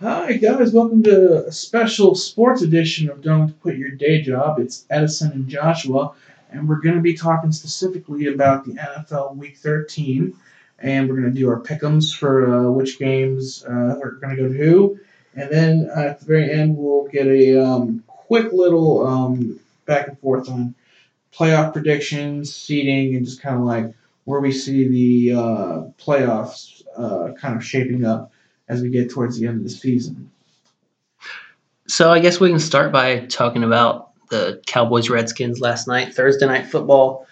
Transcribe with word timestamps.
Hi 0.00 0.32
guys, 0.32 0.72
welcome 0.72 1.02
to 1.02 1.44
a 1.44 1.52
special 1.52 2.14
sports 2.14 2.62
edition 2.62 3.10
of 3.10 3.20
Don't 3.20 3.52
Quit 3.60 3.76
Your 3.76 3.90
Day 3.90 4.22
Job. 4.22 4.58
It's 4.58 4.86
Edison 4.88 5.30
and 5.32 5.46
Joshua, 5.46 6.14
and 6.50 6.66
we're 6.66 6.80
going 6.80 6.94
to 6.94 7.02
be 7.02 7.12
talking 7.12 7.52
specifically 7.52 8.24
about 8.28 8.64
the 8.64 8.72
NFL 8.72 9.36
Week 9.36 9.58
13, 9.58 10.34
and 10.78 11.06
we're 11.06 11.20
going 11.20 11.34
to 11.34 11.38
do 11.38 11.50
our 11.50 11.60
pickums 11.60 12.16
for 12.16 12.50
uh, 12.50 12.70
which 12.70 12.98
games 12.98 13.62
uh, 13.68 14.00
are 14.02 14.12
going 14.12 14.34
to 14.34 14.42
go 14.42 14.48
to 14.48 14.54
who, 14.54 14.98
and 15.34 15.50
then 15.50 15.90
uh, 15.94 16.00
at 16.00 16.20
the 16.20 16.24
very 16.24 16.50
end 16.50 16.78
we'll 16.78 17.06
get 17.08 17.26
a 17.26 17.62
um, 17.62 18.02
quick 18.06 18.54
little 18.54 19.06
um, 19.06 19.60
back 19.84 20.08
and 20.08 20.18
forth 20.20 20.48
on 20.48 20.74
playoff 21.30 21.74
predictions, 21.74 22.56
seeding, 22.56 23.16
and 23.16 23.26
just 23.26 23.42
kind 23.42 23.56
of 23.56 23.64
like 23.64 23.92
where 24.24 24.40
we 24.40 24.50
see 24.50 24.88
the 24.88 25.38
uh, 25.38 25.82
playoffs 26.02 26.80
uh, 26.96 27.34
kind 27.34 27.54
of 27.54 27.62
shaping 27.62 28.06
up 28.06 28.29
as 28.70 28.80
we 28.80 28.88
get 28.88 29.10
towards 29.10 29.38
the 29.38 29.48
end 29.48 29.58
of 29.58 29.64
the 29.64 29.68
season. 29.68 30.30
So 31.88 32.10
I 32.10 32.20
guess 32.20 32.38
we 32.38 32.50
can 32.50 32.60
start 32.60 32.92
by 32.92 33.26
talking 33.26 33.64
about 33.64 34.12
the 34.30 34.62
Cowboys 34.64 35.10
Redskins 35.10 35.60
last 35.60 35.88
night, 35.88 36.14
Thursday 36.14 36.46
night 36.46 36.66
football. 36.66 37.26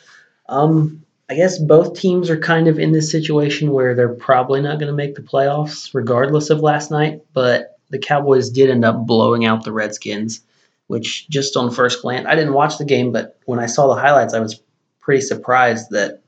Um, 0.49 1.05
I 1.31 1.37
guess 1.37 1.59
both 1.59 1.97
teams 1.97 2.29
are 2.29 2.41
kind 2.41 2.67
of 2.67 2.81
in 2.81 2.91
this 2.91 3.13
situation 3.13 3.71
where 3.71 3.95
they're 3.95 4.15
probably 4.15 4.61
not 4.61 4.81
going 4.81 4.89
to 4.89 4.97
make 4.97 5.15
the 5.15 5.23
playoffs, 5.23 5.95
regardless 5.95 6.51
of 6.51 6.59
last 6.59 6.91
night. 6.91 7.23
But 7.33 7.79
the 7.91 8.01
Cowboys 8.01 8.51
did 8.51 8.69
end 8.69 8.85
up 8.85 9.07
blowing 9.07 9.45
out 9.45 9.63
the 9.63 9.73
Redskins, 9.73 10.41
which 10.89 11.29
just 11.29 11.57
on 11.57 11.71
first 11.71 12.03
glance, 12.03 12.27
I 12.27 12.35
didn't 12.35 12.55
watch 12.55 12.79
the 12.79 12.85
game, 12.85 13.13
but 13.13 13.39
when 13.45 13.61
I 13.61 13.67
saw 13.67 13.87
the 13.87 14.01
highlights, 14.01 14.35
I 14.35 14.41
was 14.41 14.61
pretty 14.99 15.21
surprised 15.21 15.91
that 15.91 16.21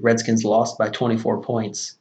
Redskins 0.00 0.44
lost 0.44 0.78
by 0.78 0.88
24 0.88 1.42
points. 1.42 1.97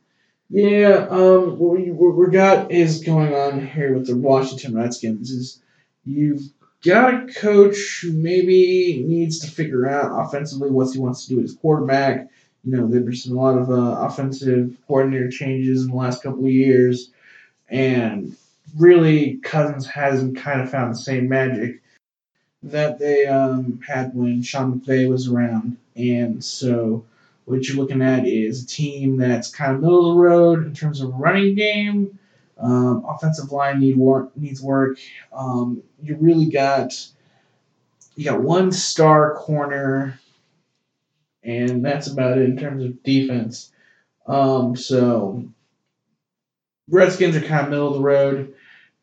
Yeah, 0.50 1.08
um, 1.10 1.60
what 1.60 1.78
we, 1.78 1.92
what 1.92 2.16
we 2.16 2.32
got 2.32 2.72
is 2.72 3.04
going 3.04 3.34
on 3.34 3.66
here 3.66 3.94
with 3.94 4.08
the 4.08 4.16
Washington 4.16 4.76
Redskins 4.76 5.30
is 5.30 5.62
you've 6.06 6.42
got 6.86 7.14
a 7.14 7.34
coach 7.34 8.00
who 8.02 8.14
maybe 8.14 9.04
needs 9.06 9.40
to 9.40 9.52
figure 9.52 9.88
out 9.88 10.26
offensively 10.26 10.70
what 10.70 10.94
he 10.94 11.00
wants 11.00 11.24
to 11.24 11.30
do 11.30 11.36
with 11.38 11.46
his 11.46 11.56
quarterback. 11.56 12.30
You 12.64 12.78
know, 12.78 12.88
there's 12.88 13.26
been 13.26 13.36
a 13.36 13.40
lot 13.40 13.58
of 13.58 13.70
uh, 13.70 14.08
offensive 14.08 14.78
coordinator 14.88 15.30
changes 15.30 15.84
in 15.84 15.90
the 15.90 15.96
last 15.96 16.24
couple 16.24 16.46
of 16.46 16.52
years, 16.52 17.12
and 17.70 18.36
really 18.78 19.38
Cousins 19.38 19.86
hasn't 19.86 20.38
kind 20.38 20.62
of 20.62 20.70
found 20.70 20.94
the 20.94 21.00
same 21.00 21.28
magic 21.28 21.82
that 22.64 23.00
they 23.00 23.26
um, 23.26 23.80
had 23.86 24.14
when 24.14 24.42
Sean 24.44 24.80
McVay 24.80 25.10
was 25.10 25.28
around, 25.28 25.78
and 25.96 26.44
so 26.44 27.06
what 27.48 27.66
you're 27.66 27.78
looking 27.78 28.02
at 28.02 28.28
is 28.28 28.64
a 28.64 28.68
team 28.68 29.16
that's 29.16 29.50
kind 29.50 29.74
of 29.74 29.80
middle 29.80 30.12
of 30.12 30.16
the 30.16 30.22
road 30.22 30.66
in 30.66 30.74
terms 30.74 31.00
of 31.00 31.14
running 31.14 31.56
game. 31.56 32.20
Um, 32.60 33.06
offensive 33.08 33.54
line 33.54 33.80
need 33.80 33.96
work, 33.96 34.36
needs 34.36 34.62
work. 34.62 34.98
Um, 35.32 35.82
you 36.02 36.18
really 36.18 36.50
got 36.50 36.92
you 38.18 38.26
got 38.26 38.42
one 38.42 38.74
star 38.74 39.36
corner, 39.36 40.20
and 41.42 41.86
that's 41.86 42.08
about 42.08 42.38
it 42.38 42.50
in 42.50 42.58
terms 42.58 42.84
of 42.84 43.02
defense. 43.04 43.72
Um, 44.26 44.76
so 44.76 45.48
Redskins 46.90 47.38
are 47.38 47.42
kind 47.42 47.64
of 47.64 47.70
middle 47.70 47.88
of 47.88 47.94
the 47.94 48.02
road. 48.02 48.56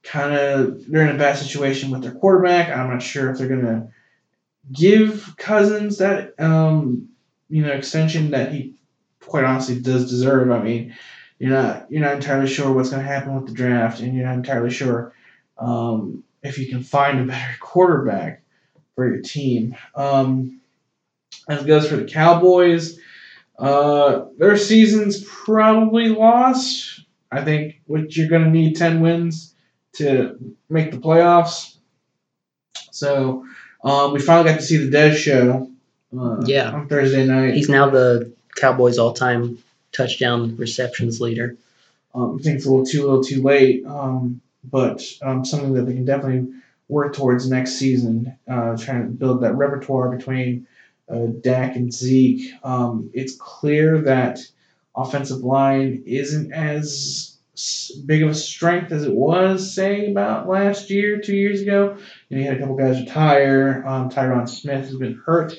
Kind 0.02 0.34
of 0.34 0.86
they're 0.86 1.08
in 1.08 1.16
a 1.16 1.18
bad 1.18 1.38
situation 1.38 1.90
with 1.90 2.02
their 2.02 2.12
quarterback. 2.12 2.68
I'm 2.68 2.90
not 2.90 3.02
sure 3.02 3.30
if 3.30 3.38
they're 3.38 3.48
gonna 3.48 3.88
give 4.70 5.34
Cousins 5.38 5.96
that 5.98 6.38
um, 6.38 7.08
you 7.48 7.62
know 7.62 7.72
extension 7.72 8.30
that 8.30 8.52
he 8.52 8.74
quite 9.20 9.44
honestly 9.44 9.80
does 9.80 10.10
deserve. 10.10 10.50
I 10.50 10.62
mean, 10.62 10.94
you're 11.38 11.50
not 11.50 11.90
you're 11.90 12.02
not 12.02 12.14
entirely 12.14 12.48
sure 12.48 12.72
what's 12.72 12.90
going 12.90 13.02
to 13.02 13.08
happen 13.08 13.34
with 13.34 13.46
the 13.46 13.54
draft, 13.54 14.00
and 14.00 14.14
you're 14.14 14.26
not 14.26 14.36
entirely 14.36 14.70
sure 14.70 15.12
um, 15.58 16.24
if 16.42 16.58
you 16.58 16.68
can 16.68 16.82
find 16.82 17.20
a 17.20 17.24
better 17.24 17.54
quarterback 17.60 18.42
for 18.94 19.08
your 19.08 19.22
team. 19.22 19.76
Um, 19.94 20.60
as 21.48 21.62
it 21.62 21.66
goes 21.66 21.88
for 21.88 21.96
the 21.96 22.04
Cowboys, 22.04 22.98
uh, 23.58 24.26
their 24.38 24.56
season's 24.56 25.22
probably 25.24 26.08
lost. 26.08 27.02
I 27.30 27.44
think 27.44 27.80
what 27.86 28.16
you're 28.16 28.28
going 28.28 28.44
to 28.44 28.50
need 28.50 28.76
ten 28.76 29.00
wins 29.00 29.54
to 29.94 30.54
make 30.68 30.90
the 30.90 30.98
playoffs. 30.98 31.76
So 32.90 33.44
um, 33.82 34.12
we 34.12 34.20
finally 34.20 34.50
got 34.50 34.60
to 34.60 34.64
see 34.64 34.76
the 34.78 34.96
Dez 34.96 35.16
Show 35.16 35.70
uh, 36.18 36.42
Yeah. 36.46 36.70
on 36.72 36.88
Thursday 36.88 37.26
night. 37.26 37.54
He's 37.54 37.68
now 37.68 37.90
the 37.90 38.32
Cowboys' 38.56 38.98
all-time 38.98 39.58
touchdown 39.92 40.56
receptions 40.56 41.20
leader. 41.20 41.56
Um, 42.14 42.38
I 42.38 42.42
think 42.42 42.56
it's 42.56 42.66
a 42.66 42.70
little 42.70 42.86
too 42.86 43.02
little 43.02 43.24
too 43.24 43.42
late, 43.42 43.84
um, 43.86 44.40
but 44.70 45.02
um, 45.22 45.44
something 45.44 45.74
that 45.74 45.82
they 45.82 45.94
can 45.94 46.04
definitely 46.04 46.52
work 46.88 47.14
towards 47.14 47.48
next 47.48 47.72
season. 47.72 48.36
Uh, 48.48 48.76
trying 48.76 49.02
to 49.02 49.08
build 49.08 49.42
that 49.42 49.54
repertoire 49.56 50.14
between 50.16 50.66
uh, 51.08 51.26
Dak 51.40 51.76
and 51.76 51.92
Zeke. 51.92 52.52
Um, 52.62 53.10
it's 53.12 53.34
clear 53.36 54.02
that 54.02 54.40
offensive 54.96 55.40
line 55.40 56.04
isn't 56.06 56.52
as 56.52 57.36
big 58.06 58.22
of 58.22 58.30
a 58.30 58.34
strength 58.34 58.90
as 58.92 59.04
it 59.04 59.12
was, 59.14 59.74
say, 59.74 60.10
about 60.10 60.48
last 60.48 60.90
year, 60.90 61.20
two 61.20 61.36
years 61.36 61.60
ago. 61.62 61.96
You, 62.28 62.36
know, 62.36 62.42
you 62.42 62.48
had 62.48 62.56
a 62.56 62.60
couple 62.60 62.76
guys 62.76 63.00
retire. 63.00 63.84
Um, 63.86 64.10
Tyron 64.10 64.48
Smith 64.48 64.84
has 64.86 64.96
been 64.96 65.20
hurt 65.24 65.54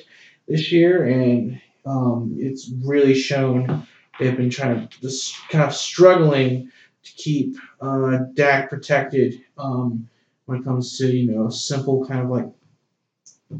this 0.48 0.72
year, 0.72 1.04
and 1.04 1.60
um, 1.84 2.34
it's 2.38 2.70
really 2.82 3.14
shown 3.14 3.86
they've 4.18 4.36
been 4.36 4.50
trying 4.50 4.88
to 4.88 5.00
just 5.00 5.36
kind 5.48 5.64
of 5.64 5.74
struggling 5.74 6.70
to 7.02 7.12
keep 7.12 7.56
uh, 7.80 8.18
Dak 8.34 8.70
protected 8.70 9.40
um, 9.58 10.08
when 10.46 10.60
it 10.60 10.64
comes 10.64 10.98
to 10.98 11.06
you 11.06 11.30
know 11.30 11.48
simple 11.48 12.06
kind 12.06 12.20
of 12.20 12.30
like 12.30 12.46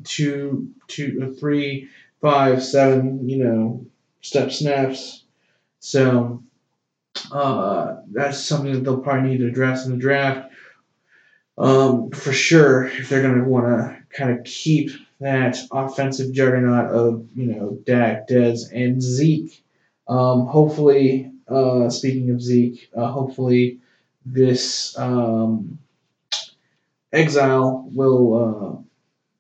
two, 0.04 0.68
two, 0.88 1.34
three, 1.38 1.88
five, 2.20 2.62
seven, 2.62 3.28
you 3.28 3.42
know, 3.42 3.86
step 4.20 4.50
snaps. 4.50 5.24
So 5.78 6.42
uh, 7.32 7.96
that's 8.10 8.38
something 8.38 8.72
that 8.72 8.84
they'll 8.84 9.00
probably 9.00 9.30
need 9.30 9.38
to 9.38 9.48
address 9.48 9.86
in 9.86 9.92
the 9.92 9.98
draft. 9.98 10.50
Um, 11.58 12.10
for 12.10 12.32
sure, 12.32 12.86
if 12.86 13.08
they're 13.08 13.22
going 13.22 13.38
to 13.38 13.48
want 13.48 13.66
to 13.66 14.16
kind 14.16 14.36
of 14.36 14.44
keep 14.44 14.90
that 15.20 15.56
offensive 15.72 16.32
juggernaut 16.32 16.90
of 16.90 17.26
you 17.34 17.46
know 17.46 17.78
Dak, 17.84 18.28
Dez, 18.28 18.72
and 18.72 19.00
Zeke. 19.00 19.64
Um, 20.08 20.46
hopefully, 20.46 21.32
uh, 21.48 21.90
speaking 21.90 22.30
of 22.30 22.40
Zeke, 22.40 22.88
uh, 22.96 23.08
hopefully 23.08 23.78
this 24.24 24.96
um, 24.98 25.78
exile 27.12 27.88
will 27.92 28.34
uh, 28.34 28.82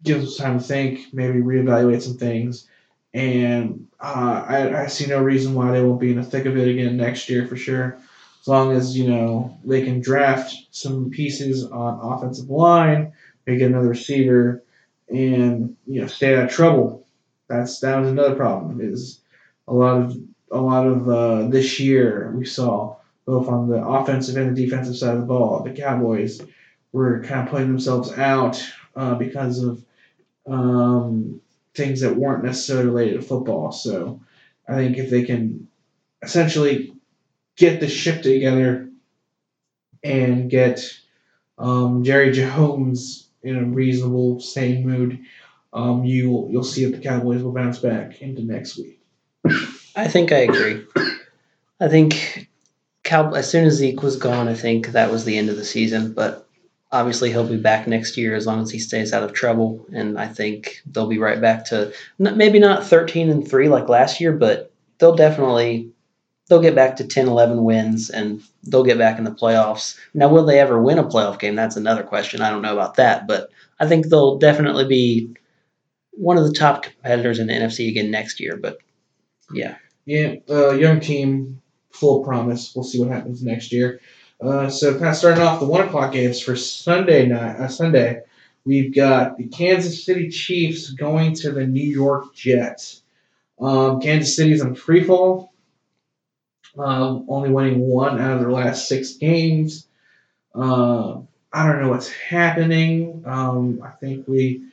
give 0.02 0.22
us 0.22 0.36
time 0.36 0.58
to 0.58 0.64
think, 0.64 1.12
maybe 1.12 1.40
reevaluate 1.40 2.02
some 2.02 2.16
things, 2.16 2.68
and 3.14 3.86
uh, 4.00 4.44
I, 4.48 4.82
I 4.82 4.86
see 4.86 5.06
no 5.06 5.22
reason 5.22 5.54
why 5.54 5.72
they 5.72 5.82
won't 5.82 6.00
be 6.00 6.10
in 6.10 6.16
the 6.16 6.24
thick 6.24 6.46
of 6.46 6.56
it 6.56 6.68
again 6.68 6.96
next 6.96 7.28
year 7.28 7.46
for 7.46 7.56
sure. 7.56 7.98
As 8.40 8.48
long 8.48 8.72
as 8.72 8.96
you 8.96 9.08
know 9.08 9.58
they 9.64 9.82
can 9.82 10.00
draft 10.00 10.54
some 10.70 11.10
pieces 11.10 11.64
on 11.64 12.00
offensive 12.00 12.48
line, 12.48 13.12
get 13.46 13.62
another 13.62 13.88
receiver, 13.88 14.62
and 15.08 15.76
you 15.86 16.00
know 16.00 16.06
stay 16.06 16.34
out 16.36 16.44
of 16.44 16.50
trouble. 16.50 17.06
That's 17.48 17.80
that 17.80 17.98
was 17.98 18.08
another 18.08 18.34
problem. 18.34 18.80
Is 18.80 19.20
a 19.68 19.74
lot 19.74 20.02
of 20.02 20.16
a 20.50 20.60
lot 20.60 20.86
of 20.86 21.08
uh, 21.08 21.48
this 21.48 21.80
year 21.80 22.32
we 22.34 22.44
saw 22.44 22.96
both 23.26 23.48
on 23.48 23.68
the 23.68 23.84
offensive 23.84 24.36
and 24.36 24.56
the 24.56 24.64
defensive 24.64 24.96
side 24.96 25.14
of 25.14 25.20
the 25.20 25.26
ball, 25.26 25.62
the 25.62 25.72
Cowboys 25.72 26.40
were 26.92 27.22
kind 27.24 27.40
of 27.46 27.50
putting 27.50 27.66
themselves 27.66 28.12
out 28.12 28.64
uh, 28.94 29.14
because 29.16 29.62
of 29.62 29.84
um, 30.46 31.40
things 31.74 32.00
that 32.00 32.16
weren't 32.16 32.44
necessarily 32.44 32.86
related 32.86 33.14
to 33.14 33.22
football. 33.22 33.72
So 33.72 34.20
I 34.68 34.76
think 34.76 34.96
if 34.96 35.10
they 35.10 35.24
can 35.24 35.68
essentially 36.22 36.94
get 37.56 37.80
the 37.80 37.88
ship 37.88 38.22
together 38.22 38.88
and 40.04 40.48
get 40.48 40.80
um, 41.58 42.04
Jerry 42.04 42.30
Jones 42.32 43.25
in 43.46 43.56
a 43.56 43.64
reasonable, 43.64 44.40
sane 44.40 44.86
mood, 44.86 45.20
um, 45.72 46.04
you'll 46.04 46.48
you'll 46.50 46.64
see 46.64 46.84
if 46.84 46.92
the 46.92 46.98
Cowboys 46.98 47.42
will 47.42 47.52
bounce 47.52 47.78
back 47.78 48.20
into 48.22 48.42
next 48.42 48.76
week. 48.76 49.00
I 49.94 50.08
think 50.08 50.32
I 50.32 50.38
agree. 50.38 50.84
I 51.80 51.88
think 51.88 52.48
Cow- 53.04 53.32
as 53.34 53.50
soon 53.50 53.64
as 53.64 53.74
Zeke 53.74 54.02
was 54.02 54.16
gone, 54.16 54.48
I 54.48 54.54
think 54.54 54.88
that 54.88 55.10
was 55.10 55.24
the 55.24 55.38
end 55.38 55.48
of 55.48 55.56
the 55.56 55.64
season. 55.64 56.12
But 56.12 56.46
obviously, 56.90 57.30
he'll 57.30 57.46
be 57.46 57.56
back 57.56 57.86
next 57.86 58.16
year 58.16 58.34
as 58.34 58.46
long 58.46 58.62
as 58.62 58.70
he 58.70 58.78
stays 58.78 59.12
out 59.12 59.22
of 59.22 59.32
trouble. 59.32 59.86
And 59.92 60.18
I 60.18 60.26
think 60.28 60.82
they'll 60.86 61.06
be 61.06 61.18
right 61.18 61.40
back 61.40 61.66
to 61.66 61.92
n- 62.18 62.36
maybe 62.36 62.58
not 62.58 62.84
13 62.84 63.30
and 63.30 63.48
3 63.48 63.68
like 63.68 63.88
last 63.88 64.20
year, 64.20 64.32
but 64.32 64.72
they'll 64.98 65.14
definitely 65.14 65.90
they'll 66.48 66.60
get 66.62 66.74
back 66.74 66.96
to 66.96 67.06
10 67.06 67.26
11 67.28 67.64
wins 67.64 68.10
and 68.10 68.42
they'll 68.64 68.84
get 68.84 68.98
back 68.98 69.18
in 69.18 69.24
the 69.24 69.30
playoffs 69.30 69.96
now 70.14 70.28
will 70.28 70.44
they 70.44 70.58
ever 70.60 70.80
win 70.80 70.98
a 70.98 71.04
playoff 71.04 71.38
game 71.38 71.54
that's 71.54 71.76
another 71.76 72.02
question 72.02 72.40
i 72.40 72.50
don't 72.50 72.62
know 72.62 72.72
about 72.72 72.94
that 72.96 73.26
but 73.26 73.50
i 73.80 73.86
think 73.86 74.06
they'll 74.08 74.38
definitely 74.38 74.86
be 74.86 75.34
one 76.12 76.38
of 76.38 76.44
the 76.44 76.52
top 76.52 76.82
competitors 76.82 77.38
in 77.38 77.46
the 77.46 77.52
nfc 77.52 77.88
again 77.88 78.10
next 78.10 78.40
year 78.40 78.56
but 78.56 78.78
yeah 79.52 79.76
Yeah, 80.06 80.36
uh, 80.48 80.70
young 80.72 81.00
team, 81.00 81.60
full 81.90 82.22
promise. 82.24 82.72
We'll 82.74 82.84
see 82.84 83.00
what 83.00 83.10
happens 83.10 83.42
next 83.42 83.72
year. 83.72 84.00
Uh, 84.40 84.68
so 84.68 84.92
kind 84.92 85.08
of 85.08 85.16
starting 85.16 85.42
off 85.42 85.60
the 85.60 85.66
one 85.66 85.86
o'clock 85.86 86.12
games 86.12 86.40
for 86.40 86.54
Sunday 86.56 87.26
night. 87.26 87.56
Uh, 87.56 87.68
Sunday, 87.68 88.20
we've 88.64 88.94
got 88.94 89.36
the 89.36 89.48
Kansas 89.48 90.04
City 90.04 90.28
Chiefs 90.28 90.90
going 90.90 91.34
to 91.36 91.50
the 91.50 91.66
New 91.66 91.88
York 91.88 92.34
Jets. 92.34 93.02
Um, 93.60 94.00
Kansas 94.00 94.36
City's 94.36 94.62
on 94.62 94.74
free 94.74 95.02
fall, 95.02 95.52
um, 96.78 97.26
only 97.28 97.50
winning 97.50 97.80
one 97.80 98.20
out 98.20 98.34
of 98.34 98.40
their 98.40 98.52
last 98.52 98.88
six 98.88 99.14
games. 99.14 99.86
Uh, 100.54 101.20
I 101.52 101.66
don't 101.66 101.82
know 101.82 101.90
what's 101.90 102.10
happening. 102.10 103.22
Um, 103.26 103.80
I 103.82 103.90
think 103.90 104.28
we 104.28 104.64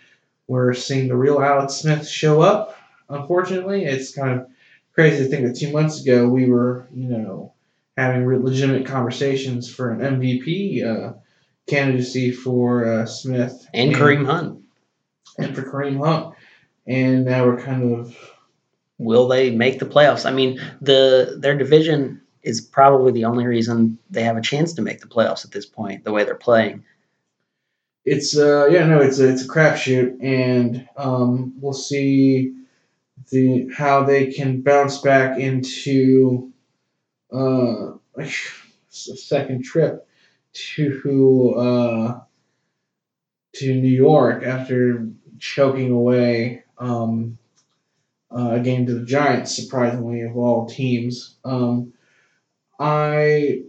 we're 0.48 0.74
seeing 0.74 1.08
the 1.08 1.16
real 1.16 1.42
Alex 1.42 1.76
Smith 1.76 2.08
show 2.08 2.42
up. 2.42 2.78
Unfortunately, 3.10 3.86
it's 3.86 4.14
kind 4.14 4.40
of 4.40 4.48
crazy 4.94 5.24
to 5.24 5.30
think 5.30 5.48
that 5.48 5.56
two 5.56 5.72
months 5.72 6.02
ago 6.02 6.28
we 6.28 6.48
were, 6.50 6.88
you 6.94 7.10
know, 7.10 7.54
having 7.98 8.28
legitimate 8.44 8.86
conversations 8.86 9.74
for 9.74 9.92
an 9.92 10.00
MVP 10.00 10.86
uh, 10.86 11.14
candidacy 11.68 12.32
for 12.32 12.86
uh, 12.86 13.06
Smith 13.06 13.68
and, 13.74 13.92
and 13.92 14.02
Kareem 14.02 14.26
Hunt, 14.26 14.64
and 15.38 15.56
for 15.56 15.64
Kareem 15.64 16.06
Hunt, 16.06 16.36
and 16.86 17.26
now 17.26 17.46
we're 17.46 17.62
kind 17.62 17.94
of. 17.94 18.18
Will 18.98 19.28
they 19.28 19.52
make 19.52 19.80
the 19.80 19.86
playoffs? 19.86 20.26
I 20.26 20.32
mean, 20.32 20.60
the 20.82 21.38
their 21.40 21.58
division 21.58 22.22
is 22.44 22.62
probably 22.62 23.12
the 23.12 23.26
only 23.26 23.46
reason 23.46 23.98
they 24.10 24.24
have 24.24 24.38
a 24.38 24.42
chance 24.42 24.74
to 24.74 24.82
make 24.82 25.02
the 25.02 25.08
playoffs 25.08 25.46
at 25.46 25.52
this 25.52 25.66
point. 25.66 26.04
The 26.04 26.12
way 26.12 26.24
they're 26.24 26.36
playing. 26.36 26.84
It's 28.06 28.38
uh 28.38 28.68
yeah 28.68 28.86
no 28.86 29.00
it's 29.00 29.20
a 29.20 29.30
it's 29.30 29.46
a 29.46 29.48
crapshoot 29.48 30.22
and 30.22 30.88
um 30.98 31.54
we'll 31.62 31.72
see 31.74 32.54
the 33.30 33.70
how 33.76 34.04
they 34.04 34.28
can 34.32 34.62
bounce 34.62 35.00
back 35.00 35.40
into 35.40 36.52
uh, 37.34 37.94
a 38.18 38.28
second 38.92 39.64
trip 39.64 40.08
to 40.54 41.54
uh, 41.58 42.20
to 43.56 43.74
New 43.74 43.88
York 43.88 44.44
after 44.44 45.10
choking 45.40 45.92
away 45.92 46.64
um, 46.78 47.38
uh, 48.36 48.52
a 48.52 48.60
game 48.60 48.86
to 48.86 48.94
the 48.94 49.06
Giants, 49.06 49.56
surprisingly 49.56 50.22
of 50.22 50.36
all 50.36 50.66
teams. 50.68 51.38
Um, 51.46 51.94
I 52.80 53.64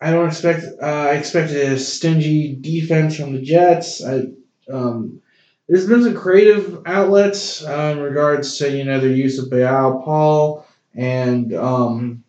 I 0.00 0.10
don't 0.10 0.28
expect 0.28 0.64
uh, 0.82 0.86
I 0.86 1.14
expected 1.14 1.72
a 1.72 1.78
stingy 1.78 2.54
defense 2.54 3.16
from 3.16 3.32
the 3.32 3.42
Jets. 3.42 4.04
I 4.04 4.24
um, 4.72 5.20
there's 5.68 5.86
been 5.86 6.02
some 6.02 6.14
creative 6.16 6.82
outlets 6.86 7.64
uh, 7.64 7.94
in 7.96 8.00
regards 8.00 8.58
to 8.58 8.70
you 8.70 8.84
know 8.84 9.00
their 9.00 9.10
use 9.10 9.38
of 9.38 9.50
Bilal 9.50 10.02
Powell 10.02 10.66
and 10.94 11.54
um, 11.54 12.24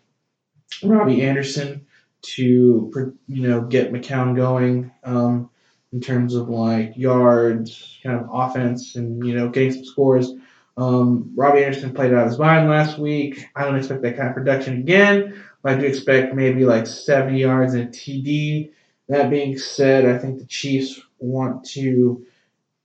Robbie 0.84 1.22
Anderson 1.22 1.86
to 2.22 3.16
you 3.28 3.48
know 3.48 3.62
get 3.62 3.92
McCown 3.92 4.36
going 4.36 4.92
um, 5.04 5.50
in 5.94 6.02
terms 6.02 6.36
of 6.36 6.50
like 6.50 6.94
yards, 6.96 8.00
kind 8.04 8.20
of 8.20 8.30
offense, 8.32 8.96
and 8.96 9.26
you 9.26 9.34
know 9.34 9.50
getting 9.50 9.72
some 9.72 9.86
scores. 9.86 10.32
Um, 10.80 11.34
Robbie 11.36 11.64
Anderson 11.64 11.94
played 11.94 12.14
out 12.14 12.24
of 12.24 12.30
his 12.30 12.40
mind 12.40 12.70
last 12.70 12.98
week. 12.98 13.50
I 13.56 13.66
don't 13.66 13.76
expect 13.76 14.02
that 14.04 14.16
kind 14.16 14.30
of 14.30 14.36
production 14.36 14.78
again, 14.78 15.44
I 15.64 15.76
do 15.76 15.86
expect 15.86 16.34
maybe 16.34 16.66
like 16.66 16.88
70 16.88 17.38
yards 17.40 17.74
and 17.74 17.90
a 17.90 17.92
TD. 17.92 18.72
That 19.10 19.30
being 19.30 19.58
said, 19.58 20.06
I 20.06 20.18
think 20.18 20.40
the 20.40 20.46
Chiefs 20.46 21.02
want 21.20 21.66
to 21.72 22.26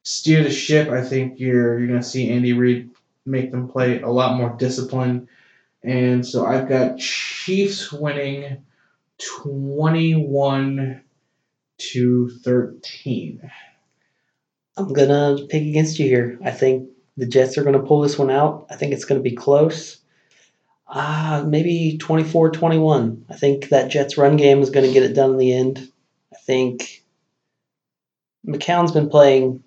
steer 0.02 0.42
the 0.42 0.50
ship. 0.50 0.88
I 0.88 1.02
think 1.02 1.38
you're 1.38 1.78
you're 1.78 1.88
going 1.88 2.00
to 2.00 2.06
see 2.06 2.30
Andy 2.30 2.52
Reid 2.52 2.90
make 3.24 3.50
them 3.52 3.68
play 3.68 4.00
a 4.00 4.08
lot 4.08 4.36
more 4.36 4.56
disciplined. 4.58 5.28
And 5.82 6.26
so 6.26 6.46
I've 6.46 6.68
got 6.68 6.98
Chiefs 6.98 7.92
winning 7.92 8.64
21 9.46 11.02
to 11.76 12.30
13. 12.30 13.50
I'm 14.76 14.92
going 14.92 15.08
to 15.08 15.46
pick 15.46 15.62
against 15.62 15.98
you 15.98 16.06
here. 16.06 16.38
I 16.42 16.50
think 16.50 16.88
the 17.16 17.26
Jets 17.26 17.56
are 17.58 17.62
going 17.62 17.80
to 17.80 17.86
pull 17.86 18.00
this 18.00 18.18
one 18.18 18.30
out. 18.30 18.66
I 18.70 18.76
think 18.76 18.92
it's 18.92 19.04
going 19.04 19.22
to 19.22 19.28
be 19.28 19.36
close. 19.36 19.98
Uh, 20.86 21.44
maybe 21.46 21.98
24 21.98 22.50
21. 22.50 23.26
I 23.30 23.34
think 23.34 23.70
that 23.70 23.90
Jets 23.90 24.18
run 24.18 24.36
game 24.36 24.60
is 24.60 24.70
going 24.70 24.86
to 24.86 24.92
get 24.92 25.02
it 25.02 25.14
done 25.14 25.30
in 25.30 25.36
the 25.38 25.52
end. 25.52 25.90
I 26.32 26.36
think 26.36 27.04
McCown's 28.46 28.92
been 28.92 29.08
playing 29.08 29.62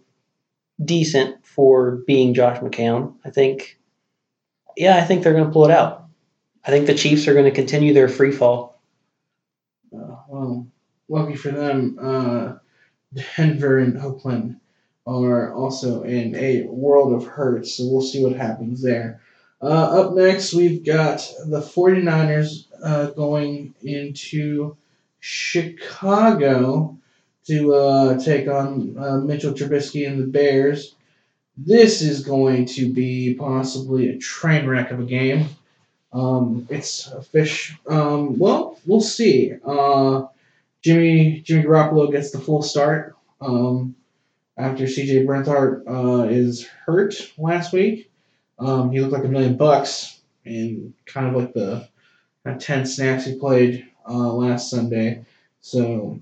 decent 0.84 1.46
for 1.46 1.98
being 2.06 2.34
Josh 2.34 2.60
McCown. 2.60 3.16
I 3.26 3.32
think, 3.32 3.80
yeah, 4.76 4.98
I 4.98 5.04
think 5.04 5.24
they're 5.24 5.34
going 5.34 5.46
to 5.46 5.52
pull 5.52 5.66
it 5.66 5.72
out. 5.72 6.06
I 6.64 6.70
think 6.70 6.86
the 6.86 6.94
Chiefs 6.94 7.28
are 7.28 7.34
going 7.34 7.46
to 7.46 7.52
continue 7.52 7.94
their 7.94 8.10
free 8.10 8.32
fall. 8.32 8.82
Uh, 9.94 10.18
well, 10.28 10.68
lucky 11.08 11.36
for 11.36 11.50
them, 11.50 11.98
uh, 12.00 12.54
Denver 13.38 13.80
and 13.80 13.98
Oakland 13.98 14.60
are 15.08 15.54
also 15.54 16.04
in 16.04 16.36
a 16.36 16.64
world 16.64 17.14
of 17.14 17.28
hurt, 17.28 17.66
so 17.66 17.88
we'll 17.88 18.02
see 18.02 18.24
what 18.24 18.36
happens 18.36 18.82
there. 18.82 19.22
Uh, 19.62 20.02
up 20.02 20.14
next, 20.14 20.54
we've 20.54 20.86
got 20.86 21.18
the 21.48 21.62
49ers 21.62 22.66
uh, 22.84 23.08
going 23.12 23.74
into 23.82 24.76
Chicago 25.20 26.98
to 27.46 27.74
uh, 27.74 28.20
take 28.20 28.48
on 28.48 28.96
uh, 29.00 29.18
Mitchell 29.18 29.54
Trubisky 29.54 30.08
and 30.08 30.22
the 30.22 30.28
Bears. 30.28 30.96
This 31.58 32.02
is 32.02 32.24
going 32.24 32.66
to 32.68 32.94
be 32.94 33.34
possibly 33.34 34.10
a 34.10 34.18
train 34.18 34.68
wreck 34.68 34.92
of 34.92 35.00
a 35.00 35.06
game. 35.06 35.48
Um, 36.14 36.68
it's 36.70 37.08
a 37.08 37.22
fish. 37.22 37.76
Um, 37.88 38.38
well, 38.38 38.78
we'll 38.86 39.02
see. 39.02 39.54
Uh, 39.66 40.28
Jimmy 40.84 41.42
Jimmy 41.42 41.64
Garoppolo 41.64 42.12
gets 42.12 42.32
the 42.32 42.40
full 42.40 42.62
start 42.62 43.16
um, 43.42 43.96
after 44.58 44.88
C.J. 44.88 45.26
Beathard 45.26 45.84
uh, 45.88 46.28
is 46.28 46.68
hurt 46.86 47.16
last 47.38 47.74
week. 47.74 48.12
Um, 48.60 48.92
he 48.92 49.00
looked 49.00 49.14
like 49.14 49.24
a 49.24 49.28
million 49.28 49.56
bucks 49.56 50.20
in 50.46 50.94
kind 51.06 51.28
of 51.28 51.36
like 51.36 51.54
the 51.54 51.88
kind 52.44 52.56
of 52.56 52.62
ten 52.62 52.86
snaps 52.86 53.26
he 53.26 53.38
played 53.38 53.88
uh, 54.10 54.34
last 54.34 54.70
Sunday. 54.70 55.26
So 55.62 56.20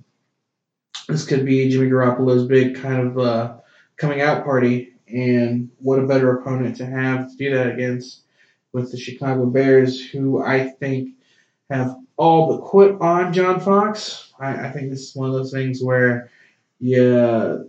this 1.07 1.25
could 1.25 1.45
be 1.45 1.69
Jimmy 1.69 1.89
Garoppolo's 1.89 2.47
big 2.47 2.75
kind 2.75 3.07
of 3.07 3.17
uh, 3.17 3.57
coming 3.95 4.21
out 4.21 4.43
party, 4.43 4.93
and 5.07 5.69
what 5.79 5.99
a 5.99 6.07
better 6.07 6.37
opponent 6.37 6.75
to 6.77 6.85
have 6.85 7.29
to 7.29 7.37
do 7.37 7.53
that 7.55 7.67
against 7.67 8.23
with 8.73 8.91
the 8.91 8.97
Chicago 8.97 9.45
Bears, 9.45 10.03
who 10.03 10.43
I 10.43 10.67
think 10.67 11.11
have 11.69 11.95
all 12.17 12.49
but 12.49 12.65
quit 12.65 12.99
on 12.99 13.31
John 13.31 13.59
Fox. 13.59 14.33
I, 14.39 14.67
I 14.67 14.71
think 14.71 14.89
this 14.89 15.09
is 15.09 15.15
one 15.15 15.29
of 15.29 15.35
those 15.35 15.51
things 15.51 15.81
where 15.81 16.29
yeah, 16.79 17.59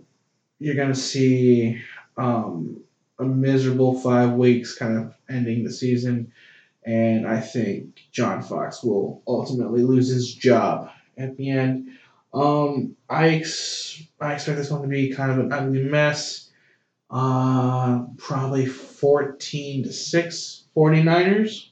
you're 0.59 0.75
going 0.75 0.93
to 0.93 0.95
see 0.95 1.81
um, 2.17 2.81
a 3.19 3.23
miserable 3.23 3.99
five 3.99 4.33
weeks 4.33 4.75
kind 4.75 4.97
of 4.97 5.13
ending 5.29 5.63
the 5.63 5.71
season. 5.71 6.31
And 6.85 7.27
I 7.27 7.41
think 7.41 8.01
John 8.11 8.41
Fox 8.41 8.83
will 8.83 9.21
ultimately 9.27 9.83
lose 9.83 10.09
his 10.09 10.33
job 10.33 10.89
at 11.17 11.35
the 11.35 11.49
end. 11.49 11.89
Um, 12.33 12.95
I 13.09 13.29
ex- 13.29 14.03
I 14.19 14.33
expect 14.33 14.57
this 14.57 14.69
one 14.69 14.81
to 14.83 14.87
be 14.87 15.13
kind 15.13 15.31
of 15.31 15.39
an 15.39 15.51
ugly 15.51 15.83
mess. 15.83 16.49
Uh, 17.09 18.03
probably 18.17 18.65
14 18.65 19.83
to 19.83 19.93
6 19.93 20.63
49ers. 20.75 21.69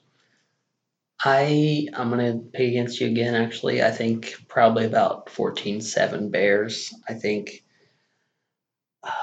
I 1.19 1.87
I'm 1.93 2.09
gonna 2.09 2.39
pay 2.53 2.69
against 2.69 3.01
you 3.01 3.07
again. 3.07 3.35
Actually, 3.35 3.81
I 3.83 3.91
think 3.91 4.35
probably 4.47 4.85
about 4.85 5.27
14-7 5.27 6.31
Bears. 6.31 6.93
I 7.09 7.13
think 7.13 7.64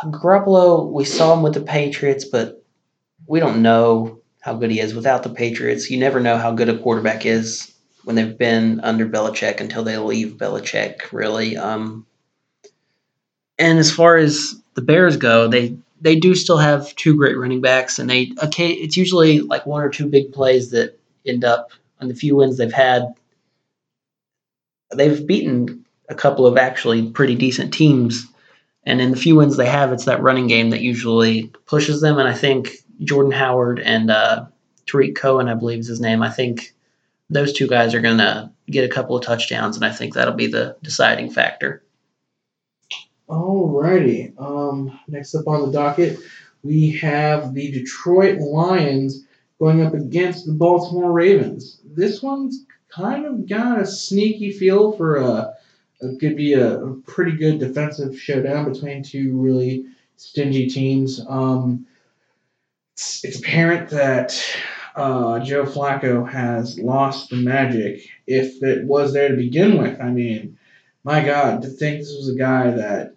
Garoppolo. 0.04 0.90
We 0.90 1.04
saw 1.04 1.34
him 1.34 1.42
with 1.42 1.54
the 1.54 1.60
Patriots, 1.60 2.24
but 2.24 2.64
we 3.26 3.40
don't 3.40 3.62
know 3.62 4.20
how 4.40 4.54
good 4.54 4.70
he 4.70 4.80
is 4.80 4.94
without 4.94 5.22
the 5.22 5.30
Patriots. 5.30 5.90
You 5.90 5.98
never 5.98 6.20
know 6.20 6.36
how 6.36 6.52
good 6.52 6.68
a 6.68 6.78
quarterback 6.78 7.26
is 7.26 7.72
when 8.04 8.16
they've 8.16 8.36
been 8.36 8.80
under 8.80 9.06
Belichick 9.06 9.60
until 9.60 9.84
they 9.84 9.96
leave 9.98 10.34
Belichick, 10.34 11.12
really. 11.12 11.56
Um, 11.56 12.06
and 13.58 13.78
as 13.78 13.92
far 13.92 14.16
as 14.16 14.54
the 14.74 14.82
Bears 14.82 15.16
go, 15.16 15.48
they 15.48 15.76
they 16.00 16.16
do 16.16 16.34
still 16.34 16.58
have 16.58 16.94
two 16.96 17.16
great 17.16 17.38
running 17.38 17.60
backs, 17.60 17.98
and 17.98 18.10
they 18.10 18.32
okay. 18.42 18.72
It's 18.72 18.96
usually 18.96 19.40
like 19.40 19.66
one 19.66 19.82
or 19.82 19.88
two 19.88 20.06
big 20.06 20.32
plays 20.32 20.70
that 20.70 20.98
end 21.24 21.44
up 21.44 21.70
on 22.00 22.08
the 22.08 22.14
few 22.14 22.36
wins 22.36 22.56
they've 22.56 22.72
had. 22.72 23.14
They've 24.94 25.24
beaten 25.24 25.84
a 26.08 26.14
couple 26.14 26.46
of 26.46 26.56
actually 26.56 27.10
pretty 27.10 27.36
decent 27.36 27.72
teams, 27.72 28.26
and 28.84 29.00
in 29.00 29.10
the 29.10 29.16
few 29.16 29.36
wins 29.36 29.56
they 29.56 29.66
have, 29.66 29.92
it's 29.92 30.06
that 30.06 30.22
running 30.22 30.46
game 30.46 30.70
that 30.70 30.80
usually 30.80 31.52
pushes 31.66 32.00
them. 32.00 32.18
And 32.18 32.28
I 32.28 32.34
think 32.34 32.70
Jordan 33.02 33.32
Howard 33.32 33.78
and 33.78 34.10
uh, 34.10 34.46
Tarik 34.86 35.14
Cohen, 35.14 35.48
I 35.48 35.54
believe 35.54 35.80
is 35.80 35.88
his 35.88 36.00
name. 36.00 36.22
I 36.22 36.30
think 36.30 36.74
those 37.30 37.52
two 37.52 37.66
guys 37.66 37.94
are 37.94 38.00
going 38.00 38.18
to 38.18 38.50
get 38.70 38.84
a 38.84 38.92
couple 38.92 39.16
of 39.16 39.24
touchdowns, 39.24 39.76
and 39.76 39.84
I 39.84 39.90
think 39.90 40.14
that'll 40.14 40.34
be 40.34 40.48
the 40.48 40.76
deciding 40.82 41.30
factor. 41.30 41.84
Alrighty. 43.28 44.38
Um, 44.38 44.98
next 45.08 45.34
up 45.34 45.46
on 45.46 45.66
the 45.66 45.72
docket, 45.72 46.18
we 46.62 46.90
have 46.98 47.54
the 47.54 47.70
Detroit 47.70 48.38
Lions 48.38 49.24
going 49.58 49.82
up 49.82 49.94
against 49.94 50.44
the 50.46 50.52
Baltimore 50.52 51.12
Ravens. 51.12 51.80
This 51.84 52.22
one's 52.22 52.64
kind 52.88 53.24
of 53.24 53.48
got 53.48 53.80
a 53.80 53.86
sneaky 53.86 54.52
feel 54.52 54.92
for 54.92 55.16
a 55.16 55.51
it 56.02 56.18
could 56.20 56.36
be 56.36 56.54
a, 56.54 56.78
pretty 57.06 57.32
good 57.32 57.58
defensive 57.58 58.18
showdown 58.18 58.70
between 58.70 59.02
two 59.02 59.40
really 59.40 59.86
stingy 60.16 60.68
teams. 60.68 61.20
Um, 61.28 61.86
it's, 62.94 63.24
it's 63.24 63.38
apparent 63.38 63.90
that 63.90 64.40
uh, 64.96 65.38
Joe 65.40 65.64
Flacco 65.64 66.28
has 66.28 66.78
lost 66.78 67.30
the 67.30 67.36
magic 67.36 68.08
if 68.26 68.62
it 68.62 68.84
was 68.84 69.12
there 69.12 69.28
to 69.28 69.36
begin 69.36 69.78
with. 69.78 70.00
I 70.00 70.10
mean, 70.10 70.58
my 71.04 71.24
God, 71.24 71.62
to 71.62 71.68
think 71.68 71.98
this 71.98 72.14
was 72.16 72.28
a 72.28 72.38
guy 72.38 72.70
that 72.70 73.14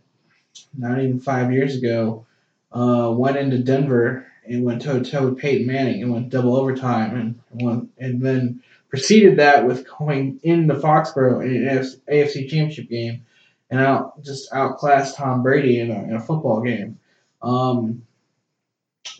not 0.77 0.99
even 0.99 1.19
five 1.19 1.51
years 1.51 1.75
ago 1.75 2.25
uh, 2.71 3.11
went 3.15 3.37
into 3.37 3.59
Denver 3.59 4.27
and 4.47 4.63
went 4.63 4.81
toe 4.81 4.99
to 4.99 5.09
toe 5.09 5.29
with 5.29 5.39
Peyton 5.39 5.67
Manning 5.67 6.01
and 6.03 6.11
went 6.11 6.29
double 6.29 6.55
overtime 6.55 7.15
and 7.15 7.39
won, 7.61 7.89
and 7.97 8.21
then 8.21 8.61
preceded 8.89 9.37
that 9.39 9.65
with 9.65 9.87
going 9.97 10.39
into 10.43 10.75
Foxborough 10.75 11.45
in 11.45 11.67
an 11.67 11.85
AFC 12.09 12.49
Championship 12.49 12.89
game 12.89 13.25
and 13.69 13.79
out 13.79 14.21
just 14.23 14.51
outclassed 14.53 15.17
Tom 15.17 15.43
Brady 15.43 15.79
in 15.79 15.91
a, 15.91 16.03
in 16.03 16.15
a 16.15 16.19
football 16.19 16.61
game. 16.61 16.99
Um, 17.41 18.03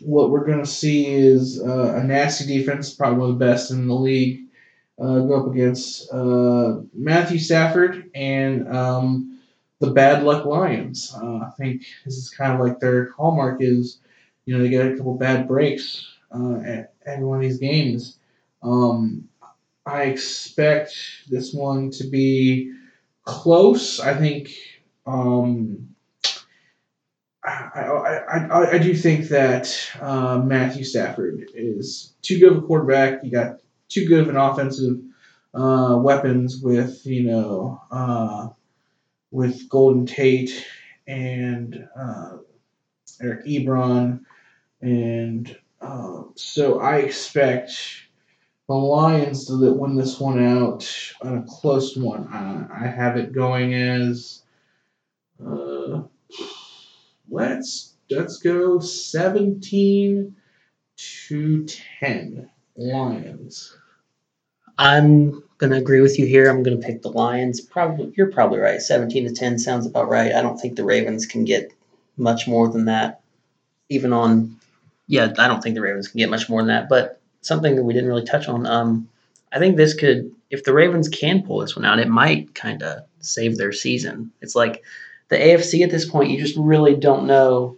what 0.00 0.30
we're 0.30 0.44
going 0.44 0.60
to 0.60 0.66
see 0.66 1.06
is 1.06 1.62
uh, 1.62 1.94
a 1.96 2.04
nasty 2.04 2.46
defense, 2.58 2.94
probably 2.94 3.18
one 3.18 3.30
of 3.30 3.38
the 3.38 3.44
best 3.44 3.70
in 3.70 3.86
the 3.86 3.94
league, 3.94 4.44
uh, 4.98 5.20
go 5.20 5.42
up 5.42 5.52
against 5.52 6.12
uh, 6.12 6.80
Matthew 6.94 7.38
Stafford 7.38 8.10
and 8.14 8.74
um, 8.74 9.40
the 9.78 9.90
Bad 9.90 10.22
Luck 10.22 10.44
Lions. 10.44 11.14
Uh, 11.14 11.38
I 11.38 11.50
think 11.58 11.82
this 12.04 12.16
is 12.16 12.30
kind 12.30 12.52
of 12.52 12.60
like 12.60 12.80
their 12.80 13.10
hallmark 13.12 13.58
is, 13.60 13.98
you 14.44 14.56
know, 14.56 14.62
they 14.62 14.70
get 14.70 14.86
a 14.86 14.96
couple 14.96 15.14
bad 15.14 15.46
breaks 15.46 16.06
uh, 16.34 16.60
at 16.60 16.94
every 17.04 17.24
one 17.24 17.38
of 17.38 17.42
these 17.42 17.58
games. 17.58 18.18
Um, 18.62 19.28
I 19.86 20.04
expect 20.04 20.94
this 21.28 21.54
one 21.54 21.90
to 21.92 22.04
be 22.04 22.72
close. 23.24 24.00
I 24.00 24.14
think. 24.14 24.50
Um, 25.06 25.94
I, 27.46 27.80
I, 27.80 28.38
I, 28.38 28.70
I 28.72 28.78
do 28.78 28.92
think 28.92 29.28
that 29.28 29.72
uh, 30.00 30.38
Matthew 30.44 30.82
Stafford 30.82 31.48
is 31.54 32.14
too 32.20 32.40
good 32.40 32.52
of 32.52 32.64
a 32.64 32.66
quarterback. 32.66 33.22
You 33.22 33.30
got 33.30 33.60
too 33.88 34.08
good 34.08 34.22
of 34.22 34.28
an 34.28 34.36
offensive 34.36 34.96
uh, 35.54 35.96
weapons 36.00 36.60
with 36.60 37.06
you 37.06 37.22
know 37.24 37.80
uh, 37.90 38.48
with 39.30 39.68
Golden 39.68 40.06
Tate 40.06 40.66
and 41.06 41.88
uh, 41.96 42.38
Eric 43.22 43.46
Ebron, 43.46 44.20
and 44.80 45.56
uh, 45.80 46.22
so 46.34 46.80
I 46.80 46.98
expect 46.98 47.72
the 48.68 48.74
Lions 48.74 49.46
that 49.46 49.72
win 49.72 49.96
this 49.96 50.18
one 50.18 50.44
out 50.44 50.90
on 51.22 51.38
a 51.38 51.44
close 51.46 51.96
one. 51.96 52.26
I 52.28 52.86
have 52.86 53.16
it 53.16 53.32
going 53.32 53.74
as 53.74 54.42
uh, 55.44 56.02
let's 57.28 57.94
let's 58.10 58.38
go 58.38 58.80
seventeen 58.80 60.36
to 60.96 61.66
ten 62.00 62.50
Lions. 62.76 63.76
I'm 64.78 65.42
gonna 65.58 65.76
agree 65.76 66.00
with 66.00 66.18
you 66.18 66.26
here. 66.26 66.50
I'm 66.50 66.62
gonna 66.62 66.78
pick 66.78 67.02
the 67.02 67.10
Lions. 67.10 67.60
Probably 67.60 68.12
you're 68.16 68.32
probably 68.32 68.58
right. 68.58 68.80
Seventeen 68.80 69.28
to 69.28 69.32
ten 69.32 69.58
sounds 69.58 69.86
about 69.86 70.08
right. 70.08 70.34
I 70.34 70.42
don't 70.42 70.58
think 70.58 70.76
the 70.76 70.84
Ravens 70.84 71.26
can 71.26 71.44
get 71.44 71.72
much 72.16 72.48
more 72.48 72.68
than 72.68 72.86
that. 72.86 73.20
Even 73.88 74.12
on 74.12 74.56
yeah, 75.06 75.32
I 75.38 75.46
don't 75.46 75.62
think 75.62 75.76
the 75.76 75.82
Ravens 75.82 76.08
can 76.08 76.18
get 76.18 76.30
much 76.30 76.48
more 76.48 76.60
than 76.60 76.68
that. 76.68 76.88
But 76.88 77.15
something 77.46 77.76
that 77.76 77.84
we 77.84 77.94
didn't 77.94 78.08
really 78.08 78.24
touch 78.24 78.48
on. 78.48 78.66
Um, 78.66 79.08
I 79.52 79.58
think 79.58 79.76
this 79.76 79.94
could, 79.94 80.30
if 80.50 80.64
the 80.64 80.74
Ravens 80.74 81.08
can 81.08 81.42
pull 81.42 81.60
this 81.60 81.76
one 81.76 81.84
out, 81.84 81.98
it 81.98 82.08
might 82.08 82.54
kind 82.54 82.82
of 82.82 83.04
save 83.20 83.56
their 83.56 83.72
season. 83.72 84.32
It's 84.40 84.54
like 84.54 84.82
the 85.28 85.36
AFC 85.36 85.82
at 85.82 85.90
this 85.90 86.08
point, 86.08 86.30
you 86.30 86.38
just 86.38 86.56
really 86.56 86.94
don't 86.94 87.26
know 87.26 87.76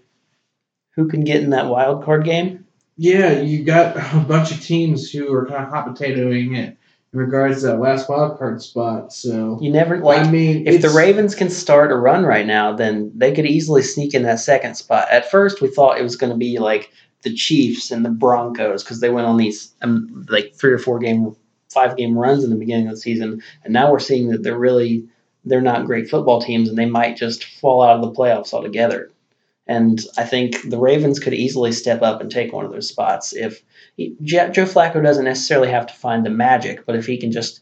who 0.94 1.08
can 1.08 1.20
get 1.22 1.42
in 1.42 1.50
that 1.50 1.68
wild 1.68 2.04
card 2.04 2.25
game. 2.25 2.66
Yeah, 2.96 3.40
you 3.40 3.64
got 3.64 3.96
a 4.14 4.20
bunch 4.20 4.50
of 4.50 4.60
teams 4.60 5.10
who 5.10 5.32
are 5.32 5.46
kind 5.46 5.64
of 5.64 5.70
hot 5.70 5.87
potatoing 5.87 6.56
it 6.56 6.76
in 7.12 7.18
regards 7.18 7.60
to 7.60 7.68
that 7.68 7.80
last 7.80 8.08
wild 8.08 8.38
card 8.38 8.60
spot. 8.60 9.12
So 9.12 9.58
you 9.62 9.70
never 9.70 9.98
like. 9.98 10.26
I 10.26 10.30
mean, 10.30 10.66
if 10.66 10.82
the 10.82 10.90
Ravens 10.90 11.34
can 11.34 11.48
start 11.48 11.92
a 11.92 11.96
run 11.96 12.25
right 12.25 12.46
now, 12.46 12.75
then 12.75 13.12
they 13.14 13.32
could 13.32 13.46
easily 13.46 13.82
sneak 13.82 14.14
in 14.14 14.25
that 14.25 14.40
second 14.40 14.75
spot. 14.75 15.08
At 15.10 15.30
first, 15.30 15.62
we 15.62 15.68
thought 15.68 15.98
it 15.98 16.02
was 16.02 16.16
going 16.16 16.32
to 16.32 16.38
be 16.38 16.58
like 16.58 16.92
the 17.22 17.34
Chiefs 17.34 17.90
and 17.90 18.04
the 18.04 18.10
Broncos 18.10 18.82
because 18.82 19.00
they 19.00 19.10
went 19.10 19.26
on 19.26 19.37
these 19.37 19.72
um, 19.82 20.26
like 20.28 20.54
three 20.54 20.72
or 20.72 20.78
four 20.78 20.98
game, 20.98 21.34
five 21.68 21.96
game 21.96 22.16
runs 22.16 22.44
in 22.44 22.50
the 22.50 22.56
beginning 22.56 22.88
of 22.88 22.94
the 22.94 23.00
season, 23.00 23.42
and 23.64 23.72
now 23.72 23.90
we're 23.90 23.98
seeing 23.98 24.28
that 24.28 24.42
they're 24.42 24.58
really 24.58 25.06
they're 25.44 25.60
not 25.60 25.87
great 25.87 26.10
football 26.10 26.42
teams 26.42 26.68
and 26.68 26.76
they 26.76 26.87
might 26.87 27.16
just 27.16 27.44
fall 27.44 27.82
out 27.82 27.96
of 27.96 28.02
the 28.02 28.12
playoffs 28.12 28.52
altogether. 28.52 29.10
And 29.66 30.00
I 30.16 30.25
think 30.25 30.68
the 30.68 30.78
Ravens 30.78 31.18
could 31.18 31.34
easily 31.34 31.72
step 31.72 32.02
up 32.02 32.20
and 32.20 32.30
take 32.30 32.52
one 32.52 32.64
of 32.64 32.72
those 32.72 32.88
spots 32.88 33.34
if 33.34 33.62
he, 33.96 34.16
Joe 34.22 34.48
Flacco 34.48 35.02
doesn't 35.02 35.25
necessarily 35.25 35.70
have 35.70 35.87
to 35.87 35.94
find 35.94 36.25
the 36.25 36.30
magic, 36.30 36.87
but 36.87 36.96
if 36.96 37.06
he 37.06 37.18
can 37.18 37.32
just 37.32 37.60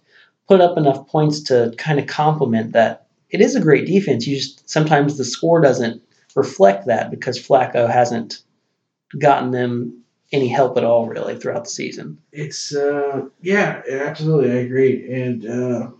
put 0.48 0.60
up 0.60 0.78
enough 0.78 1.08
points 1.08 1.40
to 1.44 1.74
kind 1.76 1.98
of 1.98 2.06
complement 2.06 2.72
that, 2.72 3.06
it 3.30 3.40
is 3.40 3.56
a 3.56 3.60
great 3.60 3.86
defense. 3.86 4.26
You 4.26 4.36
just 4.36 4.68
sometimes 4.68 5.16
the 5.16 5.24
score 5.24 5.60
doesn't 5.60 6.00
reflect 6.36 6.86
that 6.86 7.10
because 7.10 7.38
Flacco 7.38 7.90
hasn't 7.90 8.42
gotten 9.18 9.50
them 9.50 10.02
any 10.32 10.48
help 10.48 10.76
at 10.76 10.84
all 10.84 11.06
really 11.06 11.36
throughout 11.36 11.64
the 11.64 11.70
season. 11.70 12.18
It's 12.32 12.74
uh 12.74 13.26
yeah, 13.40 13.82
absolutely, 13.90 14.50
I 14.50 14.56
agree. 14.56 15.12
And 15.12 15.46
uh, 15.46 15.90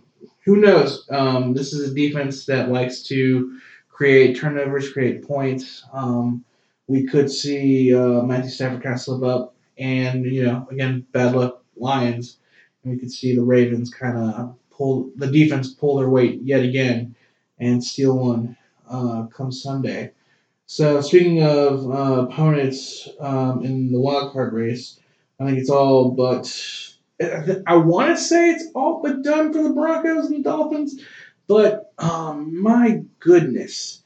who 0.45 0.57
knows? 0.57 1.05
Um, 1.09 1.53
this 1.53 1.73
is 1.73 1.91
a 1.91 1.95
defense 1.95 2.45
that 2.45 2.69
likes 2.69 3.03
to 3.03 3.59
create 3.89 4.37
turnovers, 4.37 4.91
create 4.91 5.27
points. 5.27 5.83
Um, 5.93 6.43
we 6.87 7.05
could 7.05 7.29
see 7.29 7.93
uh, 7.93 8.21
Matthew 8.21 8.51
Stafford 8.51 8.83
kind 8.83 8.95
of 8.95 9.01
slip 9.01 9.23
up, 9.23 9.55
and 9.77 10.25
you 10.25 10.45
know, 10.45 10.67
again, 10.71 11.05
bad 11.11 11.35
luck 11.35 11.63
Lions, 11.75 12.37
and 12.83 12.93
we 12.93 12.99
could 12.99 13.11
see 13.11 13.35
the 13.35 13.43
Ravens 13.43 13.89
kind 13.89 14.17
of 14.17 14.55
pull 14.71 15.09
the 15.15 15.27
defense 15.27 15.73
pull 15.73 15.97
their 15.97 16.09
weight 16.09 16.41
yet 16.43 16.63
again 16.63 17.15
and 17.59 17.83
steal 17.83 18.17
one 18.17 18.55
uh, 18.89 19.25
come 19.35 19.51
Sunday. 19.51 20.11
So 20.67 20.99
speaking 20.99 21.43
of 21.43 21.89
uh, 21.89 22.27
opponents 22.27 23.07
um, 23.21 23.63
in 23.63 23.89
the 23.89 23.99
wild 23.99 24.33
card 24.33 24.53
race, 24.53 24.99
I 25.39 25.45
think 25.45 25.57
it's 25.59 25.69
all 25.69 26.11
but. 26.11 26.53
I 27.65 27.77
want 27.77 28.15
to 28.15 28.21
say 28.21 28.51
it's 28.51 28.67
all 28.75 29.01
but 29.01 29.23
done 29.23 29.51
for 29.51 29.63
the 29.63 29.71
Broncos 29.71 30.27
and 30.27 30.35
the 30.35 30.43
Dolphins, 30.43 31.01
but 31.47 31.91
um, 31.97 32.61
my 32.61 33.01
goodness, 33.19 34.03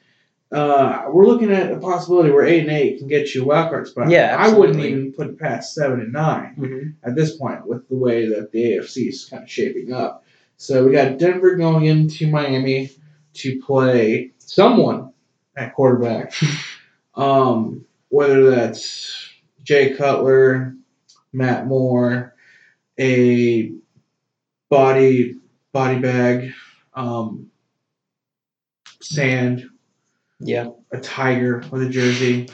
uh, 0.51 1.05
we're 1.09 1.25
looking 1.25 1.51
at 1.51 1.73
a 1.73 1.77
possibility 1.77 2.31
where 2.31 2.45
eight 2.45 2.61
and 2.61 2.71
eight 2.71 2.99
can 2.99 3.07
get 3.07 3.33
you 3.33 3.41
a 3.41 3.45
wild 3.45 3.69
card 3.69 3.87
spot. 3.87 4.09
Yeah, 4.09 4.37
absolutely. 4.39 4.55
I 4.55 4.59
wouldn't 4.59 4.85
even 4.85 5.13
put 5.13 5.27
it 5.27 5.39
past 5.39 5.73
seven 5.73 5.99
and 5.99 6.13
9 6.13 6.55
mm-hmm. 6.57 6.89
at 7.03 7.15
this 7.15 7.35
point 7.35 7.65
with 7.65 7.89
the 7.89 7.95
way 7.95 8.29
that 8.29 8.51
the 8.51 8.63
AFC 8.63 9.09
is 9.09 9.25
kind 9.25 9.43
of 9.43 9.49
shaping 9.49 9.91
up. 9.91 10.23
So 10.57 10.85
we 10.85 10.91
got 10.91 11.17
Denver 11.17 11.55
going 11.55 11.85
into 11.85 12.29
Miami 12.29 12.91
to 13.33 13.61
play 13.61 14.31
someone 14.37 15.10
at 15.55 15.73
quarterback. 15.73 16.33
um, 17.15 17.85
whether 18.09 18.49
that's 18.49 19.29
Jay 19.63 19.95
Cutler, 19.95 20.75
Matt 21.33 21.67
Moore, 21.67 22.35
a 22.99 23.71
body 24.69 25.35
body 25.71 25.99
bag, 25.99 26.53
um, 26.93 27.49
sand, 28.99 29.69
yeah, 30.39 30.69
a 30.91 30.99
tiger 30.99 31.63
with 31.71 31.83
a 31.83 31.89
jersey. 31.89 32.49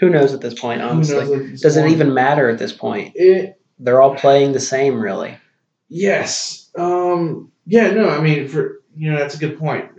Who 0.00 0.10
knows 0.10 0.34
at 0.34 0.40
this 0.40 0.58
point? 0.58 0.82
Honestly, 0.82 1.50
this 1.50 1.60
does 1.60 1.76
point? 1.76 1.88
it 1.88 1.92
even 1.92 2.14
matter 2.14 2.48
at 2.48 2.58
this 2.58 2.72
point? 2.72 3.12
It. 3.14 3.58
They're 3.78 4.00
all 4.00 4.14
playing 4.14 4.52
the 4.52 4.60
same, 4.60 5.00
really. 5.00 5.36
Yes. 5.88 6.70
Um. 6.76 7.52
Yeah. 7.66 7.90
No. 7.92 8.08
I 8.08 8.20
mean, 8.20 8.48
for 8.48 8.82
you 8.96 9.10
know, 9.10 9.18
that's 9.18 9.34
a 9.34 9.38
good 9.38 9.58
point. 9.58 9.90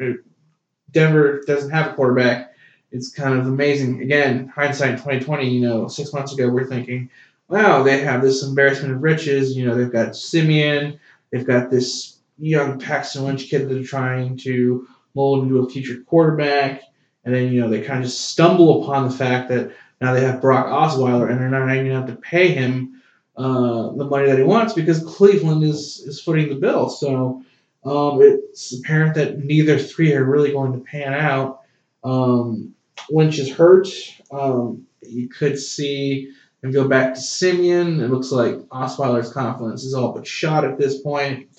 Denver 0.93 1.41
doesn't 1.45 1.71
have 1.71 1.91
a 1.91 1.93
quarterback. 1.93 2.53
It's 2.91 3.09
kind 3.09 3.37
of 3.37 3.47
amazing. 3.47 4.01
Again, 4.01 4.47
hindsight 4.47 4.97
2020, 4.97 5.49
you 5.49 5.61
know, 5.61 5.87
six 5.87 6.13
months 6.13 6.33
ago, 6.33 6.47
we're 6.49 6.67
thinking, 6.67 7.09
wow, 7.49 7.83
they 7.83 7.99
have 7.99 8.21
this 8.21 8.43
embarrassment 8.43 8.93
of 8.93 9.03
riches. 9.03 9.57
You 9.57 9.65
know, 9.65 9.75
they've 9.75 9.91
got 9.91 10.15
Siemian, 10.15 10.99
they've 11.31 11.45
got 11.45 11.69
this 11.69 12.19
young 12.37 12.79
Paxton 12.79 13.25
Lynch 13.25 13.49
kid 13.49 13.63
that 13.63 13.73
they're 13.73 13.83
trying 13.83 14.37
to 14.37 14.87
mold 15.15 15.43
into 15.43 15.59
a 15.59 15.69
future 15.69 16.01
quarterback. 16.07 16.81
And 17.25 17.33
then, 17.33 17.51
you 17.51 17.61
know, 17.61 17.69
they 17.69 17.81
kind 17.81 17.99
of 17.99 18.05
just 18.05 18.29
stumble 18.29 18.83
upon 18.83 19.09
the 19.09 19.15
fact 19.15 19.49
that 19.49 19.71
now 20.01 20.13
they 20.13 20.21
have 20.21 20.41
Brock 20.41 20.67
Osweiler 20.67 21.29
and 21.29 21.39
they're 21.39 21.49
not 21.49 21.63
even 21.63 21.87
going 21.87 21.89
to 21.89 21.95
have 21.95 22.07
to 22.07 22.21
pay 22.21 22.49
him 22.49 23.01
uh, 23.37 23.91
the 23.93 24.05
money 24.05 24.27
that 24.27 24.37
he 24.37 24.43
wants 24.43 24.73
because 24.73 25.03
Cleveland 25.03 25.63
is, 25.63 26.03
is 26.05 26.21
footing 26.21 26.49
the 26.49 26.55
bill. 26.55 26.89
So 26.89 27.41
um, 27.85 28.19
it's 28.21 28.77
apparent 28.77 29.15
that 29.15 29.39
neither 29.39 29.77
three 29.77 30.13
are 30.13 30.23
really 30.23 30.51
going 30.51 30.73
to 30.73 30.79
pan 30.79 31.13
out. 31.13 31.61
Um, 32.03 32.75
Lynch 33.09 33.39
is 33.39 33.51
hurt. 33.51 33.87
Um, 34.31 34.87
you 35.01 35.29
could 35.29 35.59
see 35.59 36.31
him 36.61 36.71
go 36.71 36.87
back 36.87 37.15
to 37.15 37.19
Siemian. 37.19 38.01
It 38.01 38.09
looks 38.09 38.31
like 38.31 38.55
Osweiler's 38.69 39.31
confidence 39.31 39.83
is 39.83 39.93
all 39.93 40.13
but 40.13 40.25
shot 40.25 40.65
at 40.65 40.77
this 40.77 41.01
point. 41.01 41.49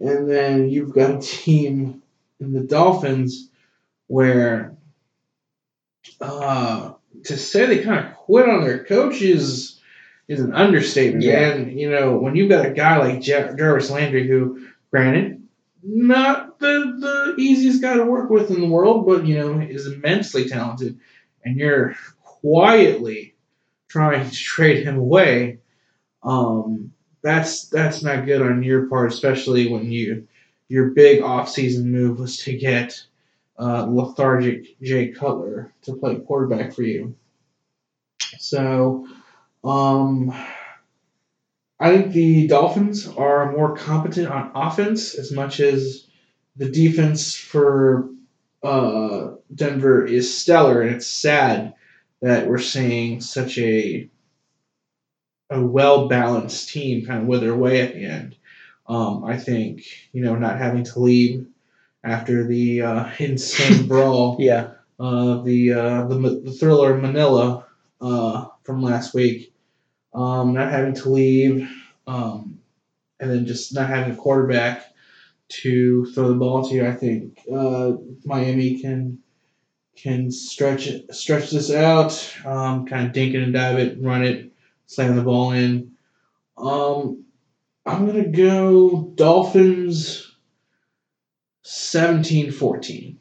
And 0.00 0.30
then 0.30 0.68
you've 0.68 0.94
got 0.94 1.16
a 1.16 1.20
team 1.20 2.02
in 2.40 2.52
the 2.52 2.60
Dolphins 2.60 3.50
where 4.06 4.76
uh, 6.20 6.92
to 7.24 7.36
say 7.36 7.66
they 7.66 7.82
kind 7.82 8.06
of 8.06 8.14
quit 8.14 8.48
on 8.48 8.62
their 8.62 8.84
coaches 8.84 9.80
is 10.28 10.40
an 10.40 10.54
understatement. 10.54 11.24
Yeah. 11.24 11.50
And, 11.50 11.78
you 11.78 11.90
know, 11.90 12.16
when 12.16 12.36
you've 12.36 12.50
got 12.50 12.66
a 12.66 12.70
guy 12.70 12.98
like 12.98 13.20
Jar- 13.20 13.54
Jarvis 13.54 13.90
Landry, 13.90 14.28
who, 14.28 14.68
granted, 14.90 15.37
not 15.82 16.58
the, 16.58 17.34
the 17.36 17.42
easiest 17.42 17.80
guy 17.80 17.94
to 17.94 18.04
work 18.04 18.30
with 18.30 18.50
in 18.50 18.60
the 18.60 18.66
world, 18.66 19.06
but, 19.06 19.26
you 19.26 19.38
know, 19.38 19.60
is 19.60 19.86
immensely 19.86 20.48
talented, 20.48 20.98
and 21.44 21.56
you're 21.56 21.94
quietly 22.22 23.34
trying 23.88 24.28
to 24.28 24.36
trade 24.36 24.84
him 24.84 24.98
away, 24.98 25.58
um, 26.22 26.92
that's 27.22 27.68
that's 27.68 28.02
not 28.02 28.26
good 28.26 28.42
on 28.42 28.62
your 28.62 28.86
part, 28.86 29.12
especially 29.12 29.68
when 29.68 29.90
you 29.90 30.28
your 30.68 30.90
big 30.90 31.22
offseason 31.22 31.84
move 31.84 32.20
was 32.20 32.38
to 32.38 32.56
get 32.56 33.02
uh, 33.58 33.86
lethargic 33.88 34.80
Jay 34.80 35.08
Cutler 35.08 35.72
to 35.82 35.94
play 35.94 36.16
quarterback 36.16 36.72
for 36.74 36.82
you. 36.82 37.16
So, 38.38 39.08
um, 39.64 40.32
I 41.80 41.90
think 41.96 42.12
the 42.12 42.46
Dolphins 42.48 43.06
are 43.08 43.52
more 43.52 43.76
competent 43.76 44.28
on 44.28 44.50
offense 44.54 45.14
as 45.14 45.32
much 45.32 45.60
as 45.60 46.06
the 46.56 46.70
defense 46.70 47.34
for 47.36 48.10
uh, 48.62 49.32
Denver 49.54 50.04
is 50.04 50.36
stellar, 50.36 50.82
and 50.82 50.96
it's 50.96 51.06
sad 51.06 51.74
that 52.22 52.48
we're 52.48 52.58
seeing 52.58 53.20
such 53.20 53.58
a 53.58 54.10
a 55.50 55.60
well 55.64 56.08
balanced 56.08 56.68
team 56.70 57.04
kind 57.06 57.22
of 57.22 57.26
wither 57.26 57.52
away 57.52 57.80
at 57.80 57.94
the 57.94 58.04
end. 58.04 58.36
Um, 58.86 59.24
I 59.24 59.36
think 59.36 59.82
you 60.12 60.22
know 60.22 60.36
not 60.36 60.58
having 60.58 60.84
to 60.84 61.00
leave 61.00 61.46
after 62.04 62.46
the 62.46 62.82
uh, 62.82 63.10
insane 63.18 63.88
brawl 63.88 64.36
Yeah. 64.40 64.72
uh, 65.00 65.42
the, 65.42 65.72
uh, 65.72 66.06
the 66.08 66.42
the 66.44 66.52
thriller 66.52 66.96
Manila 66.98 67.66
uh, 68.00 68.46
from 68.64 68.82
last 68.82 69.14
week, 69.14 69.54
um, 70.18 70.52
not 70.52 70.72
having 70.72 70.94
to 70.94 71.10
leave, 71.10 71.70
um, 72.08 72.58
and 73.20 73.30
then 73.30 73.46
just 73.46 73.72
not 73.72 73.88
having 73.88 74.12
a 74.12 74.16
quarterback 74.16 74.92
to 75.48 76.06
throw 76.06 76.28
the 76.28 76.34
ball 76.34 76.68
to. 76.68 76.86
I 76.86 76.92
think 76.92 77.40
uh, 77.52 77.92
Miami 78.24 78.80
can 78.80 79.18
can 79.96 80.30
stretch 80.30 80.88
it, 80.88 81.14
stretch 81.14 81.50
this 81.50 81.72
out, 81.72 82.36
um, 82.44 82.86
kind 82.86 83.06
of 83.06 83.12
dink 83.12 83.34
it 83.34 83.42
and 83.42 83.52
dive 83.52 83.78
it, 83.78 83.98
run 84.00 84.24
it, 84.24 84.52
slam 84.86 85.16
the 85.16 85.22
ball 85.22 85.52
in. 85.52 85.92
Um, 86.56 87.24
I'm 87.86 88.06
gonna 88.06 88.28
go 88.28 89.12
Dolphins. 89.14 90.24
17-14. 91.64 93.16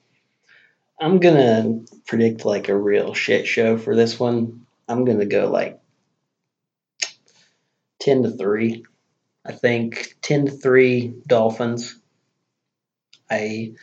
I'm 1.02 1.20
gonna 1.20 1.82
predict 2.06 2.46
like 2.46 2.70
a 2.70 2.78
real 2.78 3.14
shit 3.14 3.46
show 3.46 3.78
for 3.78 3.94
this 3.94 4.18
one. 4.18 4.66
I'm 4.88 5.04
gonna 5.04 5.26
go 5.26 5.50
like 5.50 5.82
ten 8.08 8.24
to 8.24 8.32
three. 8.32 8.86
I 9.46 9.52
think 9.52 10.16
ten 10.22 10.46
to 10.46 10.52
three 10.52 11.14
Dolphins. 11.28 12.00
I 13.30 13.74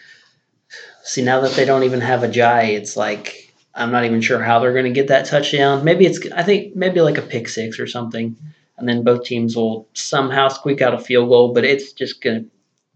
see 1.02 1.22
now 1.22 1.40
that 1.40 1.52
they 1.52 1.66
don't 1.66 1.84
even 1.84 2.00
have 2.00 2.22
a 2.22 2.28
Jai, 2.28 2.62
it's 2.62 2.96
like 2.96 3.52
I'm 3.74 3.92
not 3.92 4.06
even 4.06 4.22
sure 4.22 4.42
how 4.42 4.58
they're 4.58 4.72
gonna 4.72 4.90
get 4.90 5.08
that 5.08 5.26
touchdown. 5.26 5.84
Maybe 5.84 6.06
it's 6.06 6.20
I 6.32 6.42
think 6.42 6.74
maybe 6.74 7.02
like 7.02 7.18
a 7.18 7.22
pick 7.22 7.48
six 7.48 7.78
or 7.78 7.86
something. 7.86 8.36
And 8.76 8.88
then 8.88 9.04
both 9.04 9.24
teams 9.24 9.54
will 9.54 9.86
somehow 9.92 10.48
squeak 10.48 10.80
out 10.80 10.94
a 10.94 10.98
field 10.98 11.28
goal, 11.28 11.52
but 11.52 11.64
it's 11.64 11.92
just 11.92 12.22
gonna 12.22 12.44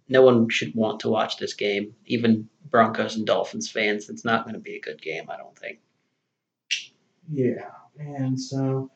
no 0.08 0.22
one 0.22 0.48
should 0.48 0.74
want 0.74 1.00
to 1.00 1.10
watch 1.10 1.36
this 1.36 1.52
game, 1.52 1.94
even 2.06 2.48
Broncos 2.70 3.16
and 3.16 3.26
Dolphins 3.26 3.70
fans. 3.70 4.08
It's 4.08 4.24
not 4.24 4.44
going 4.44 4.54
to 4.54 4.60
be 4.60 4.76
a 4.76 4.80
good 4.80 5.02
game, 5.02 5.28
I 5.28 5.36
don't 5.36 5.56
think. 5.58 5.78
Yeah, 7.30 7.68
and 7.98 8.40
so 8.40 8.90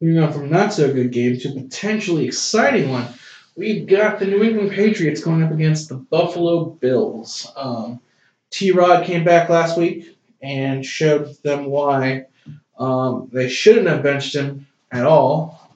moving 0.00 0.22
on 0.22 0.32
from 0.32 0.50
not 0.50 0.72
so 0.72 0.92
good 0.92 1.10
game 1.10 1.38
to 1.38 1.52
potentially 1.52 2.26
exciting 2.26 2.90
one, 2.90 3.08
we've 3.56 3.86
got 3.86 4.18
the 4.18 4.26
New 4.26 4.42
England 4.42 4.72
Patriots 4.72 5.22
going 5.22 5.42
up 5.42 5.52
against 5.52 5.88
the 5.88 5.96
Buffalo 5.96 6.66
Bills. 6.66 7.50
Um, 7.56 8.00
T 8.50 8.72
Rod 8.72 9.04
came 9.04 9.24
back 9.24 9.48
last 9.48 9.76
week 9.78 10.18
and 10.42 10.84
showed 10.84 11.34
them 11.42 11.66
why 11.66 12.26
um, 12.78 13.28
they 13.32 13.48
shouldn't 13.48 13.88
have 13.88 14.02
benched 14.02 14.34
him 14.34 14.66
at 14.92 15.06
all, 15.06 15.74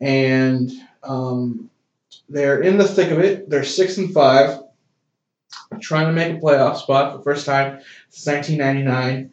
and 0.00 0.70
um, 1.02 1.70
they're 2.28 2.60
in 2.60 2.76
the 2.76 2.86
thick 2.86 3.10
of 3.10 3.18
it. 3.18 3.48
They're 3.48 3.64
six 3.64 3.96
and 3.96 4.12
five, 4.12 4.60
trying 5.80 6.06
to 6.06 6.12
make 6.12 6.36
a 6.36 6.40
playoff 6.40 6.76
spot 6.76 7.12
for 7.12 7.18
the 7.18 7.24
first 7.24 7.46
time 7.46 7.80
since 8.10 8.26
1999 8.26 9.32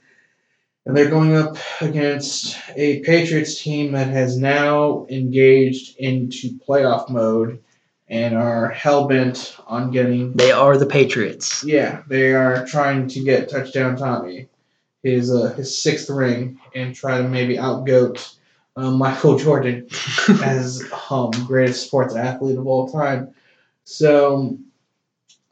and 0.86 0.96
they're 0.96 1.10
going 1.10 1.36
up 1.36 1.58
against 1.82 2.58
a 2.76 3.00
Patriots 3.02 3.62
team 3.62 3.94
that 3.94 4.08
has 4.08 4.38
now 4.38 5.08
engaged 5.10 5.98
into 5.98 6.60
playoff 6.68 7.10
mode 7.10 7.60
and 8.08 8.36
are 8.36 8.70
hell 8.70 9.08
bent 9.08 9.58
on 9.66 9.92
getting. 9.92 10.34
They 10.34 10.52
are 10.52 10.78
the 10.78 10.86
Patriots. 10.86 11.64
Yeah, 11.64 12.04
they 12.08 12.34
are 12.34 12.66
trying 12.68 13.08
to 13.10 13.24
get 13.24 13.50
touchdown 13.50 13.96
Tommy, 13.96 14.48
his 15.02 15.34
uh, 15.34 15.54
his 15.54 15.82
sixth 15.82 16.10
ring, 16.10 16.60
and 16.76 16.94
try 16.94 17.18
to 17.18 17.28
maybe 17.28 17.58
outgoat 17.58 18.36
uh, 18.76 18.92
Michael 18.96 19.40
Jordan 19.40 19.88
as 20.44 20.84
um 21.10 21.32
greatest 21.48 21.88
sports 21.88 22.16
athlete 22.16 22.58
of 22.58 22.68
all 22.68 22.88
time. 22.90 23.34
So. 23.84 24.60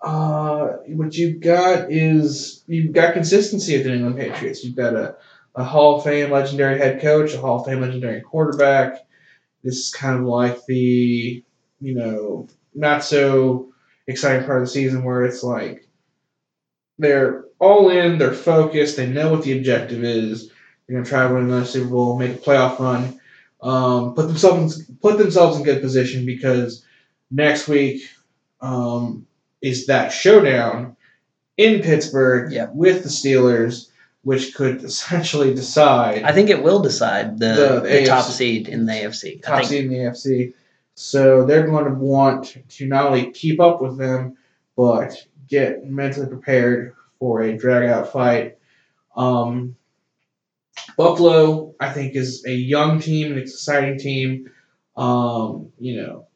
Uh, 0.03 0.77
what 0.87 1.15
you've 1.15 1.39
got 1.39 1.89
is 1.89 2.63
you've 2.67 2.91
got 2.91 3.13
consistency 3.13 3.75
at 3.77 3.83
the 3.83 3.89
New 3.89 3.95
England 3.95 4.17
Patriots. 4.17 4.63
You've 4.63 4.75
got 4.75 4.95
a 4.95 5.15
a 5.55 5.63
Hall 5.63 5.97
of 5.97 6.03
Fame 6.03 6.31
legendary 6.31 6.77
head 6.77 7.01
coach, 7.01 7.33
a 7.33 7.37
Hall 7.37 7.59
of 7.59 7.65
Fame 7.65 7.81
legendary 7.81 8.21
quarterback. 8.21 9.05
This 9.63 9.77
is 9.77 9.93
kind 9.93 10.19
of 10.19 10.25
like 10.25 10.65
the, 10.65 11.43
you 11.79 11.95
know, 11.95 12.47
not 12.73 13.03
so 13.03 13.71
exciting 14.07 14.45
part 14.45 14.61
of 14.61 14.67
the 14.67 14.71
season 14.71 15.03
where 15.03 15.23
it's 15.25 15.43
like 15.43 15.87
they're 16.97 17.45
all 17.59 17.89
in, 17.89 18.17
they're 18.17 18.33
focused, 18.33 18.97
they 18.97 19.07
know 19.07 19.31
what 19.31 19.43
the 19.43 19.57
objective 19.57 20.03
is. 20.03 20.49
They're 20.87 20.97
gonna 20.97 21.05
try 21.09 21.27
to 21.27 21.33
win 21.33 21.45
another 21.45 21.65
Super 21.65 21.89
Bowl, 21.89 22.17
make 22.17 22.31
a 22.33 22.37
playoff 22.39 22.79
run, 22.79 23.19
um, 23.61 24.15
put 24.15 24.27
themselves 24.27 24.89
in, 24.89 24.97
put 24.97 25.17
themselves 25.17 25.57
in 25.57 25.63
good 25.63 25.81
position 25.81 26.25
because 26.25 26.83
next 27.31 27.67
week 27.67 28.09
um, 28.59 29.25
is 29.63 29.87
that 29.87 30.09
showdown 30.09 30.95
in 31.57 31.81
Pittsburgh 31.81 32.51
with 32.73 33.01
the 33.03 33.09
Steelers 33.09 33.89
which 34.23 34.53
could 34.55 34.83
essentially 34.83 35.53
decide 35.55 36.23
I 36.23 36.31
think 36.33 36.49
it 36.49 36.61
will 36.63 36.81
decide 36.81 37.39
the, 37.39 37.53
The- 37.55 37.79
the, 37.81 37.89
the 38.01 38.05
top 38.05 38.25
seed 38.25 38.67
in 38.67 38.85
the 38.85 38.93
AFC. 38.93 39.37
I 39.37 39.39
top 39.41 39.57
think 39.59 39.69
seed 39.69 39.85
in 39.85 39.89
the 39.91 39.97
AFC. 39.97 40.53
So 40.95 41.45
they're 41.45 41.65
going 41.65 41.85
to 41.85 41.91
want 41.95 42.55
to 42.69 42.85
not 42.85 43.05
only 43.07 43.31
keep 43.31 43.59
up 43.59 43.81
with 43.81 43.97
them, 43.97 44.37
but 44.77 45.15
get 45.49 45.85
mentally 45.85 46.27
prepared 46.27 46.93
for 47.19 47.41
a 47.41 47.57
drag 47.57 47.89
out 47.89 48.11
fight. 48.13 48.57
Um, 49.15 49.75
Buffalo, 50.97 51.73
I 51.79 51.91
think, 51.91 52.15
is 52.15 52.45
a 52.45 52.51
young 52.51 52.99
team, 52.99 53.31
an 53.31 53.37
exciting 53.39 53.97
team. 53.99 54.51
Um, 54.95 55.71
you 55.79 56.01
know, 56.01 56.27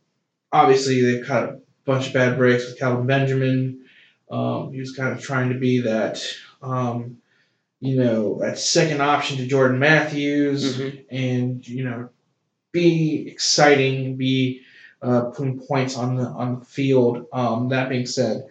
obviously 0.51 1.01
they've 1.01 1.25
kind 1.25 1.49
a 1.49 1.59
bunch 1.87 2.07
of 2.09 2.13
bad 2.13 2.37
breaks 2.37 2.67
with 2.67 2.79
Kelvin 2.79 3.07
Benjamin. 3.07 3.85
Um, 4.31 4.73
he 4.73 4.79
was 4.81 4.93
kind 4.95 5.13
of 5.17 5.23
trying 5.23 5.49
to 5.53 5.59
be 5.59 5.81
that, 5.81 6.21
um, 6.61 7.17
you 7.79 7.97
know, 7.97 8.39
that 8.41 8.59
second 8.59 9.01
option 9.01 9.37
to 9.37 9.47
Jordan 9.47 9.79
Matthews 9.79 10.77
Mhm. 10.77 11.05
and 11.11 11.67
you 11.67 11.83
know 11.85 12.09
be 12.71 13.27
exciting, 13.29 14.17
be 14.17 14.61
uh, 15.01 15.25
putting 15.25 15.59
points 15.59 15.97
on 15.97 16.15
the 16.15 16.25
on 16.25 16.59
the 16.59 16.65
field. 16.65 17.27
Um, 17.33 17.69
that 17.69 17.89
being 17.89 18.05
said, 18.07 18.45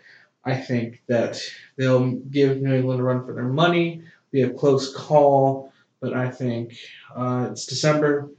I 0.44 0.56
think 0.56 1.02
that 1.08 1.40
they'll 1.76 2.12
give 2.12 2.62
New 2.62 2.74
England 2.74 3.00
a 3.00 3.04
run 3.04 3.24
for 3.26 3.34
their 3.34 3.44
money. 3.44 4.02
Be 4.32 4.42
a 4.42 4.50
close 4.50 4.94
call, 4.94 5.72
but 6.00 6.14
I 6.14 6.30
think 6.30 6.78
uh, 7.14 7.48
it's 7.52 7.66
December. 7.66 8.30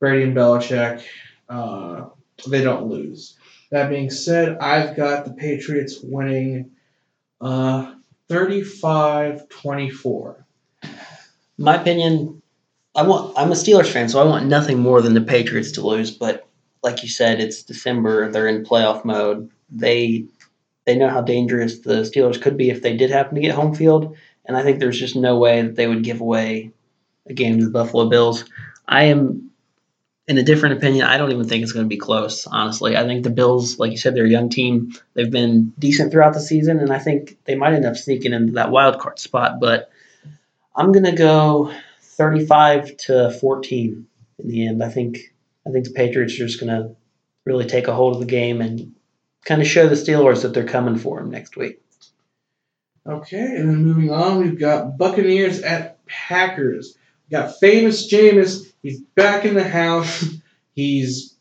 Brady 0.00 0.24
and 0.24 0.36
Belichick, 0.36 1.02
uh, 1.48 2.06
they 2.48 2.62
don't 2.62 2.88
lose. 2.88 3.37
That 3.70 3.90
being 3.90 4.10
said, 4.10 4.58
I've 4.58 4.96
got 4.96 5.24
the 5.24 5.32
Patriots 5.32 6.00
winning 6.02 6.72
uh, 7.40 7.94
35-24. 8.30 10.44
my 11.58 11.76
opinion, 11.76 12.42
I 12.94 13.02
want. 13.02 13.34
I'm 13.36 13.52
a 13.52 13.54
Steelers 13.54 13.92
fan, 13.92 14.08
so 14.08 14.20
I 14.20 14.24
want 14.24 14.46
nothing 14.46 14.78
more 14.78 15.02
than 15.02 15.14
the 15.14 15.20
Patriots 15.20 15.72
to 15.72 15.86
lose. 15.86 16.10
But 16.10 16.48
like 16.82 17.02
you 17.02 17.08
said, 17.08 17.40
it's 17.40 17.62
December. 17.62 18.30
They're 18.30 18.48
in 18.48 18.64
playoff 18.64 19.04
mode. 19.04 19.50
They 19.70 20.24
they 20.84 20.96
know 20.96 21.08
how 21.08 21.20
dangerous 21.20 21.80
the 21.80 22.02
Steelers 22.02 22.40
could 22.40 22.56
be 22.56 22.70
if 22.70 22.82
they 22.82 22.96
did 22.96 23.10
happen 23.10 23.34
to 23.34 23.40
get 23.40 23.54
home 23.54 23.74
field, 23.74 24.16
and 24.46 24.56
I 24.56 24.62
think 24.62 24.78
there's 24.78 24.98
just 24.98 25.16
no 25.16 25.36
way 25.36 25.62
that 25.62 25.76
they 25.76 25.86
would 25.86 26.02
give 26.02 26.20
away 26.20 26.72
a 27.26 27.34
game 27.34 27.58
to 27.58 27.66
the 27.66 27.70
Buffalo 27.70 28.08
Bills. 28.08 28.44
I 28.86 29.04
am 29.04 29.47
in 30.28 30.36
a 30.36 30.42
different 30.42 30.76
opinion, 30.76 31.06
I 31.06 31.16
don't 31.16 31.32
even 31.32 31.48
think 31.48 31.62
it's 31.62 31.72
going 31.72 31.86
to 31.86 31.88
be 31.88 31.96
close. 31.96 32.46
Honestly, 32.46 32.96
I 32.96 33.04
think 33.04 33.24
the 33.24 33.30
Bills, 33.30 33.78
like 33.78 33.90
you 33.90 33.96
said, 33.96 34.14
they're 34.14 34.26
a 34.26 34.30
young 34.30 34.50
team. 34.50 34.92
They've 35.14 35.30
been 35.30 35.72
decent 35.78 36.12
throughout 36.12 36.34
the 36.34 36.40
season, 36.40 36.80
and 36.80 36.92
I 36.92 36.98
think 36.98 37.38
they 37.46 37.54
might 37.54 37.72
end 37.72 37.86
up 37.86 37.96
sneaking 37.96 38.34
into 38.34 38.52
that 38.52 38.70
wild 38.70 39.00
card 39.00 39.18
spot. 39.18 39.58
But 39.58 39.90
I'm 40.76 40.92
going 40.92 41.06
to 41.06 41.16
go 41.16 41.72
35 42.02 42.98
to 42.98 43.30
14 43.40 44.06
in 44.40 44.48
the 44.48 44.68
end. 44.68 44.84
I 44.84 44.90
think 44.90 45.32
I 45.66 45.70
think 45.70 45.86
the 45.86 45.92
Patriots 45.92 46.34
are 46.34 46.46
just 46.46 46.60
going 46.60 46.76
to 46.76 46.94
really 47.46 47.64
take 47.64 47.88
a 47.88 47.94
hold 47.94 48.14
of 48.14 48.20
the 48.20 48.26
game 48.26 48.60
and 48.60 48.94
kind 49.46 49.62
of 49.62 49.66
show 49.66 49.88
the 49.88 49.94
Steelers 49.94 50.42
that 50.42 50.52
they're 50.52 50.64
coming 50.64 50.98
for 50.98 51.18
them 51.18 51.30
next 51.30 51.56
week. 51.56 51.80
Okay, 53.06 53.56
and 53.56 53.70
then 53.70 53.82
moving 53.82 54.10
on, 54.10 54.42
we've 54.42 54.60
got 54.60 54.98
Buccaneers 54.98 55.62
at 55.62 56.04
Packers. 56.04 56.98
We've 57.24 57.40
got 57.40 57.58
famous 57.58 58.12
Jameis. 58.12 58.67
He's 58.82 59.00
back 59.00 59.44
in 59.44 59.54
the 59.54 59.68
house. 59.68 60.24
He's 60.74 61.36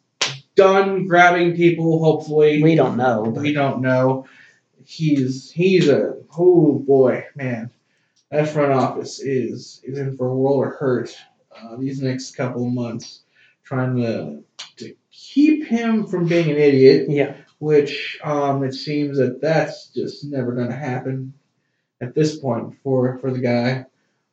done 0.55 1.05
grabbing 1.05 1.55
people. 1.55 1.99
Hopefully, 2.03 2.61
We 2.63 2.75
don't 2.75 2.97
know. 2.97 3.21
we 3.23 3.53
don't 3.53 3.81
know. 3.81 4.25
He's 4.85 5.51
he's 5.51 5.89
a 5.89 6.15
oh 6.37 6.79
boy, 6.79 7.25
man. 7.35 7.69
That 8.31 8.49
front 8.49 8.73
office 8.73 9.19
is 9.19 9.81
is 9.83 9.97
in 9.97 10.17
for 10.17 10.27
a 10.27 10.35
world 10.35 10.65
of 10.65 10.73
hurt 10.73 11.15
uh, 11.55 11.75
these 11.77 12.01
next 12.01 12.35
couple 12.35 12.65
of 12.65 12.73
months, 12.73 13.21
trying 13.63 13.97
to 13.97 14.43
to 14.77 14.95
keep 15.11 15.65
him 15.65 16.05
from 16.07 16.27
being 16.27 16.49
an 16.49 16.57
idiot 16.57 17.07
yeah, 17.09 17.35
which 17.59 18.17
um, 18.23 18.63
it 18.63 18.73
seems 18.73 19.17
that 19.17 19.41
that's 19.41 19.87
just 19.89 20.23
never 20.25 20.53
going 20.53 20.69
to 20.69 20.75
happen 20.75 21.33
at 22.01 22.15
this 22.15 22.39
point 22.39 22.75
for 22.83 23.17
for 23.19 23.31
the 23.31 23.39
guy. 23.39 23.85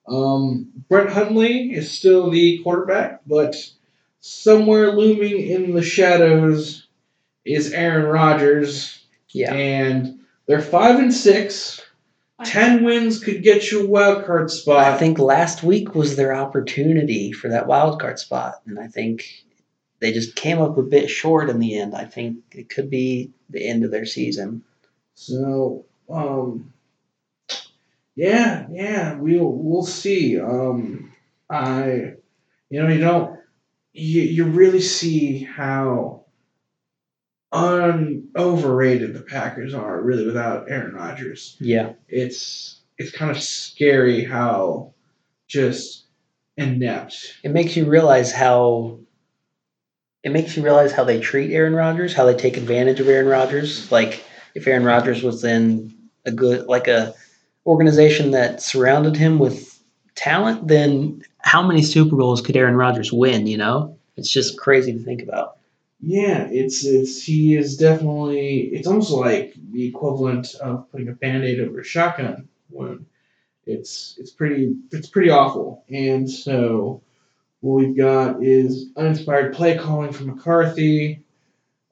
Um, 0.07 0.71
Brett 0.89 1.13
Hundley 1.13 1.73
is 1.73 1.91
still 1.91 2.31
the 2.31 2.61
quarterback, 2.63 3.21
but 3.27 3.57
somewhere 4.21 4.93
looming 4.93 5.41
in 5.41 5.75
the 5.75 5.83
shadows 5.83 6.87
is 7.45 7.73
Aaron 7.73 8.07
Rodgers, 8.07 9.05
yeah. 9.31 9.53
and 9.53 10.21
they're 10.47 10.61
five 10.61 10.99
and 10.99 11.13
six. 11.13 11.81
Ten 12.45 12.85
wins 12.85 13.23
could 13.23 13.43
get 13.43 13.71
you 13.71 13.85
a 13.85 13.87
wild 13.87 14.27
card 14.27 14.51
spot. 14.51 14.93
I 14.93 14.99
think 14.99 15.19
last 15.19 15.63
week 15.63 15.95
was 15.95 16.17
their 16.17 16.35
opportunity 16.35 17.33
for 17.33 17.49
that 17.49 17.67
wild 17.67 18.01
card 18.01 18.19
spot, 18.19 18.61
and 18.67 18.79
I 18.79 18.89
think 18.89 19.45
they 20.01 20.13
just 20.13 20.37
came 20.37 20.61
up 20.61 20.77
a 20.77 20.83
bit 20.83 21.09
short 21.09 21.49
in 21.49 21.61
the 21.61 21.79
end. 21.79 21.95
I 21.95 22.05
think 22.05 22.39
it 22.53 22.69
could 22.69 22.91
be 22.91 23.31
the 23.49 23.67
end 23.67 23.85
of 23.85 23.91
their 23.91 24.05
season. 24.05 24.63
So, 25.15 25.87
um, 26.11 26.74
yeah, 28.17 28.67
yeah, 28.71 29.15
we'll 29.15 29.51
we'll 29.53 29.85
see. 29.87 30.39
Um, 30.41 31.13
I, 31.51 32.15
you 32.71 32.83
know, 32.83 32.89
you 32.89 33.01
don't, 33.01 33.39
you 33.93 34.23
you 34.23 34.45
really 34.47 34.81
see 34.81 35.43
how 35.45 36.25
un 37.53 38.29
overrated 38.37 39.15
the 39.15 39.21
Packers 39.23 39.75
are 39.75 40.01
really 40.01 40.27
without 40.27 40.71
Aaron 40.71 40.95
Rodgers. 40.95 41.57
Yeah, 41.61 41.93
It's 42.09 42.81
it's 42.99 43.11
kind 43.11 43.31
of 43.31 43.41
scary 43.43 44.25
how 44.25 44.95
just 45.49 46.05
inept. 46.57 47.35
it 47.43 47.51
makes 47.51 47.77
you 47.77 47.87
realize 47.87 48.33
how. 48.33 48.99
It 50.23 50.33
makes 50.33 50.57
you 50.57 50.63
realize 50.63 50.91
how 50.91 51.05
they 51.05 51.21
treat 51.21 51.53
Aaron 51.53 51.75
Rodgers, 51.75 52.15
how 52.15 52.25
they 52.25 52.35
take 52.35 52.57
advantage 52.57 52.99
of 52.99 53.09
Aaron 53.09 53.29
Rodgers. 53.29 53.93
Like 53.93 54.25
if 54.55 54.67
Aaron 54.67 54.83
Rodgers 54.85 55.23
was 55.23 55.45
in 55.45 55.95
a 56.25 56.31
good, 56.33 56.67
like 56.67 56.89
a 56.89 57.13
organization 57.67 58.33
that 58.33 58.63
surrounded 58.63 59.17
him 59.17 59.39
with 59.39 59.83
talent, 60.15 60.69
then 60.69 61.23
how 61.39 61.67
many 61.67 61.83
Super 61.83 62.17
Bowls 62.17 62.41
could 62.41 62.57
Aaron 62.57 62.77
Rodgers 62.77 63.13
win? 63.13 63.47
You 63.47 63.59
know, 63.59 63.99
it's 64.17 64.31
just 64.31 64.59
crazy 64.59 64.93
to 64.93 64.99
think 64.99 65.23
about. 65.23 65.57
Yeah, 66.01 66.49
it's 66.51 66.85
it's 66.85 67.23
he 67.23 67.57
is 67.57 67.77
definitely 67.77 68.61
it's 68.73 68.87
almost 68.87 69.11
like 69.11 69.55
the 69.73 69.87
equivalent 69.87 70.55
of 70.57 70.91
putting 70.91 71.09
a 71.09 71.13
band-aid 71.13 71.61
over 71.61 71.81
a 71.81 71.85
shotgun 71.85 72.49
wound. 72.71 73.07
It's 73.67 74.15
it's 74.19 74.31
pretty 74.31 74.77
it's 74.93 75.09
pretty 75.09 75.31
awful. 75.31 75.85
And 75.89 76.31
so 76.31 77.01
what 77.61 77.75
we've 77.75 77.97
got 77.97 78.43
is 78.43 78.91
uninspired 78.97 79.55
play 79.55 79.79
calling 79.79 80.13
from 80.13 80.27
McCarthy. 80.27 81.23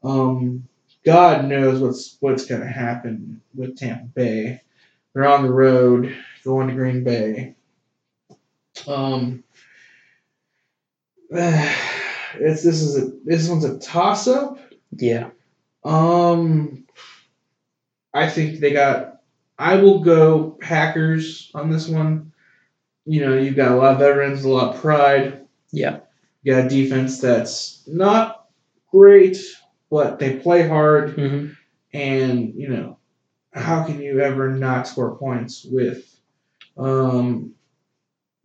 Um, 0.05 0.69
God 1.05 1.47
knows 1.47 1.81
what's 1.81 2.19
what's 2.21 2.45
gonna 2.45 2.71
happen 2.71 3.41
with 3.55 3.79
Tampa 3.79 4.05
Bay. 4.07 4.61
They're 5.15 5.27
on 5.27 5.43
the 5.43 5.53
road 5.53 6.17
going 6.45 6.69
to 6.69 6.75
Green 6.75 7.05
Bay. 7.05 7.55
Um 8.87 9.45
it's 11.35 12.63
this 12.63 12.83
is 12.83 13.03
a 13.03 13.11
this 13.25 13.49
one's 13.49 13.65
a 13.65 13.79
toss 13.79 14.29
up. 14.29 14.59
Yeah. 14.93 15.31
Um, 15.85 16.87
I 18.13 18.29
think 18.29 18.61
they 18.61 18.73
got. 18.73 19.21
I 19.59 19.77
will 19.77 20.01
go 20.01 20.59
Packers 20.61 21.51
on 21.55 21.71
this 21.71 21.89
one. 21.89 22.33
You 23.05 23.25
know, 23.25 23.37
you've 23.39 23.57
got 23.57 23.73
a 23.73 23.77
lot 23.77 23.95
of 23.95 23.99
veterans, 23.99 24.45
a 24.45 24.49
lot 24.49 24.75
of 24.75 24.81
pride. 24.81 25.47
Yeah. 25.71 26.01
You 26.43 26.55
got 26.55 26.67
a 26.67 26.69
defense 26.69 27.21
that's 27.21 27.83
not 27.87 28.49
great, 28.91 29.39
but 29.91 30.19
they 30.19 30.37
play 30.37 30.67
hard. 30.69 31.15
hmm 31.15 31.49
And 31.93 32.55
you 32.55 32.69
know, 32.69 32.99
how 33.53 33.85
can 33.85 34.01
you 34.01 34.21
ever 34.21 34.51
not 34.51 34.89
score 34.89 35.17
points 35.17 35.65
with 35.65 36.09
um, 36.77 37.55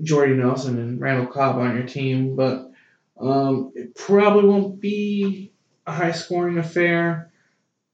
Jordy 0.01 0.33
Nelson 0.33 0.79
and 0.79 0.99
Randall 0.99 1.27
Cobb 1.27 1.57
on 1.57 1.75
your 1.75 1.85
team? 1.85 2.35
But 2.35 2.71
um, 3.19 3.71
it 3.75 3.95
probably 3.95 4.49
won't 4.49 4.79
be 4.79 5.51
a 5.85 5.91
high 5.91 6.11
scoring 6.11 6.57
affair. 6.57 7.31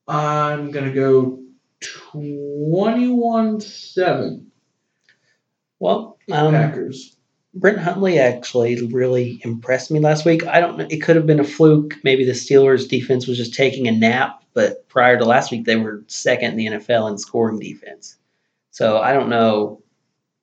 I'm 0.08 0.72
gonna 0.72 0.92
go 0.92 1.40
21-7 1.82 4.46
Well, 5.80 6.18
um, 6.32 6.54
Packers. 6.54 7.18
Brett 7.56 7.78
Hundley 7.78 8.18
actually 8.20 8.84
really 8.88 9.40
impressed 9.44 9.92
me 9.92 10.00
last 10.00 10.26
week. 10.26 10.46
I 10.46 10.60
don't 10.60 10.78
know. 10.78 10.88
It 10.90 11.04
could 11.04 11.16
have 11.16 11.28
been 11.28 11.40
a 11.40 11.44
fluke. 11.44 11.96
Maybe 12.04 12.26
the 12.26 12.32
Steelers' 12.32 12.90
defense 12.90 13.28
was 13.28 13.38
just 13.38 13.54
taking 13.54 13.88
a 13.88 13.92
nap. 13.92 14.44
But 14.54 14.88
prior 14.90 15.18
to 15.18 15.26
last 15.26 15.52
week, 15.52 15.66
they 15.66 15.76
were 15.76 16.04
second 16.08 16.52
in 16.52 16.58
the 16.58 16.66
NFL 16.80 17.12
in 17.12 17.18
scoring 17.18 17.60
defense. 17.60 18.18
So 18.72 19.00
I 19.00 19.14
don't 19.14 19.30
know. 19.30 19.82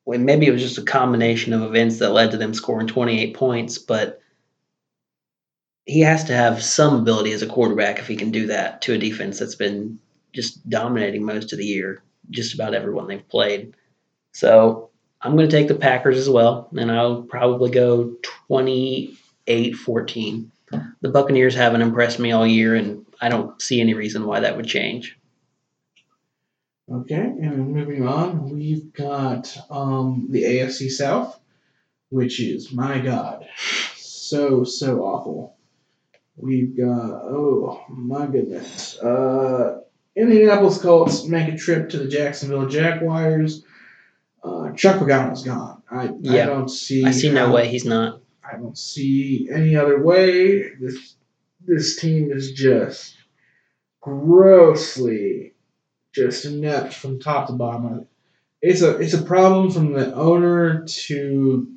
Maybe 0.06 0.46
it 0.46 0.52
was 0.52 0.62
just 0.62 0.78
a 0.78 0.82
combination 0.82 1.52
of 1.52 1.62
events 1.62 1.98
that 1.98 2.10
led 2.10 2.30
to 2.30 2.36
them 2.36 2.54
scoring 2.54 2.86
28 2.86 3.34
points. 3.34 3.78
But 3.78 4.20
he 5.84 6.00
has 6.00 6.24
to 6.24 6.32
have 6.32 6.62
some 6.62 6.94
ability 6.94 7.32
as 7.32 7.42
a 7.42 7.46
quarterback 7.46 7.98
if 7.98 8.06
he 8.06 8.16
can 8.16 8.30
do 8.30 8.46
that 8.46 8.82
to 8.82 8.94
a 8.94 8.98
defense 8.98 9.38
that's 9.38 9.56
been 9.56 9.98
just 10.32 10.68
dominating 10.68 11.24
most 11.24 11.52
of 11.52 11.58
the 11.58 11.66
year, 11.66 12.02
just 12.30 12.54
about 12.54 12.74
everyone 12.74 13.08
they've 13.08 13.28
played. 13.28 13.74
So 14.32 14.89
I'm 15.22 15.36
going 15.36 15.48
to 15.48 15.56
take 15.56 15.68
the 15.68 15.74
Packers 15.74 16.16
as 16.16 16.30
well, 16.30 16.68
and 16.76 16.90
I'll 16.90 17.22
probably 17.22 17.70
go 17.70 18.16
28 18.48 19.74
14. 19.74 20.52
The 21.00 21.08
Buccaneers 21.08 21.54
haven't 21.54 21.82
impressed 21.82 22.18
me 22.18 22.32
all 22.32 22.46
year, 22.46 22.74
and 22.74 23.04
I 23.20 23.28
don't 23.28 23.60
see 23.60 23.80
any 23.80 23.94
reason 23.94 24.26
why 24.26 24.40
that 24.40 24.56
would 24.56 24.66
change. 24.66 25.18
Okay, 26.90 27.14
and 27.14 27.72
moving 27.72 28.06
on, 28.06 28.48
we've 28.50 28.92
got 28.92 29.56
um, 29.70 30.28
the 30.30 30.42
AFC 30.42 30.90
South, 30.90 31.38
which 32.08 32.40
is 32.40 32.72
my 32.72 32.98
God, 32.98 33.46
so 33.94 34.64
so 34.64 35.02
awful. 35.04 35.56
We've 36.36 36.76
got 36.76 37.22
oh 37.22 37.84
my 37.88 38.26
goodness, 38.26 38.98
uh, 38.98 39.82
Indianapolis 40.16 40.80
Colts 40.80 41.24
make 41.26 41.52
a 41.52 41.56
trip 41.56 41.90
to 41.90 41.98
the 41.98 42.08
Jacksonville 42.08 42.66
Jaguars. 42.66 43.64
Uh, 44.42 44.72
Chuck 44.72 45.00
Pagano's 45.00 45.44
gone. 45.44 45.82
I, 45.90 46.04
I 46.04 46.46
don't 46.46 46.68
see. 46.68 47.04
I 47.04 47.10
see 47.10 47.30
no 47.30 47.52
way 47.52 47.68
he's 47.68 47.84
not. 47.84 48.20
I 48.42 48.56
don't 48.56 48.78
see 48.78 49.48
any 49.52 49.76
other 49.76 50.02
way. 50.02 50.74
This 50.74 51.14
this 51.66 51.96
team 52.00 52.32
is 52.32 52.52
just 52.52 53.16
grossly 54.00 55.52
just 56.12 56.44
inept 56.44 56.94
from 56.94 57.20
top 57.20 57.46
to 57.46 57.52
bottom. 57.52 58.06
It's 58.62 58.82
a 58.82 58.98
it's 58.98 59.14
a 59.14 59.22
problem 59.22 59.70
from 59.70 59.92
the 59.92 60.14
owner 60.14 60.84
to 60.86 61.68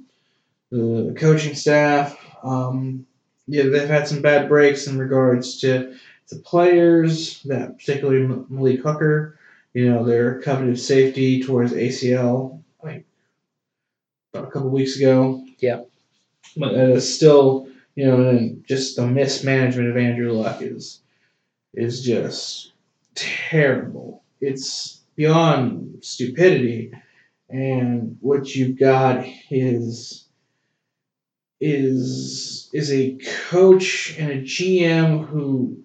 the 0.72 1.16
coaching 1.18 1.56
staff. 1.56 2.18
Um, 2.44 3.06
yeah, 3.48 3.64
they've 3.64 3.88
had 3.88 4.08
some 4.08 4.22
bad 4.22 4.48
breaks 4.48 4.88
in 4.88 4.98
regards 4.98 5.60
to 5.62 5.96
the 6.30 6.38
players, 6.40 7.42
that 7.44 7.78
particularly 7.78 8.46
Malik 8.50 8.82
Hooker. 8.82 9.38
You 9.74 9.90
know, 9.90 10.06
their 10.06 10.40
coveted 10.42 10.80
safety 10.80 11.42
towards 11.42 11.74
ACL. 11.74 12.62
Like 12.84 13.06
about 14.34 14.48
a 14.48 14.52
couple 14.52 14.70
weeks 14.70 14.98
ago. 14.98 15.44
Yeah. 15.60 15.82
But 16.58 16.76
uh, 16.76 17.00
still, 17.00 17.68
you 17.96 18.08
know, 18.08 18.30
and 18.30 18.66
just 18.68 18.96
the 18.96 19.08
mismanagement 19.08 19.90
of 19.90 19.98
Andrew 19.98 20.32
Luck 20.32 20.62
is 20.62 21.02
is 21.74 22.04
just 22.04 22.74
terrible. 23.16 24.24
It's 24.42 25.02
beyond 25.16 26.00
stupidity, 26.02 26.92
and 27.50 28.18
what 28.22 28.54
you've 28.56 28.78
got 28.78 29.26
is 29.50 30.26
is 31.60 32.70
is 32.74 32.92
a 32.92 33.18
coach 33.50 34.16
and 34.20 34.32
a 34.32 34.42
GM 34.42 35.26
who 35.28 35.84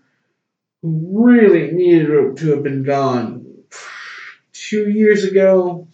who 0.82 1.24
really 1.24 1.70
needed 1.70 2.36
to 2.36 2.50
have 2.50 2.62
been 2.62 2.82
gone 2.82 3.47
two 4.68 4.90
years 4.90 5.24
ago, 5.24 5.88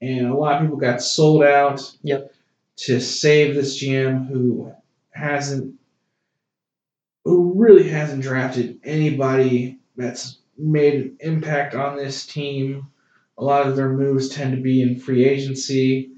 and 0.00 0.26
a 0.26 0.34
lot 0.34 0.56
of 0.56 0.62
people 0.62 0.76
got 0.76 1.02
sold 1.02 1.42
out. 1.42 1.80
Yep. 2.02 2.32
To 2.76 3.00
save 3.00 3.54
this 3.54 3.80
GM 3.80 4.26
who 4.26 4.72
hasn't, 5.10 5.74
who 7.24 7.52
really 7.54 7.88
hasn't 7.88 8.22
drafted 8.22 8.80
anybody 8.82 9.78
that's 9.96 10.38
made 10.58 10.94
an 10.94 11.16
impact 11.20 11.74
on 11.74 11.96
this 11.96 12.26
team. 12.26 12.88
A 13.38 13.44
lot 13.44 13.66
of 13.66 13.76
their 13.76 13.90
moves 13.90 14.28
tend 14.28 14.56
to 14.56 14.62
be 14.62 14.82
in 14.82 14.98
free 14.98 15.24
agency, 15.24 16.10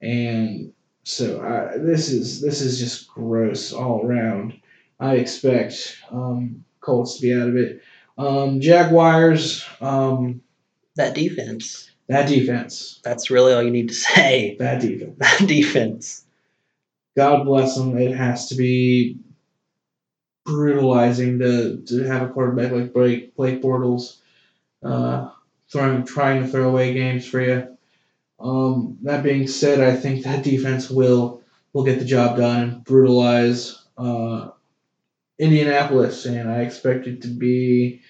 and 0.00 0.72
so 1.02 1.40
uh, 1.40 1.78
this 1.78 2.08
is 2.08 2.40
this 2.40 2.60
is 2.60 2.78
just 2.78 3.08
gross 3.08 3.72
all 3.72 4.04
around. 4.04 4.60
I 4.98 5.16
expect 5.16 5.96
um, 6.10 6.64
Colts 6.80 7.16
to 7.16 7.22
be 7.22 7.34
out 7.34 7.48
of 7.48 7.56
it. 7.56 7.82
Um, 8.18 8.60
Jaguars, 8.60 9.64
um, 9.80 10.40
That 10.96 11.14
defense. 11.14 11.90
that 12.08 12.28
defense, 12.28 13.00
That's 13.04 13.30
really 13.30 13.52
all 13.52 13.62
you 13.62 13.70
need 13.70 13.88
to 13.88 13.94
say. 13.94 14.56
that 14.60 14.80
defense. 14.80 15.14
That 15.18 15.46
defense. 15.46 16.24
God 17.16 17.44
bless 17.44 17.76
them. 17.76 17.96
It 17.96 18.14
has 18.14 18.48
to 18.50 18.54
be 18.54 19.18
brutalizing 20.44 21.38
to, 21.40 21.82
to 21.86 22.02
have 22.04 22.22
a 22.22 22.28
quarterback 22.28 22.72
like 22.72 22.92
Blake, 22.92 23.34
Blake 23.34 23.62
Bortles 23.62 24.18
uh, 24.82 25.30
throwing, 25.70 26.04
trying 26.04 26.42
to 26.42 26.48
throw 26.48 26.68
away 26.68 26.94
games 26.94 27.26
for 27.26 27.40
you. 27.40 27.76
Um, 28.38 28.98
that 29.02 29.22
being 29.22 29.48
said, 29.48 29.80
I 29.80 29.96
think 29.96 30.24
that 30.24 30.44
defense 30.44 30.90
will 30.90 31.42
will 31.72 31.84
get 31.84 31.98
the 31.98 32.04
job 32.04 32.36
done 32.36 32.62
and 32.62 32.84
brutalize 32.84 33.82
uh, 33.98 34.50
Indianapolis, 35.38 36.24
and 36.26 36.50
I 36.50 36.62
expect 36.62 37.06
it 37.06 37.22
to 37.22 37.28
be. 37.28 38.02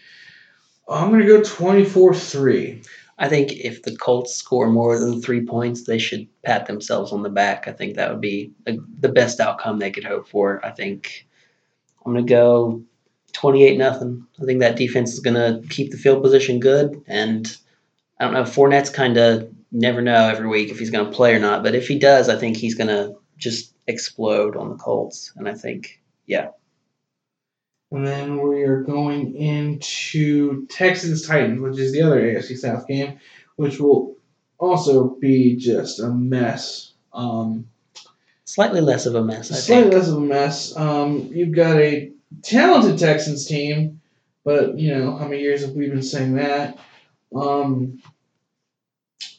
I'm 0.88 1.11
gonna 1.11 1.27
go 1.27 1.40
24-3. 1.40 2.87
I 3.18 3.29
think 3.29 3.53
if 3.53 3.83
the 3.83 3.96
Colts 3.96 4.35
score 4.35 4.68
more 4.68 4.99
than 4.99 5.22
three 5.22 5.44
points, 5.44 5.85
they 5.85 5.99
should 5.99 6.29
pat 6.42 6.66
themselves 6.66 7.12
on 7.12 7.22
the 7.22 7.31
back. 7.31 7.66
I 7.66 7.72
think 7.72 7.96
that 7.96 8.11
would 8.11 8.20
be 8.20 8.53
a, 8.66 8.77
the 9.01 9.09
best 9.09 9.40
outcome 9.40 9.79
they 9.79 9.90
could 9.90 10.05
hope 10.05 10.29
for. 10.29 10.64
I 10.64 10.70
think 10.70 11.27
I'm 12.05 12.12
going 12.12 12.27
to 12.27 12.31
go 12.31 12.83
28 13.33 13.79
nothing. 13.79 14.27
I 14.40 14.44
think 14.44 14.61
that 14.61 14.77
defense 14.77 15.14
is 15.14 15.20
going 15.20 15.35
to 15.35 15.66
keep 15.68 15.90
the 15.90 15.96
field 15.96 16.22
position 16.22 16.61
good. 16.61 17.03
And 17.07 17.55
I 18.20 18.25
don't 18.25 18.35
know, 18.35 18.42
Fournette's 18.42 18.90
kind 18.90 19.16
of 19.16 19.51
never 19.72 20.03
know 20.03 20.29
every 20.29 20.46
week 20.46 20.70
if 20.70 20.79
he's 20.79 20.90
going 20.90 21.07
to 21.07 21.16
play 21.16 21.35
or 21.35 21.38
not. 21.38 21.62
But 21.62 21.75
if 21.75 21.88
he 21.88 21.99
does, 21.99 22.29
I 22.29 22.37
think 22.37 22.57
he's 22.57 22.75
going 22.75 22.88
to 22.88 23.14
just 23.38 23.75
explode 23.87 24.57
on 24.57 24.68
the 24.68 24.77
Colts. 24.77 25.33
And 25.37 25.49
I 25.49 25.55
think, 25.55 26.03
And 27.92 28.07
then 28.07 28.46
we 28.46 28.62
are 28.62 28.83
going 28.83 29.35
into 29.37 30.66
Texans 30.66 31.27
Titans, 31.27 31.61
which 31.61 31.79
is 31.79 31.92
the 31.92 32.03
other 32.03 32.20
AFC 32.20 32.57
South 32.57 32.87
game, 32.88 33.20
which 33.57 33.79
will 33.79 34.16
also 34.59 35.09
be 35.09 35.57
just 35.57 36.01
a 36.01 36.09
mess. 36.09 36.92
Um, 37.12 37.68
slightly 38.44 38.81
less 38.81 39.07
of 39.07 39.14
a 39.14 39.22
mess, 39.22 39.51
I 39.51 39.55
think. 39.55 39.64
slightly 39.64 39.83
think. 39.85 39.94
less 39.94 40.09
of 40.09 40.16
a 40.16 40.20
mess. 40.20 40.77
Um, 40.77 41.31
you've 41.33 41.55
got 41.55 41.77
a 41.77 42.11
talented 42.42 42.99
Texans 42.99 43.46
team, 43.46 44.01
but 44.44 44.79
you 44.79 44.94
know 44.94 45.16
how 45.16 45.29
many 45.29 45.42
years 45.42 45.62
have 45.62 45.72
we 45.72 45.88
been 45.88 46.03
saying 46.03 46.35
that? 46.35 46.79
Um, 47.35 48.03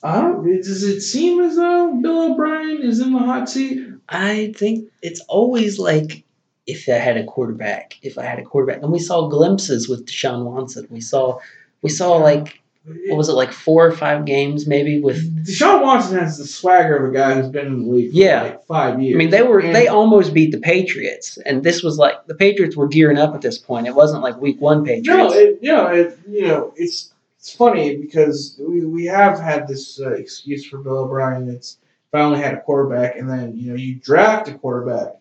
I 0.03 0.21
don't. 0.21 0.45
Does 0.45 0.83
it 0.83 1.01
seem 1.01 1.41
as 1.41 1.55
though 1.55 1.99
Bill 2.01 2.31
O'Brien 2.31 2.81
is 2.81 2.99
in 2.99 3.11
the 3.11 3.19
hot 3.19 3.49
seat? 3.49 3.87
I 4.07 4.53
think 4.55 4.89
it's 5.01 5.21
always 5.21 5.79
like 5.79 6.23
if 6.67 6.87
I 6.89 6.93
had 6.93 7.17
a 7.17 7.23
quarterback, 7.23 7.97
if 8.03 8.17
I 8.17 8.23
had 8.23 8.39
a 8.39 8.43
quarterback, 8.43 8.83
and 8.83 8.91
we 8.91 8.99
saw 8.99 9.27
glimpses 9.27 9.87
with 9.89 10.05
Deshaun 10.05 10.43
Watson. 10.45 10.85
We 10.91 11.01
saw, 11.01 11.39
we 11.81 11.89
saw 11.89 12.17
like 12.17 12.61
what 13.07 13.17
was 13.17 13.27
it 13.27 13.33
like 13.33 13.51
four 13.51 13.85
or 13.85 13.91
five 13.91 14.23
games 14.25 14.65
maybe 14.67 14.99
with. 15.01 15.17
Deshaun 15.45 15.81
Watson 15.83 16.19
has 16.19 16.37
the 16.37 16.45
swagger 16.47 16.95
of 16.97 17.09
a 17.11 17.13
guy 17.13 17.33
who's 17.35 17.49
been 17.49 17.67
in 17.67 17.83
the 17.83 17.91
league 17.91 18.11
for 18.11 18.17
Yeah. 18.17 18.43
like 18.43 18.63
five 18.65 19.01
years. 19.01 19.15
I 19.15 19.17
mean, 19.17 19.29
they 19.29 19.41
were 19.41 19.59
And- 19.59 19.75
they 19.75 19.87
almost 19.87 20.33
beat 20.33 20.51
the 20.51 20.59
Patriots, 20.59 21.37
and 21.45 21.63
this 21.63 21.83
was 21.83 21.97
like 21.97 22.15
the 22.27 22.35
Patriots 22.35 22.77
were 22.77 22.87
gearing 22.87 23.17
up 23.17 23.33
at 23.35 23.41
this 23.41 23.57
point. 23.57 23.87
It 23.87 23.95
wasn't 23.95 24.23
like 24.23 24.39
Week 24.39 24.61
One 24.61 24.85
Patriots. 24.85 25.07
No, 25.07 25.31
it, 25.33 25.59
you 25.61 25.71
know, 25.71 25.87
it, 25.87 26.17
you 26.29 26.47
know, 26.47 26.73
it's 26.77 27.13
it's 27.39 27.53
funny 27.53 27.95
because 27.97 28.59
we, 28.59 28.85
we 28.85 29.05
have 29.05 29.39
had 29.39 29.67
this 29.67 29.99
uh, 30.01 30.11
excuse 30.11 30.65
for 30.65 30.77
Bill 30.79 30.99
O'Brien. 30.99 31.49
It's 31.49 31.77
if 32.09 32.15
I 32.15 32.21
only 32.21 32.39
had 32.41 32.53
a 32.53 32.61
quarterback, 32.61 33.17
and 33.17 33.29
then 33.29 33.53
you 33.55 33.69
know 33.69 33.75
you 33.75 33.95
draft 33.95 34.47
a 34.47 34.53
quarterback, 34.53 35.15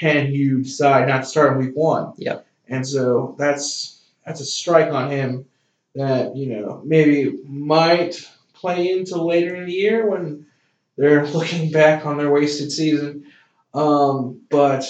and 0.00 0.34
you 0.34 0.62
decide 0.62 1.08
not 1.08 1.18
to 1.18 1.26
start 1.26 1.52
in 1.52 1.66
week 1.66 1.76
one. 1.76 2.12
Yep. 2.16 2.46
And 2.68 2.86
so 2.86 3.34
that's 3.38 4.02
that's 4.24 4.40
a 4.40 4.44
strike 4.44 4.92
on 4.92 5.10
him 5.10 5.46
that 5.94 6.36
you 6.36 6.46
know 6.46 6.82
maybe 6.84 7.38
might 7.46 8.28
play 8.54 8.90
into 8.90 9.22
later 9.22 9.54
in 9.56 9.66
the 9.66 9.72
year 9.72 10.08
when 10.08 10.46
they're 10.96 11.26
looking 11.34 11.70
back 11.70 12.06
on 12.06 12.18
their 12.18 12.30
wasted 12.30 12.72
season. 12.72 13.26
Um, 13.74 14.40
but 14.50 14.84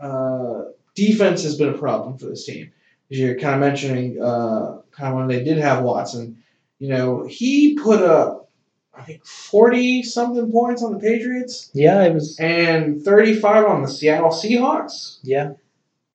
uh, 0.00 0.62
defense 0.94 1.42
has 1.42 1.56
been 1.56 1.70
a 1.74 1.78
problem 1.78 2.18
for 2.18 2.26
this 2.26 2.44
team. 2.44 2.72
As 3.10 3.18
you're 3.18 3.38
kind 3.38 3.54
of 3.54 3.60
mentioning, 3.60 4.22
uh, 4.22 4.80
kind 4.90 5.12
of 5.12 5.14
when 5.14 5.28
they 5.28 5.44
did 5.44 5.58
have 5.58 5.84
Watson, 5.84 6.42
you 6.78 6.88
know, 6.88 7.26
he 7.26 7.76
put 7.76 8.02
up, 8.02 8.45
I 8.96 9.02
think, 9.02 9.24
40 9.26 10.02
something 10.02 10.50
points 10.50 10.82
on 10.82 10.92
the 10.92 10.98
Patriots 10.98 11.70
yeah, 11.74 12.02
it 12.04 12.14
was. 12.14 12.38
and 12.38 13.02
35 13.02 13.64
on 13.66 13.82
the 13.82 13.88
Seattle 13.88 14.30
Seahawks. 14.30 15.18
Yeah, 15.22 15.52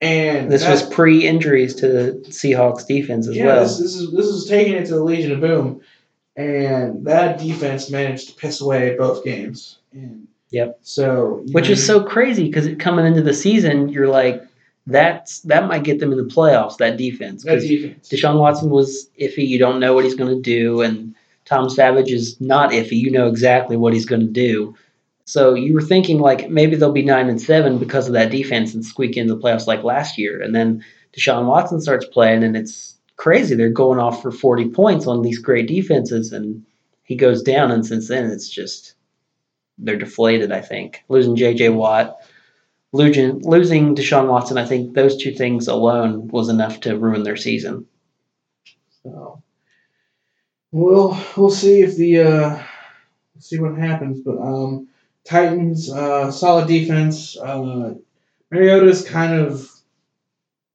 And 0.00 0.50
this 0.50 0.66
was 0.66 0.82
pre-injuries 0.82 1.74
to 1.76 1.88
the 1.88 2.12
Seahawks 2.28 2.86
defense 2.86 3.28
as 3.28 3.36
yeah, 3.36 3.46
well. 3.46 3.62
this, 3.62 3.78
this 3.78 3.94
is 3.94 4.12
this 4.12 4.26
is 4.26 4.46
taking 4.46 4.74
it 4.74 4.86
to 4.86 4.94
the 4.94 5.04
Legion 5.04 5.32
of 5.32 5.40
Boom, 5.40 5.80
and 6.36 7.06
that 7.06 7.38
defense 7.38 7.90
managed 7.90 8.30
to 8.30 8.34
piss 8.34 8.60
away 8.60 8.96
both 8.96 9.24
games. 9.24 9.78
And 9.92 10.26
Yep. 10.52 10.78
So 10.82 11.42
which 11.52 11.66
know, 11.66 11.72
is 11.72 11.84
so 11.84 12.04
crazy 12.04 12.44
because 12.44 12.68
coming 12.78 13.06
into 13.06 13.22
the 13.22 13.34
season, 13.34 13.88
you're 13.88 14.08
like, 14.08 14.42
that's 14.86 15.40
that 15.40 15.66
might 15.66 15.82
get 15.82 15.98
them 15.98 16.12
in 16.12 16.18
the 16.18 16.32
playoffs. 16.34 16.76
That 16.76 16.98
defense. 16.98 17.42
that 17.44 17.60
defense. 17.60 18.08
Deshaun 18.08 18.38
Watson 18.38 18.68
was 18.68 19.08
iffy. 19.18 19.48
You 19.48 19.58
don't 19.58 19.80
know 19.80 19.94
what 19.94 20.04
he's 20.04 20.14
going 20.14 20.34
to 20.34 20.42
do, 20.42 20.82
and 20.82 21.14
Tom 21.44 21.68
Savage 21.68 22.10
is 22.10 22.40
not 22.40 22.70
iffy. 22.70 22.92
You 22.92 23.10
know 23.10 23.26
exactly 23.26 23.76
what 23.76 23.92
he's 23.92 24.06
going 24.06 24.20
to 24.20 24.26
do. 24.26 24.74
So 25.24 25.54
you 25.54 25.72
were 25.72 25.82
thinking 25.82 26.18
like 26.18 26.50
maybe 26.50 26.76
they'll 26.76 26.92
be 26.92 27.04
nine 27.04 27.28
and 27.28 27.40
seven 27.40 27.78
because 27.78 28.06
of 28.06 28.12
that 28.14 28.30
defense 28.30 28.74
and 28.74 28.84
squeak 28.84 29.16
into 29.16 29.34
the 29.34 29.40
playoffs 29.40 29.66
like 29.66 29.84
last 29.84 30.18
year. 30.18 30.40
And 30.40 30.54
then 30.54 30.84
Deshaun 31.12 31.46
Watson 31.46 31.80
starts 31.80 32.06
playing, 32.06 32.42
and 32.42 32.56
it's 32.56 32.96
crazy. 33.16 33.54
They're 33.54 33.70
going 33.70 33.98
off 33.98 34.22
for 34.22 34.30
forty 34.32 34.68
points 34.68 35.06
on 35.06 35.22
these 35.22 35.38
great 35.38 35.68
defenses, 35.68 36.32
and 36.32 36.64
he 37.04 37.16
goes 37.16 37.42
down. 37.42 37.70
And 37.70 37.86
since 37.86 38.08
then, 38.08 38.30
it's 38.30 38.48
just 38.48 38.94
they're 39.78 39.96
deflated. 39.96 40.52
I 40.52 40.60
think 40.60 41.04
losing 41.08 41.36
J.J. 41.36 41.70
Watt. 41.70 42.18
Losing, 42.94 43.40
losing 43.42 43.96
Deshaun 43.96 44.28
Watson, 44.28 44.58
I 44.58 44.66
think 44.66 44.92
those 44.92 45.16
two 45.16 45.32
things 45.32 45.66
alone 45.66 46.28
was 46.28 46.50
enough 46.50 46.80
to 46.80 46.98
ruin 46.98 47.22
their 47.22 47.38
season. 47.38 47.86
So 49.02 49.42
we'll 50.72 51.16
we'll 51.36 51.50
see 51.50 51.82
if 51.82 51.96
the 51.96 52.20
uh, 52.20 52.62
see 53.38 53.60
what 53.60 53.78
happens. 53.78 54.20
But 54.20 54.38
um, 54.38 54.88
Titans 55.24 55.90
uh, 55.90 56.32
solid 56.32 56.66
defense. 56.66 57.36
Uh, 57.36 57.94
Mariota's 58.50 59.08
kind 59.08 59.34
of 59.34 59.70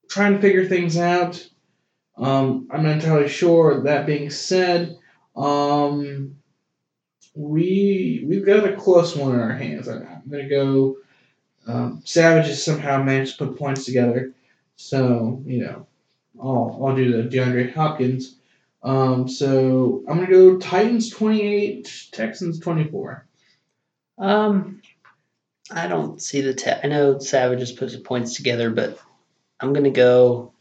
trying 0.10 0.33
to 0.33 0.39
figure 0.39 0.65
things 0.65 0.97
out. 0.97 1.45
Um, 2.17 2.67
I'm 2.71 2.83
not 2.83 2.93
entirely 2.93 3.27
sure. 3.27 3.83
That 3.83 4.07
being 4.07 4.29
said, 4.29 4.97
um, 5.36 6.38
we 7.36 8.23
we've 8.27 8.45
got 8.45 8.67
a 8.67 8.75
close 8.75 9.15
one 9.15 9.36
in 9.36 9.41
our 9.41 9.53
hands. 9.53 9.88
I'm 9.88 10.23
gonna 10.29 10.49
go. 10.49 10.97
Um, 11.67 12.01
Savage 12.05 12.47
has 12.47 12.63
somehow 12.63 13.03
managed 13.03 13.38
to 13.38 13.45
put 13.45 13.57
points 13.60 13.83
together, 13.83 14.31
so 14.77 15.43
you 15.45 15.65
know, 15.65 15.86
I'll 16.41 16.79
I'll 16.81 16.95
do 16.95 17.21
the 17.21 17.29
DeAndre 17.29 17.73
Hopkins. 17.73 18.37
Um, 18.84 19.28
so 19.28 20.04
I'm 20.08 20.18
gonna 20.18 20.30
go 20.30 20.58
Titans 20.58 21.10
28, 21.10 22.10
Texans 22.12 22.60
24. 22.60 23.28
Um, 24.18 24.82
I 25.72 25.88
don't 25.88 26.22
see 26.22 26.42
the. 26.42 26.54
Te- 26.54 26.80
I 26.84 26.88
know 26.88 27.20
Savage 27.20 27.60
has 27.60 27.72
put 27.72 27.92
some 27.92 28.04
points 28.04 28.36
together, 28.36 28.70
but 28.70 29.00
I'm 29.60 29.74
gonna 29.74 29.90
go 29.90 30.54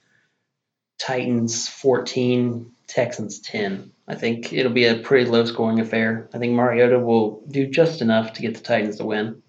Titans 0.98 1.68
14, 1.68 2.72
Texans 2.86 3.40
10. 3.40 3.92
I 4.08 4.14
think 4.14 4.52
it'll 4.52 4.72
be 4.72 4.86
a 4.86 4.98
pretty 4.98 5.28
low 5.30 5.44
scoring 5.44 5.80
affair. 5.80 6.28
I 6.32 6.38
think 6.38 6.54
Mariota 6.54 6.98
will 6.98 7.42
do 7.48 7.66
just 7.66 8.02
enough 8.02 8.34
to 8.34 8.42
get 8.42 8.54
the 8.54 8.60
Titans 8.60 8.96
to 8.96 9.04
win. 9.04 9.42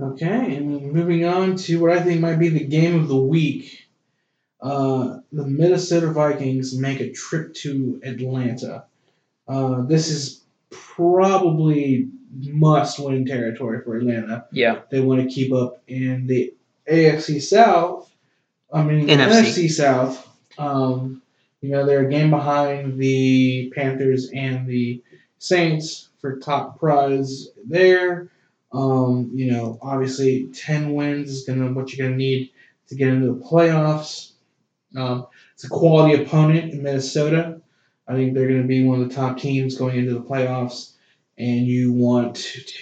Okay, 0.00 0.56
and 0.56 0.92
moving 0.92 1.24
on 1.24 1.56
to 1.56 1.80
what 1.80 1.92
I 1.92 2.00
think 2.00 2.20
might 2.20 2.38
be 2.38 2.48
the 2.48 2.64
game 2.64 3.00
of 3.00 3.08
the 3.08 3.16
week. 3.16 3.83
Uh, 4.64 5.18
the 5.30 5.46
Minnesota 5.46 6.10
Vikings 6.10 6.74
make 6.74 6.98
a 7.00 7.12
trip 7.12 7.52
to 7.52 8.00
Atlanta. 8.02 8.86
Uh, 9.46 9.82
this 9.82 10.08
is 10.08 10.42
probably 10.70 12.08
must 12.40 12.98
win 12.98 13.26
territory 13.26 13.82
for 13.84 13.96
Atlanta. 13.96 14.46
Yeah. 14.52 14.80
They 14.90 15.00
want 15.00 15.20
to 15.20 15.28
keep 15.28 15.52
up 15.52 15.82
in 15.86 16.26
the 16.26 16.54
AFC 16.90 17.42
South. 17.42 18.10
I 18.72 18.82
mean 18.82 19.06
NFC. 19.06 19.42
NFC, 19.42 19.70
South. 19.70 20.28
Um, 20.56 21.20
you 21.60 21.70
know 21.70 21.84
they're 21.84 22.06
a 22.06 22.10
game 22.10 22.30
behind 22.30 22.98
the 22.98 23.70
Panthers 23.74 24.30
and 24.34 24.66
the 24.66 25.02
Saints 25.38 26.08
for 26.22 26.38
top 26.38 26.80
prize 26.80 27.48
there. 27.66 28.30
Um, 28.72 29.30
you 29.34 29.52
know, 29.52 29.78
obviously 29.82 30.48
ten 30.54 30.94
wins 30.94 31.30
is 31.30 31.44
gonna 31.44 31.70
what 31.72 31.92
you're 31.92 32.06
gonna 32.06 32.16
need 32.16 32.50
to 32.88 32.94
get 32.94 33.08
into 33.08 33.26
the 33.26 33.44
playoffs. 33.44 34.32
Um, 34.96 35.26
it's 35.54 35.64
a 35.64 35.68
quality 35.68 36.22
opponent 36.22 36.72
in 36.72 36.82
Minnesota. 36.82 37.60
I 38.06 38.14
think 38.14 38.34
they're 38.34 38.48
going 38.48 38.62
to 38.62 38.68
be 38.68 38.84
one 38.84 39.00
of 39.00 39.08
the 39.08 39.14
top 39.14 39.38
teams 39.38 39.76
going 39.76 39.98
into 39.98 40.14
the 40.14 40.20
playoffs, 40.20 40.92
and 41.38 41.66
you 41.66 41.92
want 41.92 42.36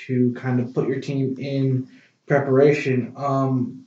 to 0.06 0.34
kind 0.34 0.60
of 0.60 0.74
put 0.74 0.88
your 0.88 1.00
team 1.00 1.36
in 1.38 1.88
preparation. 2.26 3.14
Um, 3.16 3.86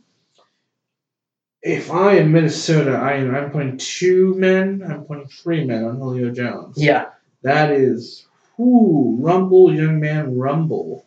if 1.62 1.92
I 1.92 2.18
am 2.18 2.32
Minnesota, 2.32 2.92
I 2.92 3.14
am 3.14 3.36
I'm 3.36 3.52
putting 3.52 3.78
two 3.78 4.36
men. 4.36 4.84
I'm 4.88 5.04
putting 5.04 5.28
three 5.28 5.66
men 5.66 5.84
on 5.84 5.98
Julio 5.98 6.32
Jones. 6.32 6.78
Yeah. 6.78 7.10
That 7.42 7.72
is, 7.72 8.28
whoo, 8.58 9.18
rumble, 9.20 9.74
young 9.74 10.00
man, 10.00 10.38
rumble. 10.38 11.06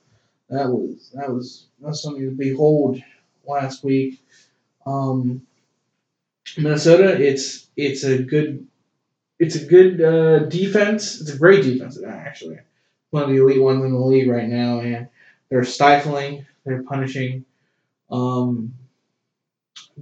That 0.51 0.69
was 0.69 1.11
that 1.15 1.31
was 1.31 1.67
that's 1.81 2.03
something 2.03 2.25
to 2.25 2.31
behold 2.31 3.01
last 3.47 3.85
week. 3.85 4.21
Um, 4.87 5.43
Minnesota, 6.57 7.21
it's 7.21 7.67
it's 7.77 8.05
a 8.05 8.23
good 8.23 8.67
it's 9.39 9.57
a 9.57 9.65
good 9.65 10.01
uh, 10.01 10.39
defense. 10.47 11.21
It's 11.21 11.31
a 11.31 11.39
great 11.39 11.63
defense 11.63 11.99
actually. 12.03 12.59
One 13.11 13.25
of 13.25 13.29
the 13.31 13.37
elite 13.43 13.63
ones 13.63 13.85
in 13.85 13.93
the 13.93 13.99
league 13.99 14.29
right 14.29 14.49
now, 14.49 14.81
and 14.81 15.09
they're 15.49 15.65
stifling. 15.65 16.47
They're 16.65 16.83
punishing. 16.83 17.45
Um, 18.11 18.75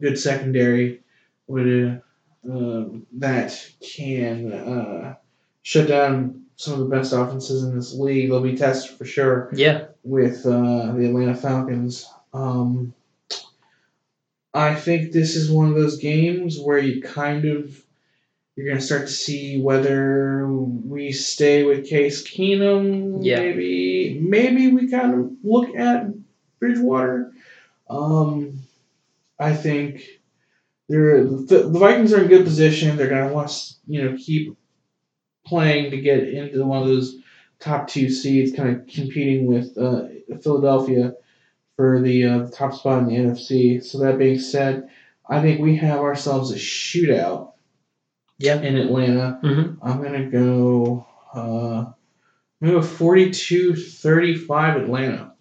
good 0.00 0.18
secondary 0.18 1.00
with 1.46 1.66
a, 1.66 2.02
uh, 2.50 2.84
that 3.14 3.68
can 3.80 4.52
uh, 4.52 5.14
shut 5.62 5.88
down 5.88 6.44
some 6.56 6.74
of 6.74 6.80
the 6.80 6.96
best 6.96 7.12
offenses 7.12 7.64
in 7.64 7.74
this 7.76 7.94
league. 7.94 8.30
They'll 8.30 8.40
be 8.40 8.56
tested 8.56 8.96
for 8.96 9.04
sure 9.04 9.50
Yeah. 9.54 9.86
with 10.04 10.44
uh, 10.46 10.92
the 10.92 11.06
Atlanta 11.06 11.34
Falcons. 11.34 12.08
Um, 12.32 12.94
I 14.56 14.74
think 14.74 15.12
this 15.12 15.36
is 15.36 15.50
one 15.50 15.68
of 15.68 15.74
those 15.74 15.98
games 15.98 16.58
where 16.58 16.78
you 16.78 17.02
kind 17.02 17.44
of 17.44 17.84
you're 18.56 18.66
gonna 18.66 18.80
start 18.80 19.02
to 19.02 19.12
see 19.12 19.60
whether 19.60 20.48
we 20.48 21.12
stay 21.12 21.62
with 21.64 21.86
Case 21.86 22.26
Keenum. 22.26 23.18
Yeah. 23.20 23.40
Maybe 23.40 24.18
maybe 24.18 24.68
we 24.68 24.88
kind 24.88 25.12
of 25.14 25.32
look 25.44 25.76
at 25.76 26.06
Bridgewater. 26.58 27.32
Um, 27.90 28.60
I 29.38 29.52
think 29.52 30.06
they're 30.88 31.22
the, 31.24 31.68
the 31.70 31.78
Vikings 31.78 32.14
are 32.14 32.22
in 32.22 32.28
good 32.28 32.44
position. 32.44 32.96
They're 32.96 33.10
gonna 33.10 33.34
want 33.34 33.50
to 33.50 33.74
you 33.86 34.02
know 34.02 34.16
keep 34.16 34.56
playing 35.46 35.90
to 35.90 36.00
get 36.00 36.26
into 36.26 36.64
one 36.64 36.80
of 36.80 36.88
those 36.88 37.18
top 37.60 37.88
two 37.88 38.08
seeds, 38.08 38.56
kind 38.56 38.70
of 38.70 38.86
competing 38.86 39.46
with 39.46 39.76
uh, 39.76 40.06
Philadelphia 40.40 41.12
for 41.76 42.00
the 42.00 42.24
uh, 42.24 42.46
top 42.48 42.74
spot 42.74 43.00
in 43.00 43.06
the 43.06 43.14
NFC. 43.16 43.84
So 43.84 43.98
that 43.98 44.18
being 44.18 44.38
said, 44.38 44.88
I 45.28 45.40
think 45.42 45.60
we 45.60 45.76
have 45.76 46.00
ourselves 46.00 46.50
a 46.50 46.56
shootout 46.56 47.52
Yeah. 48.38 48.60
in 48.60 48.76
Atlanta. 48.76 49.38
hmm 49.42 49.74
I'm 49.82 50.02
gonna 50.02 50.30
go. 50.30 51.06
Uh, 51.34 51.90
I'm 52.62 52.68
gonna 52.68 52.80
go 52.80 52.86
42-35 52.86 54.82
Atlanta. 54.84 55.32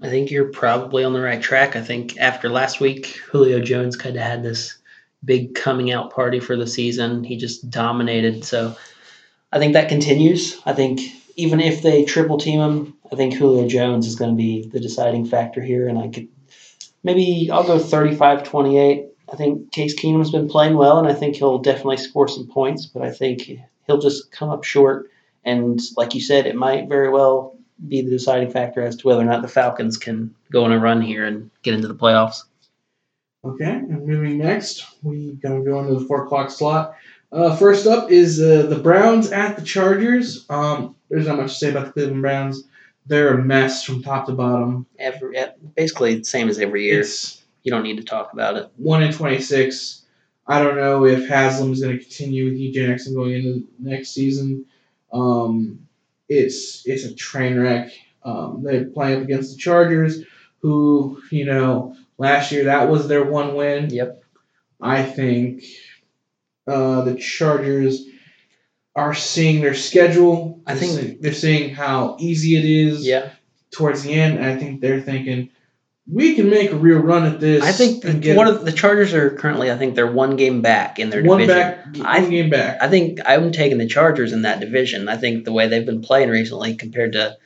I 0.00 0.08
think 0.08 0.30
you're 0.30 0.50
probably 0.52 1.04
on 1.04 1.14
the 1.14 1.20
right 1.20 1.40
track. 1.42 1.74
I 1.74 1.80
think 1.82 2.18
after 2.18 2.48
last 2.48 2.80
week, 2.80 3.18
Julio 3.30 3.60
Jones 3.60 3.96
kind 3.96 4.14
of 4.16 4.22
had 4.22 4.42
this 4.42 4.76
big 5.24 5.54
coming 5.54 5.90
out 5.90 6.12
party 6.12 6.38
for 6.38 6.54
the 6.54 6.66
season. 6.66 7.24
He 7.24 7.36
just 7.36 7.70
dominated. 7.70 8.44
So 8.44 8.76
I 9.50 9.58
think 9.58 9.72
that 9.72 9.88
continues. 9.88 10.60
I 10.66 10.74
think 10.74 11.00
even 11.36 11.60
if 11.60 11.82
they 11.82 12.04
triple 12.04 12.38
team 12.38 12.60
him, 12.60 12.94
I 13.12 13.16
think 13.16 13.34
Julio 13.34 13.68
Jones 13.68 14.06
is 14.06 14.16
going 14.16 14.30
to 14.30 14.36
be 14.36 14.66
the 14.66 14.80
deciding 14.80 15.26
factor 15.26 15.62
here. 15.62 15.86
And 15.86 15.98
I 15.98 16.08
could 16.08 16.28
maybe 17.04 17.50
I'll 17.52 17.66
go 17.66 17.78
35 17.78 18.42
28. 18.42 19.06
I 19.32 19.36
think 19.36 19.72
Case 19.72 19.98
Keenum's 19.98 20.30
been 20.30 20.48
playing 20.48 20.76
well, 20.76 20.98
and 20.98 21.08
I 21.08 21.12
think 21.12 21.36
he'll 21.36 21.58
definitely 21.58 21.96
score 21.96 22.28
some 22.28 22.46
points, 22.46 22.86
but 22.86 23.02
I 23.02 23.10
think 23.10 23.50
he'll 23.86 23.98
just 23.98 24.30
come 24.30 24.50
up 24.50 24.64
short. 24.64 25.10
And 25.44 25.80
like 25.96 26.14
you 26.14 26.20
said, 26.20 26.46
it 26.46 26.54
might 26.54 26.88
very 26.88 27.08
well 27.08 27.56
be 27.88 28.02
the 28.02 28.10
deciding 28.10 28.50
factor 28.50 28.82
as 28.82 28.96
to 28.96 29.06
whether 29.06 29.20
or 29.20 29.24
not 29.24 29.42
the 29.42 29.48
Falcons 29.48 29.96
can 29.96 30.34
go 30.50 30.64
on 30.64 30.72
a 30.72 30.78
run 30.78 31.02
here 31.02 31.26
and 31.26 31.50
get 31.62 31.74
into 31.74 31.88
the 31.88 31.94
playoffs. 31.94 32.44
Okay, 33.44 33.64
and 33.64 34.06
moving 34.06 34.38
next, 34.38 34.86
we 35.02 35.32
gonna 35.34 35.62
go 35.62 35.80
into 35.80 35.94
the 35.94 36.06
four 36.06 36.24
o'clock 36.24 36.50
slot. 36.50 36.94
Uh, 37.32 37.54
first 37.56 37.86
up 37.86 38.10
is 38.10 38.40
uh, 38.40 38.66
the 38.66 38.78
Browns 38.78 39.32
at 39.32 39.56
the 39.56 39.62
Chargers. 39.62 40.46
Um, 40.48 40.96
there's 41.10 41.26
not 41.26 41.36
much 41.36 41.52
to 41.52 41.58
say 41.58 41.70
about 41.70 41.86
the 41.86 41.92
Cleveland 41.92 42.22
Browns. 42.22 42.64
They're 43.06 43.34
a 43.34 43.42
mess 43.42 43.84
from 43.84 44.02
top 44.02 44.26
to 44.26 44.32
bottom. 44.32 44.86
Every, 44.98 45.36
basically 45.76 46.16
the 46.18 46.24
same 46.24 46.48
as 46.48 46.58
every 46.58 46.84
year. 46.86 47.00
It's 47.00 47.42
You 47.62 47.70
don't 47.70 47.82
need 47.82 47.98
to 47.98 48.04
talk 48.04 48.32
about 48.32 48.56
it. 48.56 48.70
one 48.76 49.02
in 49.02 49.12
twenty 49.12 49.40
six. 49.40 50.02
I 50.46 50.62
don't 50.62 50.76
know 50.76 51.04
if 51.04 51.28
Haslam 51.28 51.72
is 51.72 51.82
going 51.82 51.98
to 51.98 52.02
continue 52.04 52.44
with 52.46 52.56
Hue 52.56 52.72
Jackson 52.72 53.14
going 53.14 53.32
into 53.32 53.66
next 53.78 54.10
season. 54.10 54.66
Um, 55.12 55.86
it's 56.28 56.82
it's 56.86 57.04
a 57.04 57.14
train 57.14 57.58
wreck. 57.58 57.92
Um, 58.24 58.62
they're 58.64 58.86
playing 58.86 59.18
up 59.18 59.24
against 59.24 59.52
the 59.52 59.58
Chargers, 59.58 60.22
who 60.60 61.20
you 61.30 61.44
know 61.44 61.96
last 62.18 62.50
year 62.52 62.64
that 62.64 62.88
was 62.88 63.06
their 63.08 63.24
one 63.24 63.54
win. 63.54 63.90
Yep. 63.90 64.24
I 64.80 65.02
think 65.02 65.62
uh, 66.66 67.02
the 67.02 67.14
Chargers 67.16 68.04
are 68.94 69.14
seeing 69.14 69.60
their 69.60 69.74
schedule. 69.74 70.62
I 70.66 70.74
think- 70.74 71.20
they're 71.20 71.32
seeing 71.32 71.74
how 71.74 72.16
easy 72.18 72.56
it 72.56 72.64
is 72.64 73.06
Yeah. 73.06 73.30
towards 73.70 74.02
the 74.02 74.14
end. 74.14 74.44
I 74.44 74.56
think 74.56 74.80
they're 74.80 75.00
thinking 75.00 75.50
we 76.10 76.36
can 76.36 76.48
make 76.48 76.70
a 76.70 76.76
real 76.76 76.98
run 77.00 77.24
at 77.26 77.40
this. 77.40 77.64
I 77.64 77.72
think 77.72 78.22
get 78.22 78.36
one 78.36 78.46
of 78.46 78.64
the 78.64 78.70
Chargers 78.72 79.12
are 79.12 79.30
currently 79.30 79.72
I 79.72 79.76
think 79.76 79.96
they're 79.96 80.10
one 80.10 80.36
game 80.36 80.62
back 80.62 81.00
in 81.00 81.10
their 81.10 81.22
one 81.24 81.40
division. 81.40 81.60
back, 81.60 81.84
I- 82.04 82.20
one 82.20 82.30
game 82.30 82.48
back. 82.50 82.78
I 82.80 82.88
think 82.88 83.18
I'm 83.26 83.50
taking 83.50 83.78
the 83.78 83.88
Chargers 83.88 84.32
in 84.32 84.42
that 84.42 84.60
division. 84.60 85.08
I 85.08 85.16
think 85.16 85.44
the 85.44 85.52
way 85.52 85.66
they've 85.66 85.84
been 85.84 86.00
playing 86.02 86.28
recently 86.30 86.74
compared 86.76 87.12
to 87.14 87.36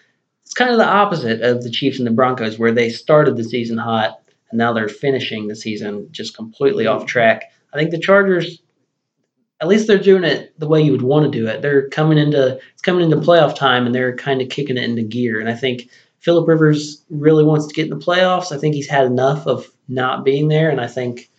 it's 0.44 0.52
kind 0.54 0.70
of 0.70 0.76
the 0.78 0.84
opposite 0.86 1.40
of 1.42 1.62
the 1.62 1.70
Chiefs 1.70 1.98
and 1.98 2.06
the 2.06 2.10
Broncos 2.12 2.58
where 2.58 2.72
they 2.72 2.90
started 2.90 3.36
the 3.36 3.44
season 3.44 3.78
hot 3.78 4.20
and 4.50 4.58
now 4.58 4.72
they're 4.74 4.88
finishing 4.88 5.48
the 5.48 5.56
season 5.56 6.08
just 6.10 6.36
completely 6.36 6.86
off 6.86 7.06
track. 7.06 7.44
I 7.72 7.78
think 7.78 7.92
the 7.92 7.98
Chargers 7.98 8.60
at 9.60 9.68
least 9.68 9.86
they're 9.86 9.98
doing 9.98 10.24
it 10.24 10.58
the 10.58 10.68
way 10.68 10.80
you 10.80 10.92
would 10.92 11.02
want 11.02 11.30
to 11.30 11.38
do 11.38 11.46
it. 11.46 11.60
They're 11.60 11.88
coming 11.88 12.18
into 12.18 12.58
it's 12.72 12.82
coming 12.82 13.04
into 13.04 13.16
playoff 13.16 13.56
time 13.56 13.86
and 13.86 13.94
they're 13.94 14.16
kind 14.16 14.40
of 14.40 14.48
kicking 14.48 14.76
it 14.76 14.84
into 14.84 15.02
gear. 15.02 15.38
And 15.38 15.48
I 15.48 15.54
think 15.54 15.90
Philip 16.20 16.48
Rivers 16.48 17.02
really 17.10 17.44
wants 17.44 17.66
to 17.66 17.74
get 17.74 17.90
in 17.90 17.98
the 17.98 18.04
playoffs. 18.04 18.52
I 18.52 18.58
think 18.58 18.74
he's 18.74 18.88
had 18.88 19.06
enough 19.06 19.46
of 19.46 19.66
not 19.88 20.24
being 20.24 20.48
there, 20.48 20.70
and 20.70 20.80
I 20.80 20.86
think 20.86 21.30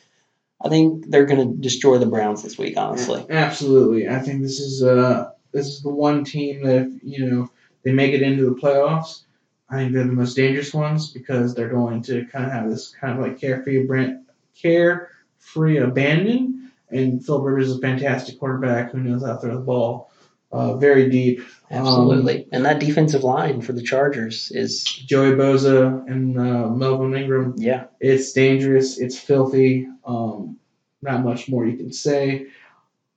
I 0.64 0.70
think 0.70 1.10
they're 1.10 1.26
going 1.26 1.50
to 1.50 1.62
destroy 1.62 1.98
the 1.98 2.06
Browns 2.06 2.44
this 2.44 2.58
week. 2.58 2.78
Honestly, 2.78 3.26
Absolutely. 3.30 4.08
I 4.08 4.20
think 4.20 4.42
this 4.42 4.60
is 4.60 4.84
uh 4.84 5.32
this 5.52 5.68
is 5.68 5.82
the 5.82 5.90
one 5.90 6.24
team 6.24 6.64
that 6.66 6.82
if 6.82 7.04
you 7.04 7.26
know 7.26 7.52
they 7.84 7.92
make 7.92 8.14
it 8.14 8.22
into 8.22 8.46
the 8.46 8.56
playoffs, 8.56 9.22
I 9.70 9.78
think 9.78 9.94
they're 9.94 10.04
the 10.04 10.12
most 10.12 10.36
dangerous 10.36 10.74
ones 10.74 11.12
because 11.12 11.56
they're 11.56 11.70
going 11.70 12.02
to 12.04 12.26
kind 12.26 12.46
of 12.46 12.52
have 12.52 12.70
this 12.70 12.90
kind 12.90 13.18
of 13.18 13.26
like 13.26 13.40
carefree 13.40 13.86
brand 13.86 14.26
carefree 14.60 15.78
abandon. 15.78 16.61
And 16.92 17.26
Phil 17.26 17.42
Rivers 17.42 17.70
is 17.70 17.78
a 17.78 17.82
fantastic 17.82 18.40
quarterback 18.40 18.92
who 18.92 19.00
knows 19.00 19.26
how 19.26 19.36
to 19.36 19.40
throw 19.40 19.56
the 19.56 19.62
ball 19.62 20.12
uh, 20.52 20.76
very 20.78 21.10
deep. 21.10 21.42
absolutely. 21.70 22.48
and 22.52 22.66
that 22.66 22.80
defensive 22.80 23.24
line 23.24 23.62
for 23.62 23.74
the 23.74 23.82
Chargers 23.82 24.52
is 24.52 24.84
Joey 24.84 25.32
Bosa 25.32 26.06
and 26.08 26.38
uh, 26.38 26.68
Melvin 26.68 27.16
Ingram 27.16 27.56
yeah, 27.58 27.86
It's 28.00 28.34
dangerous. 28.34 29.00
It's 29.00 29.18
filthy. 29.18 29.88
Um, 30.06 30.58
not 31.02 31.24
much 31.24 31.48
more 31.48 31.66
you 31.66 31.78
can 31.78 31.94
say. 31.94 32.48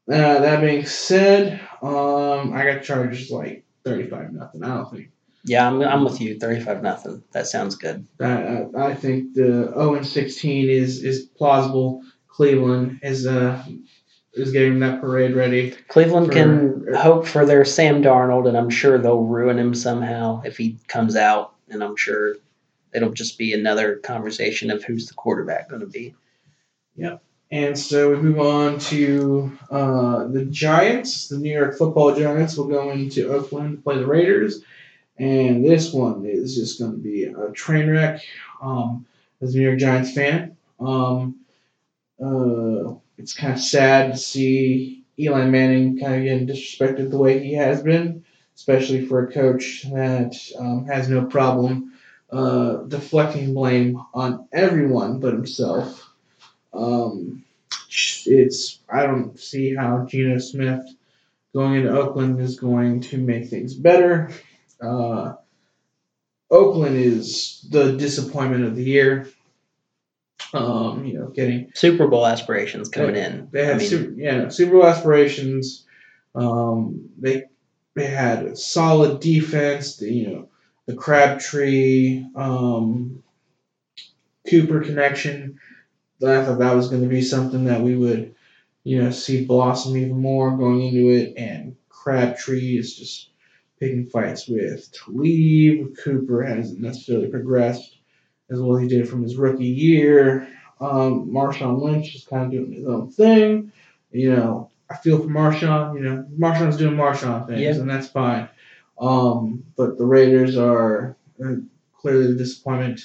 Uh, 0.08 0.40
that 0.40 0.60
being 0.60 0.86
said, 0.86 1.60
um, 1.82 2.52
I 2.52 2.64
got 2.64 2.82
Chargers 2.82 3.30
like 3.30 3.64
thirty-five 3.84 4.32
nothing. 4.32 4.62
I 4.62 4.68
don't 4.68 4.90
think 4.90 5.10
yeah. 5.44 5.66
I'm, 5.66 5.82
I'm 5.82 6.04
with 6.04 6.20
you. 6.20 6.38
Thirty-five 6.38 6.82
nothing. 6.82 7.22
That 7.32 7.46
sounds 7.46 7.74
good. 7.74 8.06
Uh, 8.20 8.64
I 8.76 8.94
think 8.94 9.34
the 9.34 9.72
zero 9.72 9.94
and 9.94 10.06
sixteen 10.06 10.68
is 10.68 11.02
is 11.02 11.22
plausible. 11.22 12.02
Cleveland 12.34 12.98
is 13.02 13.26
uh 13.26 13.64
is 14.32 14.50
getting 14.50 14.80
that 14.80 15.00
parade 15.00 15.36
ready. 15.36 15.70
Cleveland 15.86 16.32
can 16.32 16.84
For- 16.84 16.96
hope 16.96 17.26
for 17.26 17.46
their 17.46 17.64
Sam 17.64 18.02
Darnold, 18.02 18.48
and 18.48 18.56
I'm 18.56 18.70
sure 18.70 18.98
they'll 18.98 19.22
ruin 19.22 19.58
him 19.58 19.74
somehow 19.74 20.42
if 20.44 20.56
he 20.56 20.76
comes 20.88 21.14
out. 21.14 21.54
And 21.68 21.82
I'm 21.84 21.96
sure 21.96 22.34
it'll 22.92 23.12
just 23.12 23.38
be 23.38 23.52
another 23.52 23.96
conversation 23.96 24.70
of 24.70 24.82
who's 24.82 25.06
the 25.06 25.14
quarterback 25.14 25.68
going 25.68 25.80
to 25.80 25.86
be. 25.86 26.14
Yep. 26.96 27.22
And 27.52 27.78
so 27.78 28.10
we 28.10 28.16
move 28.16 28.40
on 28.40 28.80
to 28.80 29.56
uh, 29.70 30.26
the 30.26 30.44
Giants. 30.46 31.28
The 31.28 31.38
New 31.38 31.52
York 31.52 31.78
Football 31.78 32.16
Giants 32.16 32.56
will 32.56 32.66
go 32.66 32.90
into 32.90 33.32
Oakland 33.32 33.76
to 33.76 33.82
play 33.82 33.98
the 33.98 34.06
Raiders. 34.06 34.62
and 35.18 35.64
this 35.64 35.92
one 35.92 36.26
is 36.26 36.56
just 36.56 36.80
going 36.80 36.92
to 36.92 36.98
be 36.98 37.24
a 37.24 37.52
train 37.52 37.88
wreck. 37.88 38.22
Um, 38.60 39.06
as 39.40 39.54
a 39.54 39.58
New 39.58 39.64
York 39.64 39.78
Giants 39.78 40.12
fan, 40.12 40.56
um, 40.80 41.36
uh, 42.22 42.94
it's 43.18 43.34
kind 43.34 43.54
of 43.54 43.60
sad 43.60 44.12
to 44.12 44.18
see 44.18 45.04
Eli 45.18 45.46
Manning 45.46 45.98
kind 45.98 46.14
of 46.14 46.24
getting 46.24 46.46
disrespected 46.46 47.10
the 47.10 47.18
way 47.18 47.38
he 47.38 47.54
has 47.54 47.82
been, 47.82 48.24
especially 48.56 49.06
for 49.06 49.24
a 49.24 49.32
coach 49.32 49.82
that 49.92 50.36
um, 50.58 50.86
has 50.86 51.08
no 51.08 51.24
problem 51.24 51.92
uh, 52.32 52.78
deflecting 52.88 53.54
blame 53.54 54.00
on 54.12 54.48
everyone 54.52 55.20
but 55.20 55.32
himself. 55.32 56.10
Um, 56.72 57.44
it's 58.26 58.80
I 58.88 59.06
don't 59.06 59.38
see 59.38 59.74
how 59.74 60.04
Geno 60.06 60.38
Smith 60.38 60.84
going 61.54 61.74
into 61.74 61.90
Oakland 61.90 62.40
is 62.40 62.58
going 62.58 63.00
to 63.02 63.18
make 63.18 63.48
things 63.48 63.74
better. 63.74 64.30
Uh, 64.80 65.34
Oakland 66.50 66.96
is 66.96 67.66
the 67.70 67.92
disappointment 67.96 68.64
of 68.64 68.74
the 68.74 68.82
year. 68.84 69.28
Um, 70.54 71.04
you 71.04 71.18
know, 71.18 71.28
getting 71.28 71.72
Super 71.74 72.06
Bowl 72.06 72.26
aspirations 72.26 72.88
coming 72.88 73.14
they, 73.14 73.24
in. 73.24 73.48
They 73.50 73.64
had 73.64 73.76
I 73.76 73.78
mean, 73.78 73.88
super, 73.88 74.12
yeah, 74.16 74.48
Super 74.48 74.72
Bowl 74.72 74.86
aspirations. 74.86 75.84
Um, 76.34 77.10
they 77.18 77.44
they 77.94 78.06
had 78.06 78.44
a 78.44 78.56
solid 78.56 79.20
defense. 79.20 79.96
The, 79.96 80.12
you 80.12 80.28
know, 80.28 80.48
the 80.86 80.94
Crabtree 80.94 82.24
um, 82.36 83.22
Cooper 84.48 84.80
connection. 84.80 85.58
I 86.24 86.44
thought 86.44 86.60
that 86.60 86.76
was 86.76 86.88
going 86.88 87.02
to 87.02 87.08
be 87.08 87.22
something 87.22 87.64
that 87.64 87.80
we 87.82 87.96
would, 87.96 88.34
you 88.82 89.02
know, 89.02 89.10
see 89.10 89.44
blossom 89.44 89.96
even 89.96 90.20
more 90.20 90.56
going 90.56 90.82
into 90.82 91.10
it. 91.10 91.34
And 91.36 91.76
Crabtree 91.88 92.78
is 92.78 92.96
just 92.96 93.30
picking 93.80 94.06
fights 94.06 94.46
with 94.46 94.90
Talib. 94.92 95.96
Cooper 96.02 96.42
hasn't 96.42 96.80
necessarily 96.80 97.28
progressed 97.28 97.93
as 98.50 98.60
well 98.60 98.76
as 98.76 98.82
he 98.82 98.88
did 98.88 99.08
from 99.08 99.22
his 99.22 99.36
rookie 99.36 99.64
year. 99.66 100.48
Um, 100.80 101.28
Marshawn 101.30 101.80
Lynch 101.80 102.14
is 102.14 102.24
kind 102.24 102.44
of 102.44 102.50
doing 102.50 102.72
his 102.72 102.86
own 102.86 103.10
thing. 103.10 103.72
You 104.12 104.34
know, 104.34 104.70
I 104.90 104.96
feel 104.96 105.18
for 105.18 105.28
Marshawn. 105.28 105.94
You 105.94 106.00
know, 106.00 106.26
Marshawn's 106.38 106.76
doing 106.76 106.96
Marshawn 106.96 107.46
things, 107.46 107.60
Yeah. 107.60 107.70
and 107.72 107.88
that's 107.90 108.08
fine. 108.08 108.48
Um, 108.98 109.64
but 109.76 109.98
the 109.98 110.04
Raiders 110.06 110.56
are 110.56 111.16
uh, 111.44 111.54
clearly 111.96 112.28
the 112.28 112.38
disappointment 112.38 113.00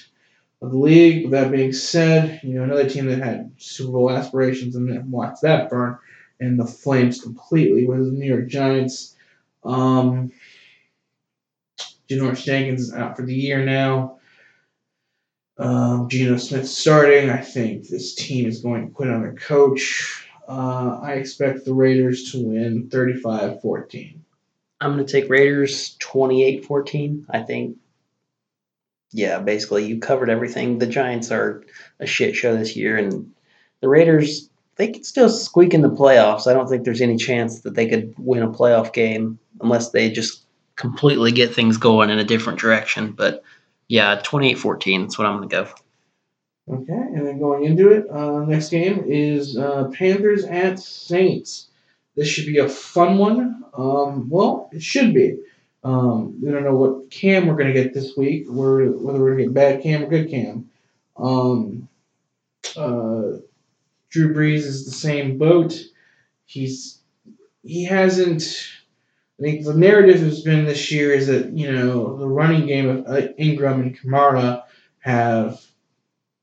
of 0.62 0.72
the 0.72 0.78
league. 0.78 1.24
With 1.24 1.32
that 1.32 1.52
being 1.52 1.74
said, 1.74 2.42
you 2.44 2.56
know, 2.56 2.64
another 2.64 2.90
team 2.90 3.06
that 3.08 3.20
had 3.24 3.52
Super 3.58 3.94
Bowl 3.94 4.12
aspirations 4.12 4.76
and 4.76 4.90
then 4.92 5.10
watched 5.10 5.42
that 5.42 5.70
burn 5.70 5.98
and 6.40 6.60
the 6.60 6.66
flames 6.66 7.22
completely 7.22 7.86
was 7.86 8.06
the 8.06 8.14
New 8.18 8.26
York 8.28 8.48
Giants. 8.48 9.16
Um, 9.64 10.32
Janoris 12.10 12.44
Jenkins 12.44 12.82
is 12.82 12.94
out 12.94 13.16
for 13.16 13.24
the 13.26 13.34
year 13.36 13.64
now. 13.66 14.19
Um, 15.60 16.08
Geno 16.08 16.38
Smith 16.38 16.68
starting. 16.70 17.30
I 17.30 17.42
think 17.42 17.88
this 17.88 18.16
team 18.16 18.48
is 18.48 18.62
going 18.62 18.88
to 18.88 18.94
quit 18.94 19.10
on 19.10 19.22
their 19.22 19.36
coach. 19.36 20.26
Uh, 20.48 21.00
I 21.04 21.14
expect 21.14 21.66
the 21.66 21.74
Raiders 21.74 22.32
to 22.32 22.44
win 22.44 22.90
35 22.90 23.62
14. 23.62 24.24
I'm 24.82 24.94
going 24.94 25.06
to 25.06 25.12
take 25.12 25.30
Raiders 25.30 25.98
28 26.00 26.66
14. 26.66 27.28
I 27.30 27.42
think, 27.42 27.78
yeah, 29.12 29.40
basically, 29.40 29.86
you 29.86 30.00
covered 30.00 30.30
everything. 30.30 30.80
The 30.80 30.88
Giants 30.88 31.30
are 31.30 31.64
a 32.00 32.06
shit 32.06 32.36
show 32.36 32.56
this 32.56 32.78
year, 32.78 32.96
and 32.96 33.34
the 33.82 33.90
Raiders, 33.90 34.50
they 34.78 34.94
could 34.94 35.06
still 35.06 35.30
squeak 35.30 35.74
in 35.74 35.82
the 35.82 35.90
playoffs. 35.90 36.48
I 36.48 36.54
don't 36.54 36.70
think 36.70 36.86
there's 36.86 37.02
any 37.02 37.18
chance 37.18 37.60
that 37.62 37.76
they 37.76 37.90
could 37.90 38.14
win 38.18 38.44
a 38.44 38.50
playoff 38.50 38.94
game 38.94 39.40
unless 39.60 39.90
they 39.90 40.10
just 40.10 40.44
completely 40.78 41.34
get 41.34 41.54
things 41.54 41.76
going 41.76 42.10
in 42.10 42.18
a 42.18 42.24
different 42.24 42.60
direction. 42.60 43.12
But 43.12 43.44
yeah, 43.90 44.22
28 44.24 44.54
14. 44.54 45.02
That's 45.02 45.18
what 45.18 45.28
I'm 45.28 45.38
going 45.38 45.50
to 45.50 45.56
go. 45.56 45.68
Okay, 46.72 46.94
and 46.94 47.26
then 47.26 47.40
going 47.40 47.66
into 47.66 47.90
it, 47.90 48.08
uh, 48.12 48.46
next 48.46 48.70
game 48.70 49.04
is 49.08 49.58
uh, 49.58 49.90
Panthers 49.92 50.46
at 50.46 50.78
Saints. 50.78 51.68
This 52.16 52.28
should 52.28 52.46
be 52.46 52.60
a 52.60 52.70
fun 52.70 53.18
one. 53.18 53.64
Um, 53.74 54.30
well, 54.30 54.70
it 54.72 54.84
should 54.84 55.14
be. 55.16 55.40
Um, 55.84 56.40
we 56.42 56.52
don't 56.52 56.64
know 56.64 56.76
what 56.76 57.10
cam 57.10 57.48
we're 57.48 57.56
going 57.56 57.74
to 57.74 57.84
get 57.84 57.94
this 57.96 58.16
week, 58.16 58.48
or 58.48 58.86
whether 58.92 59.20
we're 59.20 59.36
going 59.36 59.38
to 59.38 59.44
get 59.46 59.54
bad 59.54 59.82
cam 59.82 60.04
or 60.04 60.08
good 60.08 60.30
cam. 60.30 60.70
Um, 61.18 61.90
uh, 62.78 63.40
Drew 64.10 64.34
Brees 64.36 64.58
is 64.58 64.86
the 64.86 64.92
same 64.92 65.40
boat. 65.40 65.74
He's 66.46 67.00
he 67.64 67.86
hasn't. 67.86 68.44
I 69.40 69.42
think 69.42 69.64
the 69.64 69.74
narrative 69.74 70.20
has 70.20 70.42
been 70.42 70.66
this 70.66 70.92
year 70.92 71.14
is 71.14 71.28
that 71.28 71.54
you 71.54 71.72
know 71.72 72.18
the 72.18 72.28
running 72.28 72.68
game 72.68 72.90
of 72.90 73.08
uh, 73.08 73.28
Ingram 73.38 73.82
and 73.82 73.98
Kamara 73.98 74.64
have 75.00 75.62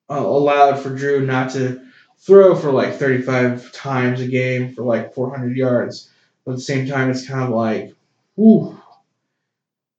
uh, 0.08 0.14
allowed 0.14 0.78
for 0.78 0.94
Drew 0.94 1.26
not 1.26 1.50
to 1.50 1.82
throw 2.18 2.54
for 2.56 2.72
like 2.72 2.94
35 2.94 3.70
times 3.72 4.20
a 4.20 4.26
game 4.26 4.74
for 4.74 4.82
like 4.82 5.14
400 5.14 5.56
yards. 5.56 6.10
But 6.44 6.52
at 6.52 6.56
the 6.56 6.62
same 6.62 6.86
time, 6.86 7.10
it's 7.10 7.26
kind 7.26 7.44
of 7.44 7.50
like, 7.50 7.92
whew, 8.34 8.80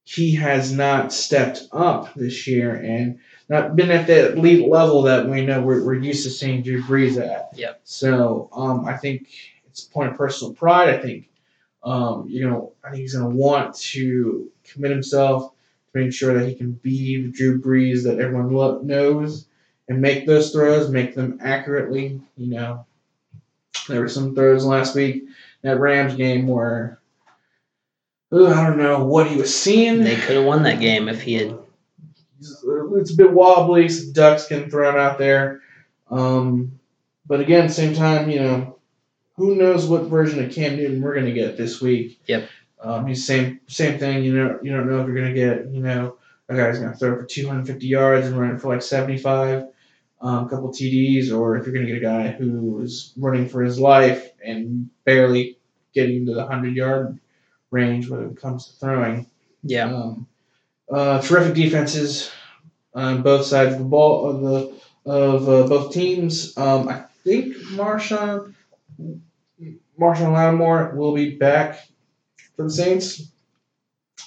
he 0.04 0.34
has 0.36 0.72
not 0.72 1.12
stepped 1.12 1.68
up 1.70 2.14
this 2.14 2.46
year 2.46 2.74
and 2.74 3.18
not 3.48 3.76
been 3.76 3.90
at 3.90 4.06
that 4.08 4.32
elite 4.32 4.66
level 4.66 5.02
that 5.02 5.28
we 5.28 5.44
know 5.44 5.60
we're, 5.62 5.84
we're 5.84 5.94
used 5.94 6.24
to 6.24 6.30
seeing 6.30 6.62
Drew 6.62 6.82
Brees 6.82 7.20
at. 7.20 7.50
Yep. 7.54 7.80
So 7.84 8.48
um, 8.52 8.86
I 8.86 8.96
think 8.96 9.28
it's 9.66 9.86
a 9.86 9.90
point 9.90 10.10
of 10.10 10.16
personal 10.16 10.54
pride. 10.54 10.88
I 10.88 10.98
think 10.98 11.28
um, 11.82 12.26
you 12.28 12.48
know 12.48 12.72
I 12.84 12.90
think 12.90 13.02
he's 13.02 13.14
going 13.14 13.30
to 13.30 13.36
want 13.36 13.74
to 13.76 14.50
commit 14.64 14.90
himself 14.90 15.52
to 15.92 16.00
make 16.00 16.12
sure 16.12 16.34
that 16.34 16.48
he 16.48 16.54
can 16.54 16.72
be 16.72 17.22
the 17.22 17.28
Drew 17.30 17.60
Brees 17.60 18.04
that 18.04 18.18
everyone 18.18 18.50
lo- 18.52 18.80
knows 18.82 19.46
and 19.88 20.00
make 20.00 20.26
those 20.26 20.52
throws, 20.52 20.90
make 20.90 21.14
them 21.14 21.38
accurately. 21.42 22.20
You 22.36 22.48
know, 22.48 22.86
there 23.88 24.00
were 24.00 24.08
some 24.08 24.34
throws 24.34 24.64
last 24.64 24.94
week 24.94 25.24
that 25.62 25.80
Rams 25.80 26.14
game 26.14 26.46
where 26.46 27.00
ugh, 28.32 28.52
I 28.52 28.66
don't 28.66 28.78
know 28.78 29.04
what 29.04 29.28
he 29.28 29.36
was 29.36 29.54
seeing. 29.54 30.02
They 30.02 30.16
could 30.16 30.36
have 30.36 30.44
won 30.44 30.62
that 30.64 30.80
game 30.80 31.08
if 31.08 31.22
he 31.22 31.34
had. 31.34 31.58
It's 32.40 33.12
a 33.12 33.16
bit 33.16 33.32
wobbly, 33.32 33.88
some 33.88 34.12
ducks 34.12 34.48
getting 34.48 34.70
thrown 34.70 34.96
out 34.98 35.18
there. 35.18 35.60
Um, 36.10 36.78
but 37.26 37.40
again, 37.40 37.68
same 37.68 37.94
time, 37.94 38.30
you 38.30 38.40
know, 38.40 38.77
who 39.38 39.54
knows 39.54 39.86
what 39.86 40.02
version 40.02 40.44
of 40.44 40.52
Cam 40.52 40.76
Newton 40.76 41.00
we're 41.00 41.14
going 41.14 41.26
to 41.26 41.32
get 41.32 41.56
this 41.56 41.80
week. 41.80 42.20
Yep. 42.26 42.48
Um, 42.80 43.06
he's 43.06 43.24
same 43.24 43.60
same 43.68 43.98
thing. 43.98 44.24
You 44.24 44.36
know, 44.36 44.58
you 44.62 44.72
don't 44.72 44.90
know 44.90 45.00
if 45.00 45.06
you're 45.06 45.16
going 45.16 45.32
to 45.32 45.40
get 45.40 45.72
you 45.72 45.80
know 45.80 46.16
a 46.48 46.56
guy's 46.56 46.78
going 46.78 46.92
to 46.92 46.98
throw 46.98 47.16
for 47.16 47.24
250 47.24 47.86
yards 47.86 48.26
and 48.26 48.38
run 48.38 48.54
it 48.54 48.60
for 48.60 48.68
like 48.68 48.82
75, 48.82 49.64
um, 50.20 50.46
a 50.46 50.48
couple 50.48 50.70
TDs, 50.70 51.32
or 51.32 51.56
if 51.56 51.66
you're 51.66 51.74
going 51.74 51.86
to 51.86 51.92
get 51.92 52.02
a 52.02 52.04
guy 52.04 52.28
who 52.28 52.80
is 52.82 53.12
running 53.16 53.48
for 53.48 53.62
his 53.62 53.78
life 53.78 54.30
and 54.44 54.90
barely 55.04 55.58
getting 55.94 56.26
to 56.26 56.34
the 56.34 56.40
100 56.40 56.74
yard 56.74 57.18
range 57.70 58.08
when 58.08 58.30
it 58.30 58.40
comes 58.40 58.66
to 58.66 58.72
throwing. 58.78 59.26
Yeah. 59.62 59.92
Um, 59.92 60.26
uh, 60.90 61.20
terrific 61.20 61.54
defenses 61.54 62.30
on 62.94 63.22
both 63.22 63.44
sides 63.44 63.74
of 63.74 63.78
the 63.78 63.84
ball 63.84 64.30
of 64.30 64.40
the 64.40 64.78
of 65.04 65.48
uh, 65.48 65.66
both 65.66 65.92
teams. 65.92 66.56
Um, 66.56 66.88
I 66.88 67.04
think 67.24 67.56
Marshon 67.72 68.54
Marshon 69.98 70.32
Lattimore 70.32 70.94
will 70.94 71.14
be 71.14 71.36
back 71.36 71.88
for 72.56 72.64
the 72.64 72.70
Saints. 72.70 73.30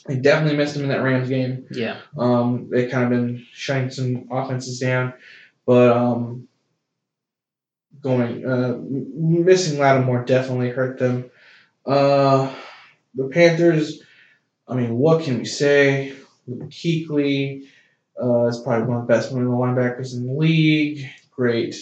They 0.06 0.18
definitely 0.18 0.58
missed 0.58 0.76
him 0.76 0.84
in 0.84 0.90
that 0.90 1.04
Rams 1.04 1.30
game. 1.30 1.68
Yeah. 1.72 2.00
Um, 2.18 2.70
they 2.72 2.88
kind 2.88 3.04
of 3.06 3.10
been 3.12 3.46
shutting 3.54 3.90
some 3.90 4.28
offenses 4.32 4.80
down, 4.80 5.14
but 5.66 5.92
um, 5.96 6.48
going 8.02 8.46
uh, 8.46 8.80
missing 8.82 9.80
Lattimore 9.80 10.26
definitely 10.26 10.70
hurt 10.70 10.98
them. 10.98 11.30
Uh, 11.86 12.54
the 13.16 13.28
Panthers. 13.28 14.02
I 14.68 14.76
mean, 14.76 14.96
what 14.96 15.24
can 15.24 15.40
we 15.40 15.46
say? 15.46 16.14
Kuechly 16.50 17.64
uh, 18.22 18.46
is 18.46 18.60
probably 18.60 18.88
one 18.88 19.02
of 19.02 19.08
the 19.08 19.14
best 19.14 19.34
middle 19.34 19.52
linebackers 19.52 20.16
in 20.16 20.28
the 20.28 20.34
league. 20.34 21.10
Great. 21.32 21.76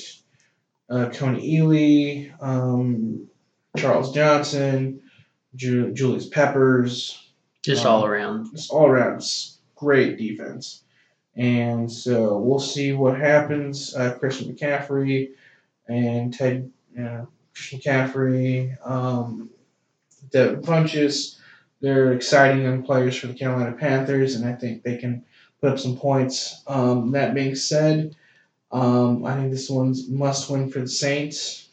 Uh, 0.89 1.09
Kony 1.09 1.53
Ealy, 1.53 2.33
um, 2.41 3.27
Charles 3.77 4.13
Johnson, 4.13 5.01
Ju- 5.55 5.93
Julius 5.93 6.27
Peppers 6.27 7.31
Just 7.63 7.85
Um, 7.85 7.91
all 7.91 8.05
around. 8.05 8.51
just 8.51 8.71
all 8.71 8.87
around 8.87 9.23
great 9.75 10.17
defense. 10.17 10.83
And 11.35 11.91
so 11.91 12.37
we'll 12.37 12.59
see 12.59 12.93
what 12.93 13.17
happens. 13.17 13.95
Uh, 13.95 14.13
Christian 14.19 14.53
McCaffrey 14.53 15.29
and 15.87 16.33
Ted, 16.33 16.69
you 16.95 17.01
know, 17.03 17.27
Christian 17.53 17.79
McCaffrey, 17.79 18.77
um, 18.87 19.49
Devin 20.31 20.61
Funchess, 20.61 21.37
they're 21.81 22.11
exciting 22.13 22.63
young 22.63 22.83
players 22.83 23.15
for 23.15 23.27
the 23.27 23.33
Carolina 23.33 23.71
Panthers, 23.75 24.35
and 24.35 24.45
I 24.45 24.53
think 24.53 24.83
they 24.83 24.97
can 24.97 25.23
put 25.61 25.71
up 25.71 25.79
some 25.79 25.95
points. 25.97 26.61
Um, 26.67 27.11
that 27.11 27.33
being 27.33 27.55
said, 27.55 28.15
um, 28.71 29.25
I 29.25 29.35
think 29.35 29.51
this 29.51 29.69
one's 29.69 30.09
must 30.09 30.49
win 30.49 30.69
for 30.69 30.79
the 30.81 30.87
Saints. 30.89 31.68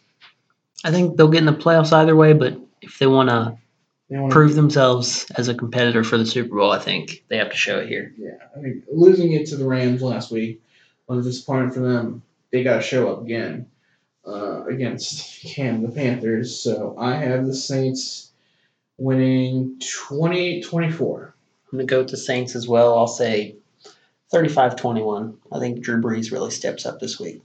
I 0.84 0.90
think 0.90 1.16
they'll 1.16 1.28
get 1.28 1.40
in 1.40 1.46
the 1.46 1.52
playoffs 1.52 1.92
either 1.92 2.14
way, 2.14 2.32
but 2.32 2.58
if 2.82 2.98
they 2.98 3.06
want 3.06 3.28
to 3.30 3.58
prove 4.30 4.54
themselves 4.54 5.26
as 5.36 5.48
a 5.48 5.54
competitor 5.54 6.04
for 6.04 6.16
the 6.16 6.26
Super 6.26 6.56
Bowl. 6.56 6.70
I 6.70 6.78
think 6.78 7.24
they 7.28 7.38
have 7.38 7.50
to 7.50 7.56
show 7.56 7.78
it 7.78 7.88
here. 7.88 8.14
Yeah, 8.16 8.38
I 8.56 8.60
mean, 8.60 8.82
losing 8.90 9.32
it 9.32 9.46
to 9.48 9.56
the 9.56 9.66
Rams 9.66 10.02
last 10.02 10.30
week 10.30 10.62
was 11.08 11.26
a 11.26 11.28
disappointment 11.28 11.74
for 11.74 11.80
them. 11.80 12.22
They 12.52 12.62
got 12.62 12.76
to 12.76 12.82
show 12.82 13.12
up 13.12 13.22
again 13.22 13.66
uh, 14.26 14.64
against 14.66 15.42
Cam 15.44 15.82
the 15.82 15.90
Panthers. 15.90 16.58
So 16.58 16.94
I 16.98 17.16
have 17.16 17.46
the 17.46 17.54
Saints 17.54 18.30
winning 18.96 19.78
28-24. 19.80 20.72
I'm 20.72 21.78
going 21.78 21.86
to 21.86 21.90
go 21.90 21.98
with 21.98 22.10
the 22.10 22.16
Saints 22.16 22.54
as 22.54 22.68
well. 22.68 22.96
I'll 22.96 23.08
say 23.08 23.56
35 24.30 24.76
21. 24.76 25.36
I 25.52 25.58
think 25.58 25.80
Drew 25.80 26.00
Brees 26.00 26.30
really 26.30 26.50
steps 26.50 26.86
up 26.86 27.00
this 27.00 27.18
week. 27.18 27.42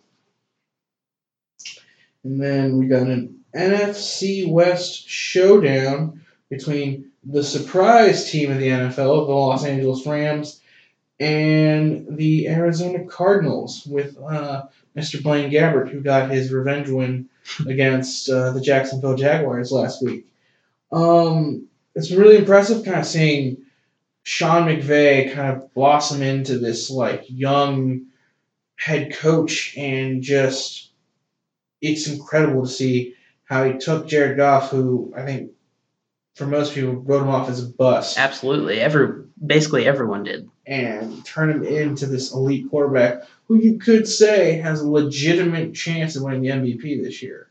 And 2.23 2.41
then 2.41 2.77
we 2.77 2.87
got 2.87 3.07
an 3.07 3.43
NFC 3.55 4.49
West 4.49 5.07
showdown 5.07 6.21
between 6.49 7.11
the 7.23 7.43
surprise 7.43 8.31
team 8.31 8.51
of 8.51 8.59
the 8.59 8.67
NFL, 8.67 9.27
the 9.27 9.33
Los 9.33 9.65
Angeles 9.65 10.05
Rams, 10.05 10.61
and 11.19 12.17
the 12.17 12.47
Arizona 12.47 13.05
Cardinals 13.05 13.85
with 13.85 14.17
uh, 14.17 14.63
Mr. 14.95 15.21
Blaine 15.21 15.51
Gabbert, 15.51 15.89
who 15.89 16.01
got 16.01 16.31
his 16.31 16.51
revenge 16.51 16.89
win 16.89 17.29
against 17.67 18.29
uh, 18.29 18.51
the 18.51 18.61
Jacksonville 18.61 19.15
Jaguars 19.15 19.71
last 19.71 20.01
week. 20.01 20.27
Um, 20.91 21.67
it's 21.95 22.11
really 22.11 22.37
impressive 22.37 22.83
kind 22.85 22.99
of 22.99 23.05
seeing 23.05 23.57
Sean 24.23 24.67
McVay 24.67 25.33
kind 25.33 25.55
of 25.55 25.73
blossom 25.73 26.21
into 26.21 26.57
this 26.57 26.89
like 26.89 27.25
young 27.27 28.07
head 28.75 29.13
coach 29.13 29.75
and 29.77 30.21
just 30.21 30.90
it's 31.81 32.07
incredible 32.07 32.63
to 32.63 32.71
see 32.71 33.15
how 33.43 33.63
he 33.65 33.77
took 33.77 34.07
Jared 34.07 34.37
Goff, 34.37 34.69
who 34.69 35.13
I 35.15 35.23
think 35.25 35.51
for 36.35 36.47
most 36.47 36.73
people 36.73 36.93
wrote 36.93 37.23
him 37.23 37.29
off 37.29 37.49
as 37.49 37.63
a 37.63 37.67
bust. 37.67 38.17
Absolutely. 38.17 38.79
Every 38.79 39.25
basically 39.45 39.85
everyone 39.85 40.23
did. 40.23 40.49
And 40.65 41.25
turn 41.25 41.49
him 41.49 41.63
into 41.63 42.05
this 42.05 42.33
elite 42.33 42.69
quarterback 42.69 43.23
who 43.47 43.57
you 43.57 43.79
could 43.79 44.07
say 44.07 44.53
has 44.53 44.79
a 44.79 44.89
legitimate 44.89 45.73
chance 45.73 46.15
of 46.15 46.23
winning 46.23 46.41
the 46.41 46.49
MVP 46.49 47.03
this 47.03 47.21
year. 47.21 47.49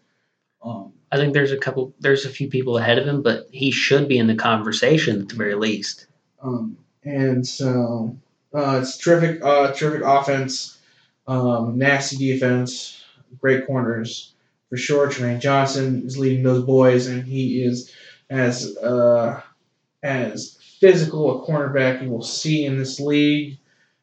Um, 0.62 0.92
I 1.12 1.16
think 1.16 1.34
there's 1.34 1.52
a 1.52 1.58
couple 1.58 1.92
there's 2.00 2.24
a 2.24 2.30
few 2.30 2.48
people 2.48 2.78
ahead 2.78 2.98
of 2.98 3.06
him, 3.06 3.22
but 3.22 3.48
he 3.50 3.70
should 3.70 4.08
be 4.08 4.18
in 4.18 4.26
the 4.26 4.34
conversation 4.34 5.22
at 5.22 5.28
the 5.28 5.34
very 5.34 5.56
least. 5.56 6.06
Um, 6.42 6.78
and 7.04 7.46
so 7.46 8.16
uh, 8.54 8.80
it's 8.82 8.96
terrific, 8.96 9.44
uh, 9.44 9.72
terrific 9.72 10.02
offense, 10.04 10.78
um, 11.26 11.76
nasty 11.76 12.16
defense, 12.16 12.99
great 13.38 13.66
corners 13.66 14.34
for 14.68 14.76
sure. 14.76 15.08
Trumaine 15.08 15.40
Johnson 15.40 16.02
is 16.06 16.18
leading 16.18 16.42
those 16.42 16.64
boys, 16.64 17.06
and 17.06 17.24
he 17.24 17.62
is 17.62 17.92
as 18.30 18.76
uh, 18.78 19.40
as 20.02 20.58
physical 20.80 21.42
a 21.42 21.46
cornerback 21.46 22.02
you 22.02 22.10
will 22.10 22.22
see 22.22 22.64
in 22.64 22.78
this 22.78 23.00
league. 23.00 23.58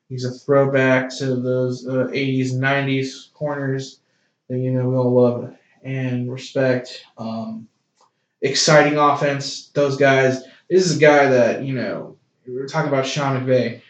He's 0.09 0.25
a 0.25 0.31
throwback 0.31 1.09
to 1.17 1.35
those 1.35 1.87
uh, 1.87 2.07
80s 2.13 2.53
and 2.53 2.61
90s 2.61 3.33
corners 3.33 3.99
that 4.49 4.57
you 4.59 4.71
know 4.71 4.89
we 4.89 4.95
all 4.95 5.13
love 5.13 5.53
and 5.83 6.31
respect. 6.31 7.03
Um, 7.17 7.67
exciting 8.41 8.97
offense. 8.97 9.69
Those 9.69 9.97
guys. 9.97 10.43
This 10.69 10.85
is 10.85 10.97
a 10.97 10.99
guy 10.99 11.27
that 11.29 11.63
you 11.63 11.73
know 11.73 12.17
We're 12.45 12.67
talking 12.67 12.89
about 12.89 13.05
Sean 13.05 13.45
McVay. 13.45 13.81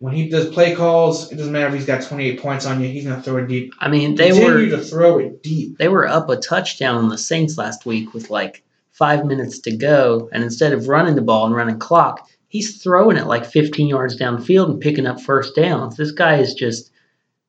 When 0.00 0.14
he 0.14 0.28
does 0.28 0.48
play 0.50 0.76
calls, 0.76 1.32
it 1.32 1.36
doesn't 1.36 1.52
matter 1.52 1.66
if 1.66 1.74
he's 1.74 1.86
got 1.86 2.02
28 2.02 2.40
points 2.40 2.66
on 2.66 2.80
you. 2.80 2.88
He's 2.88 3.04
gonna 3.04 3.20
throw 3.20 3.38
it 3.38 3.48
deep. 3.48 3.74
I 3.80 3.88
mean, 3.88 4.14
they 4.14 4.30
Continue 4.30 4.70
were 4.70 4.76
to 4.76 4.84
throw 4.84 5.18
it 5.18 5.42
deep. 5.42 5.76
they 5.78 5.88
were 5.88 6.06
up 6.06 6.28
a 6.28 6.36
touchdown 6.36 6.96
on 6.96 7.08
the 7.08 7.18
Saints 7.18 7.58
last 7.58 7.84
week 7.84 8.14
with 8.14 8.30
like 8.30 8.62
five 8.92 9.24
minutes 9.24 9.58
to 9.60 9.76
go, 9.76 10.28
and 10.32 10.44
instead 10.44 10.72
of 10.72 10.88
running 10.88 11.16
the 11.16 11.22
ball 11.22 11.46
and 11.46 11.54
running 11.54 11.78
clock, 11.78 12.28
he's 12.48 12.80
throwing 12.82 13.16
it 13.16 13.26
like 13.26 13.44
15 13.44 13.88
yards 13.88 14.16
downfield 14.18 14.70
and 14.70 14.80
picking 14.80 15.06
up 15.06 15.20
first 15.20 15.56
downs. 15.56 15.96
This 15.96 16.12
guy 16.12 16.36
is 16.36 16.54
just 16.54 16.92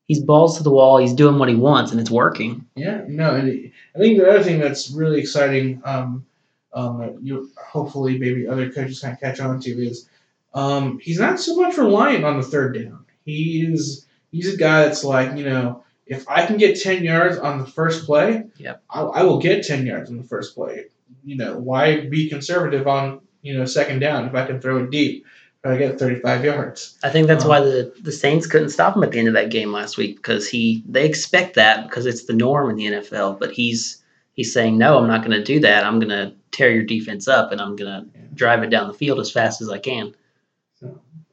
he's 0.08 0.20
balls 0.20 0.56
to 0.56 0.64
the 0.64 0.72
wall. 0.72 0.98
He's 0.98 1.14
doing 1.14 1.38
what 1.38 1.48
he 1.48 1.54
wants, 1.54 1.92
and 1.92 2.00
it's 2.00 2.10
working. 2.10 2.66
Yeah, 2.74 3.04
no, 3.06 3.36
and 3.36 3.70
I 3.94 3.98
think 3.98 4.18
the 4.18 4.28
other 4.28 4.42
thing 4.42 4.58
that's 4.58 4.90
really 4.90 5.20
exciting, 5.20 5.82
um, 5.84 6.26
um, 6.72 7.18
you 7.22 7.48
hopefully 7.64 8.18
maybe 8.18 8.48
other 8.48 8.72
coaches 8.72 8.98
kind 8.98 9.14
of 9.14 9.20
catch 9.20 9.38
on 9.38 9.60
to 9.60 9.70
is, 9.70 10.08
um, 10.54 10.98
he's 11.00 11.20
not 11.20 11.38
so 11.40 11.56
much 11.56 11.76
reliant 11.76 12.24
on 12.24 12.36
the 12.38 12.42
third 12.42 12.74
down. 12.74 13.04
He's 13.24 14.06
he's 14.32 14.52
a 14.52 14.56
guy 14.56 14.84
that's 14.84 15.04
like 15.04 15.36
you 15.36 15.44
know 15.44 15.84
if 16.06 16.28
I 16.28 16.46
can 16.46 16.56
get 16.56 16.80
ten 16.80 17.04
yards 17.04 17.38
on 17.38 17.58
the 17.58 17.66
first 17.66 18.04
play, 18.06 18.44
Yep. 18.56 18.82
I, 18.90 19.00
I 19.00 19.22
will 19.22 19.38
get 19.38 19.64
ten 19.66 19.86
yards 19.86 20.10
on 20.10 20.16
the 20.16 20.24
first 20.24 20.54
play. 20.54 20.86
You 21.24 21.36
know 21.36 21.58
why 21.58 22.06
be 22.08 22.28
conservative 22.28 22.86
on 22.88 23.20
you 23.42 23.56
know 23.56 23.64
second 23.64 24.00
down 24.00 24.26
if 24.26 24.34
I 24.34 24.46
can 24.46 24.60
throw 24.60 24.78
it 24.78 24.90
deep, 24.90 25.26
I 25.64 25.76
get 25.76 25.98
thirty 25.98 26.18
five 26.20 26.44
yards. 26.44 26.98
I 27.04 27.10
think 27.10 27.28
that's 27.28 27.44
Um, 27.44 27.50
why 27.50 27.60
the, 27.60 27.92
the 28.00 28.12
Saints 28.12 28.46
couldn't 28.46 28.70
stop 28.70 28.96
him 28.96 29.02
at 29.04 29.12
the 29.12 29.18
end 29.18 29.28
of 29.28 29.34
that 29.34 29.50
game 29.50 29.70
last 29.72 29.96
week 29.96 30.16
because 30.16 30.48
he 30.48 30.82
they 30.88 31.04
expect 31.06 31.54
that 31.54 31.88
because 31.88 32.06
it's 32.06 32.24
the 32.24 32.32
norm 32.32 32.70
in 32.70 32.76
the 32.76 32.86
NFL. 32.86 33.38
But 33.38 33.52
he's 33.52 34.02
he's 34.32 34.52
saying 34.52 34.78
no, 34.78 34.98
I'm 34.98 35.06
not 35.06 35.20
going 35.24 35.36
to 35.38 35.44
do 35.44 35.60
that. 35.60 35.84
I'm 35.84 36.00
going 36.00 36.08
to 36.08 36.32
tear 36.50 36.70
your 36.72 36.82
defense 36.84 37.28
up 37.28 37.52
and 37.52 37.60
I'm 37.60 37.76
going 37.76 37.92
to 38.04 38.18
drive 38.34 38.62
it 38.64 38.70
down 38.70 38.88
the 38.88 38.94
field 38.94 39.20
as 39.20 39.30
fast 39.30 39.60
as 39.60 39.68
I 39.68 39.78
can. 39.78 40.14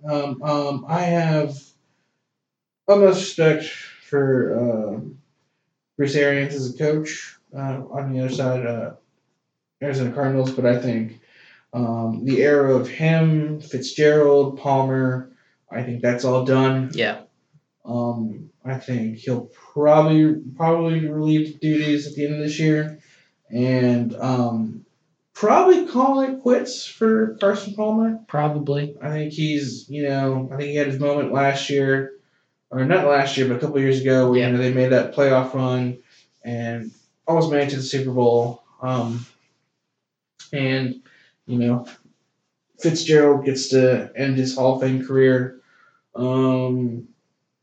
Um, 0.08 0.42
um, 0.42 0.86
I 0.88 1.02
have 1.02 1.58
utmost 2.88 3.20
respect 3.38 3.66
for 3.66 4.58
um, 4.58 5.18
Bruce 5.98 6.16
Arians 6.16 6.54
as 6.54 6.74
a 6.74 6.78
coach. 6.78 7.36
Uh, 7.56 7.82
on 7.92 8.12
the 8.12 8.20
other 8.20 8.34
side, 8.34 8.66
uh, 8.66 8.92
Arizona 9.82 10.12
Cardinals, 10.12 10.52
but 10.52 10.66
I 10.66 10.80
think 10.80 11.22
um, 11.74 12.26
the 12.26 12.42
era 12.42 12.76
of 12.76 12.90
him, 12.90 13.62
Fitzgerald, 13.62 14.60
Palmer, 14.60 15.32
I 15.72 15.84
think 15.84 16.02
that's 16.02 16.26
all 16.26 16.44
done. 16.46 16.92
Yeah, 16.94 17.22
Um, 17.86 18.50
I 18.66 18.78
think 18.80 19.18
he'll 19.18 19.50
probably 19.74 20.36
probably 20.56 21.08
relieve 21.08 21.60
duties 21.62 22.06
at 22.08 22.16
the 22.16 22.26
end 22.26 22.36
of 22.36 22.42
this 22.42 22.60
year, 22.60 23.00
and 23.50 24.14
um, 24.16 24.86
probably 25.38 25.86
call 25.86 26.22
it 26.22 26.42
quits 26.42 26.86
for 26.86 27.38
Carson 27.40 27.76
Palmer. 27.76 28.20
probably. 28.28 28.96
I 29.00 29.10
think 29.10 29.34
he's, 29.34 29.88
you 29.88 30.04
know, 30.04 30.50
I 30.52 30.58
think 30.58 30.70
he 30.70 30.76
had 30.76 30.88
his 30.88 31.00
moment 31.00 31.32
last 31.32 31.70
year, 31.70 32.14
or 32.72 32.84
not 32.86 33.08
last 33.08 33.38
year, 33.38 33.48
but 33.48 33.58
a 33.58 33.60
couple 33.60 33.80
years 33.80 34.02
ago, 34.02 34.32
where 34.32 34.40
Yeah. 34.40 34.48
you 34.48 34.54
know 34.54 34.58
they 34.60 34.74
made 34.74 34.92
that 34.92 35.14
playoff 35.14 35.54
run 35.54 36.00
and 36.44 36.92
almost 37.28 37.52
made 37.52 37.68
it 37.68 37.70
to 37.70 37.76
the 37.78 37.84
Super 37.84 38.12
Bowl. 38.12 38.64
Um, 38.82 39.26
and 40.52 41.02
you 41.46 41.60
know, 41.60 41.88
Fitzgerald 42.80 43.46
gets 43.46 43.70
to 43.70 44.12
end 44.16 44.38
his 44.38 44.56
Hall 44.56 44.76
of 44.76 44.82
Fame 44.82 45.06
career, 45.06 45.62
um, 46.16 47.08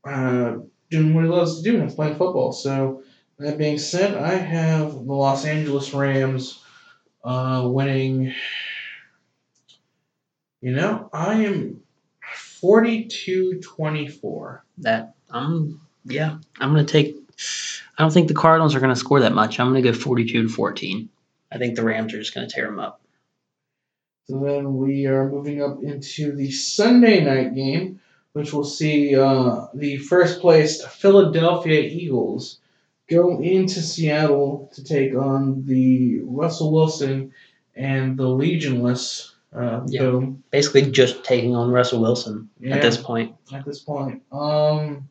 uh, 0.05 0.59
doing 0.89 1.13
what 1.13 1.25
he 1.25 1.29
loves 1.29 1.61
to 1.61 1.69
do, 1.69 1.81
and 1.81 1.93
playing 1.93 2.15
football. 2.15 2.53
So 2.53 3.03
that 3.37 3.57
being 3.57 3.77
said, 3.77 4.15
I 4.15 4.35
have 4.35 4.93
the 4.93 5.13
Los 5.13 5.43
Angeles 5.43 5.93
Rams 5.93 6.61
uh, 7.25 7.67
winning. 7.67 8.33
You 10.61 10.71
know, 10.71 11.09
I 11.11 11.43
am 11.43 11.81
42-24. 12.61 14.61
That 14.79 15.15
I'm 15.29 15.81
yeah. 16.05 16.37
I'm 16.59 16.73
going 16.73 16.85
to 16.85 16.91
take. 16.91 17.15
I 17.97 18.03
don't 18.03 18.13
think 18.13 18.27
the 18.27 18.33
Cardinals 18.33 18.75
are 18.75 18.79
going 18.79 18.93
to 18.93 18.99
score 18.99 19.21
that 19.21 19.33
much. 19.33 19.59
I'm 19.59 19.71
going 19.71 19.83
to 19.83 19.91
go 19.91 19.97
42 19.97 20.43
to 20.43 20.49
14. 20.49 21.09
I 21.51 21.57
think 21.57 21.75
the 21.75 21.83
Rams 21.83 22.13
are 22.13 22.19
just 22.19 22.33
going 22.33 22.47
to 22.47 22.53
tear 22.53 22.65
them 22.65 22.79
up. 22.79 23.01
So 24.27 24.39
then 24.39 24.77
we 24.77 25.05
are 25.05 25.29
moving 25.29 25.61
up 25.61 25.83
into 25.83 26.35
the 26.35 26.49
Sunday 26.51 27.23
night 27.23 27.53
game, 27.53 28.01
which 28.33 28.53
will 28.53 28.63
see 28.63 29.15
uh, 29.15 29.67
the 29.73 29.97
first 29.97 30.41
placed 30.41 30.87
Philadelphia 30.87 31.81
Eagles 31.81 32.59
go 33.09 33.39
into 33.41 33.81
Seattle 33.81 34.69
to 34.73 34.83
take 34.83 35.15
on 35.15 35.65
the 35.65 36.21
Russell 36.23 36.71
Wilson 36.71 37.31
and 37.75 38.17
the 38.17 38.23
Legionless. 38.23 39.31
Uh, 39.53 39.81
Yeah. 39.87 40.01
boom. 40.01 40.43
Basically, 40.51 40.91
just 40.91 41.23
taking 41.23 41.55
on 41.55 41.69
Russell 41.71 42.01
Wilson 42.01 42.49
Yeah. 42.59 42.75
at 42.75 42.81
this 42.81 42.97
point. 42.97 43.35
at 43.53 43.63
this 43.65 43.79
point. 43.79 44.21
Um, 44.31 45.07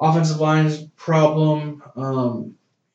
offensive 0.00 0.40
line 0.40 0.66
is 0.66 0.82
a 0.82 0.86
problem. 0.96 1.82
Um, 1.94 2.54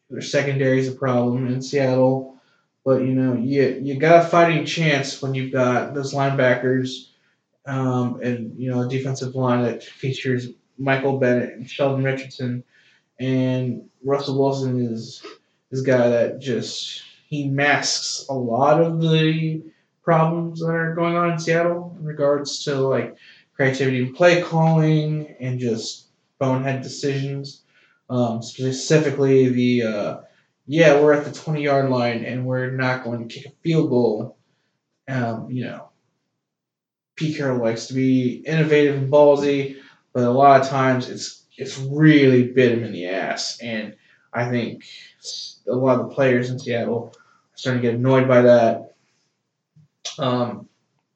their 0.10 0.22
secondary 0.22 0.80
is 0.80 0.90
a 0.90 0.94
problem 0.94 1.48
in 1.48 1.62
Seattle. 1.62 2.36
But 2.84 3.04
you 3.04 3.14
know, 3.14 3.36
you 3.36 3.80
you 3.82 4.00
got 4.00 4.26
a 4.26 4.28
fighting 4.28 4.66
chance 4.66 5.22
when 5.22 5.36
you've 5.36 5.52
got 5.54 5.94
those 5.94 6.14
linebackers, 6.16 7.10
um, 7.68 8.20
and 8.22 8.60
you 8.60 8.72
know 8.72 8.82
a 8.82 8.90
defensive 8.90 9.36
line 9.36 9.64
that 9.64 9.84
features 9.84 10.50
Michael 10.80 11.20
Bennett 11.20 11.54
and 11.54 11.70
Sheldon 11.70 12.04
Richardson, 12.04 12.64
and 13.22 13.90
Russell 14.04 14.40
Wilson 14.40 14.82
is 14.94 15.24
is 15.72 15.84
a 15.84 15.86
guy 15.86 16.10
that 16.10 16.40
just 16.40 17.04
he 17.28 17.48
masks 17.48 18.26
a 18.30 18.34
lot 18.34 18.82
of 18.82 19.02
the 19.02 19.64
problems 20.04 20.60
that 20.60 20.72
are 20.72 20.96
going 20.96 21.16
on 21.16 21.32
in 21.32 21.40
Seattle 21.40 21.96
in 22.00 22.06
regards 22.06 22.64
to 22.66 22.76
like 22.76 23.16
creativity 23.56 24.02
and 24.04 24.16
play 24.16 24.42
calling 24.42 25.36
and 25.40 25.60
just 25.60 26.08
bonehead 26.40 26.82
decisions. 26.82 27.64
Um, 28.10 28.42
specifically, 28.42 29.50
the 29.50 29.84
uh, 29.84 30.18
yeah, 30.68 31.00
we're 31.02 31.14
at 31.14 31.26
the 31.26 31.32
20 31.32 31.64
yard 31.64 31.90
line 31.90 32.26
and 32.26 32.46
we're 32.46 32.72
not 32.72 33.04
going 33.04 33.28
to 33.28 33.34
kick 33.34 33.46
a 33.48 33.56
field 33.64 33.90
goal 33.90 34.38
Um, 35.08 35.52
you 35.52 35.66
know, 35.66 35.90
Pete 37.16 37.38
Carroll 37.38 37.60
likes 37.60 37.88
to 37.88 37.94
be 37.94 38.44
innovative 38.46 38.96
and 38.98 39.12
ballsy, 39.12 39.78
but 40.14 40.24
a 40.24 40.32
lot 40.32 40.62
of 40.62 40.68
times 40.68 41.10
it's 41.10 41.41
it's 41.62 41.78
really 41.78 42.48
bit 42.48 42.72
him 42.72 42.84
in 42.84 42.92
the 42.92 43.06
ass, 43.08 43.60
and 43.62 43.96
I 44.34 44.50
think 44.50 44.84
a 45.68 45.76
lot 45.76 46.00
of 46.00 46.10
the 46.10 46.16
players 46.16 46.50
in 46.50 46.58
Seattle 46.58 47.14
are 47.16 47.22
starting 47.56 47.84
to 47.84 47.88
get 47.88 47.96
annoyed 47.96 48.28
by 48.28 48.42
that. 48.42 48.96
Um, 50.18 50.68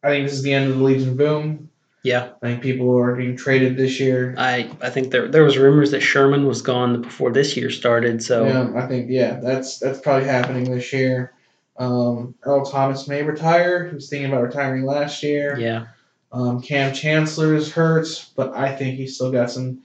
I 0.04 0.10
think 0.10 0.28
this 0.28 0.36
is 0.36 0.44
the 0.44 0.54
end 0.54 0.70
of 0.70 0.78
the 0.78 0.84
Legion 0.84 1.18
Boom. 1.18 1.70
Yeah, 2.04 2.30
I 2.44 2.48
think 2.48 2.62
people 2.62 2.96
are 2.96 3.16
being 3.16 3.36
traded 3.36 3.76
this 3.76 4.00
year. 4.00 4.36
I 4.38 4.70
I 4.80 4.92
think 4.92 5.10
there 5.10 5.28
there 5.28 5.44
was 5.44 5.58
rumors 5.58 5.90
that 5.92 6.02
Sherman 6.02 6.46
was 6.46 6.62
gone 6.62 7.02
before 7.02 7.32
this 7.32 7.58
year 7.58 7.72
started. 7.72 8.22
So 8.22 8.46
Yeah, 8.46 8.72
I 8.76 8.86
think 8.86 9.08
yeah, 9.10 9.40
that's 9.40 9.80
that's 9.80 10.00
probably 10.00 10.28
happening 10.28 10.70
this 10.70 10.94
year. 10.94 11.34
Um, 11.78 12.36
Earl 12.44 12.66
Thomas 12.66 13.08
may 13.08 13.24
retire. 13.24 13.88
He 13.90 13.96
was 13.96 14.08
thinking 14.08 14.32
about 14.32 14.44
retiring 14.44 14.86
last 14.86 15.24
year. 15.24 15.58
yeah, 15.60 15.88
Um, 16.32 16.62
Kam 16.62 16.94
Chancellor 16.94 17.56
is 17.56 17.72
hurt, 17.72 18.08
but 18.36 18.54
I 18.54 18.76
think 18.76 18.98
he's 18.98 19.16
still 19.16 19.32
got 19.32 19.50
some 19.50 19.82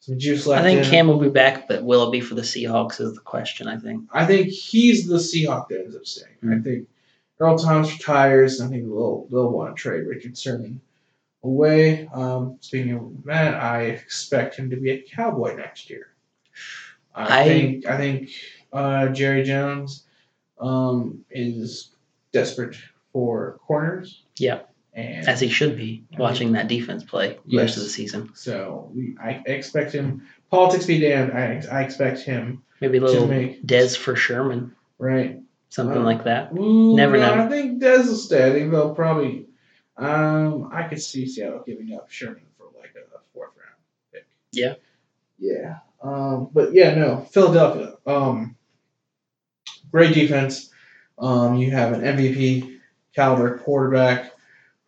some 0.00 0.18
juice 0.18 0.46
left. 0.46 0.62
I 0.62 0.64
think 0.64 0.84
in. 0.84 0.90
Kam 0.90 1.06
will 1.08 1.18
be 1.18 1.28
back, 1.28 1.68
but 1.68 1.84
will 1.84 2.08
it 2.08 2.12
be 2.12 2.20
for 2.20 2.34
the 2.34 2.42
Seahawks 2.42 3.00
is 3.00 3.14
the 3.14 3.20
question. 3.20 3.68
I 3.68 3.76
think. 3.78 4.08
I 4.12 4.26
think 4.26 4.48
he's 4.48 5.06
the 5.06 5.16
Seahawk 5.16 5.68
that 5.68 5.80
ends 5.80 5.96
up 5.96 6.06
staying. 6.06 6.36
I 6.42 6.46
Hmm. 6.56 6.62
think 6.62 6.88
Earl 7.38 7.58
Thomas 7.58 7.92
retires. 7.92 8.60
And 8.60 8.68
I 8.68 8.72
think 8.72 8.84
they'll 8.88 9.26
they'll 9.30 9.50
want 9.50 9.76
to 9.76 9.80
trade 9.80 10.06
Richard 10.06 10.36
Sherman 10.36 10.80
away. 11.42 12.06
Um, 12.08 12.56
speaking 12.60 12.92
of 12.92 13.24
that, 13.24 13.54
I 13.54 13.82
expect 13.84 14.56
him 14.56 14.70
to 14.70 14.76
be 14.76 14.90
a 14.90 15.02
Cowboy 15.02 15.56
next 15.56 15.88
year. 15.90 16.08
I, 17.14 17.40
I- 17.42 17.44
think 17.44 17.86
I 17.86 17.96
think 17.96 18.30
uh, 18.72 19.08
Jerry 19.08 19.42
Jones 19.42 20.04
um, 20.60 21.24
is 21.30 21.90
desperate 22.32 22.76
for 23.12 23.58
corners. 23.66 24.22
Yeah. 24.38 24.60
And 24.92 25.28
As 25.28 25.38
he 25.40 25.48
should 25.48 25.76
be 25.76 26.04
watching 26.18 26.52
that 26.52 26.66
defense 26.68 27.04
play 27.04 27.38
Yes. 27.46 27.62
rest 27.62 27.76
of 27.76 27.82
the 27.84 27.88
season. 27.88 28.30
so 28.34 28.90
we, 28.94 29.16
I 29.22 29.42
expect 29.46 29.92
him. 29.92 30.26
Politics 30.50 30.86
be 30.86 30.98
damned. 30.98 31.32
I, 31.32 31.62
I 31.70 31.82
expect 31.82 32.20
him 32.20 32.62
Maybe 32.80 32.96
a 32.98 33.00
to 33.00 33.06
little 33.06 33.26
make 33.28 33.64
Dez 33.64 33.96
for 33.96 34.16
Sherman, 34.16 34.74
right. 34.98 35.38
something 35.68 36.02
like 36.02 36.24
that. 36.24 36.52
Ooh, 36.58 36.96
Never 36.96 37.18
no, 37.18 37.34
know. 37.36 37.44
I 37.44 37.48
think 37.48 37.80
Dez 37.80 38.06
will 38.08 38.16
stay. 38.16 38.48
I 38.48 38.52
think 38.52 38.70
they'll 38.72 38.94
probably. 38.94 39.46
Um, 39.96 40.70
I 40.72 40.84
could 40.84 41.00
see 41.00 41.26
Seattle 41.28 41.62
giving 41.66 41.94
up 41.94 42.10
Sherman 42.10 42.42
for 42.56 42.64
like 42.78 42.94
a 42.96 43.18
fourth 43.32 43.50
round 43.56 43.76
pick. 44.12 44.26
Yeah. 44.52 44.74
Yeah. 45.38 45.76
Um, 46.02 46.48
but 46.52 46.72
yeah, 46.72 46.94
no, 46.94 47.20
Philadelphia. 47.30 47.94
Um, 48.06 48.56
great 49.92 50.14
defense. 50.14 50.70
Um, 51.18 51.56
you 51.56 51.70
have 51.70 51.92
an 51.92 52.00
MVP 52.00 52.78
caliber 53.14 53.58
quarterback 53.58 54.32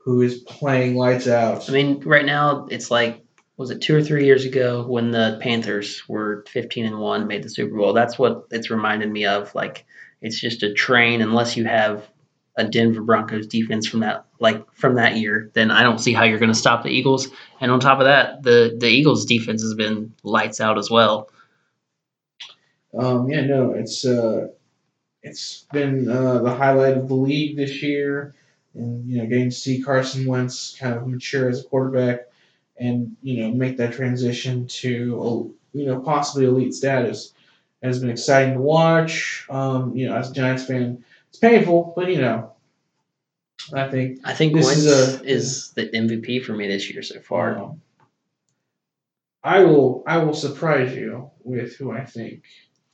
who 0.05 0.20
is 0.22 0.38
playing 0.40 0.96
lights 0.96 1.28
out. 1.28 1.68
I 1.68 1.72
mean, 1.72 2.00
right 2.00 2.24
now 2.24 2.66
it's 2.70 2.90
like 2.90 3.24
was 3.57 3.70
it 3.70 3.80
two 3.80 3.94
or 3.94 4.03
three 4.03 4.24
years 4.24 4.44
ago 4.44 4.84
when 4.86 5.11
the 5.11 5.38
Panthers 5.40 6.09
were 6.09 6.44
15 6.48 6.86
and 6.86 6.98
one, 6.98 7.26
made 7.26 7.42
the 7.42 7.50
Super 7.50 7.76
Bowl. 7.76 7.92
That's 7.92 8.18
what 8.18 8.46
it's 8.50 8.70
reminded 8.70 9.11
me 9.11 9.26
of. 9.26 9.55
Like 9.55 9.84
it's 10.20 10.40
just 10.40 10.62
a 10.62 10.72
train 10.72 11.20
unless 11.20 11.57
you 11.57 11.64
have 11.64 12.09
a 12.57 12.64
Denver 12.64 13.03
Broncos 13.03 13.46
defense 13.46 13.86
from 13.86 14.00
that 14.00 14.26
like 14.40 14.70
from 14.74 14.96
that 14.96 15.16
year, 15.16 15.50
then 15.55 15.70
I 15.70 15.82
don't 15.82 15.98
see 15.98 16.12
how 16.12 16.24
you're 16.24 16.38
going 16.38 16.53
to 16.53 16.59
stop 16.59 16.82
the 16.82 16.90
Eagles. 16.90 17.28
And 17.61 17.70
on 17.70 17.80
top 17.80 17.98
of 17.98 18.05
that, 18.05 18.42
the 18.42 18.76
the 18.78 18.88
Eagles 18.88 19.24
defense 19.24 19.62
has 19.62 19.74
been 19.74 20.12
lights 20.22 20.61
out 20.61 20.78
as 20.78 20.90
well. 20.90 21.30
Um, 22.98 23.30
yeah, 23.30 23.42
no, 23.42 23.72
it's 23.72 24.05
uh, 24.05 24.48
it's 25.22 25.66
been 25.72 26.09
uh, 26.09 26.40
the 26.40 26.55
highlight 26.55 26.98
of 26.98 27.09
the 27.09 27.14
league 27.14 27.57
this 27.57 27.82
year, 27.82 28.34
and 28.74 29.08
you 29.08 29.18
know, 29.18 29.26
getting 29.26 29.50
to 29.50 29.56
see 29.56 29.82
Carson 29.82 30.26
Wentz 30.26 30.76
kind 30.78 30.94
of 30.94 31.06
mature 31.06 31.48
as 31.48 31.60
a 31.60 31.64
quarterback, 31.64 32.20
and 32.78 33.16
you 33.22 33.42
know, 33.42 33.52
make 33.52 33.76
that 33.76 33.92
transition 33.92 34.66
to 34.66 35.54
you 35.72 35.86
know 35.86 36.00
possibly 36.00 36.46
elite 36.46 36.74
status 36.74 37.34
has 37.82 37.98
been 37.98 38.10
exciting 38.10 38.54
to 38.54 38.60
watch. 38.60 39.46
Um, 39.50 39.96
you 39.96 40.08
know, 40.08 40.16
as 40.16 40.30
a 40.30 40.34
Giants 40.34 40.64
fan, 40.64 41.04
it's 41.28 41.38
painful, 41.38 41.92
but 41.96 42.08
you 42.08 42.20
know, 42.20 42.52
I 43.72 43.88
think 43.88 44.20
I 44.24 44.34
think 44.34 44.54
This 44.54 44.66
Wentz 44.66 44.80
is 44.80 45.20
is, 45.22 45.70
the 45.72 45.88
MVP 45.88 46.44
for 46.44 46.54
me 46.54 46.68
this 46.68 46.90
year 46.90 47.02
so 47.02 47.20
far. 47.20 47.58
um, 47.58 47.82
I 49.44 49.64
will 49.64 50.04
I 50.06 50.18
will 50.18 50.34
surprise 50.34 50.94
you 50.94 51.30
with 51.42 51.76
who 51.76 51.90
I 51.90 52.04
think 52.04 52.44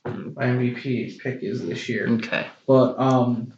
my 0.04 0.44
MVP 0.44 1.18
pick 1.18 1.42
is 1.42 1.66
this 1.66 1.88
year. 1.88 2.08
Okay. 2.08 2.46
But 2.66 2.98
um, 2.98 3.52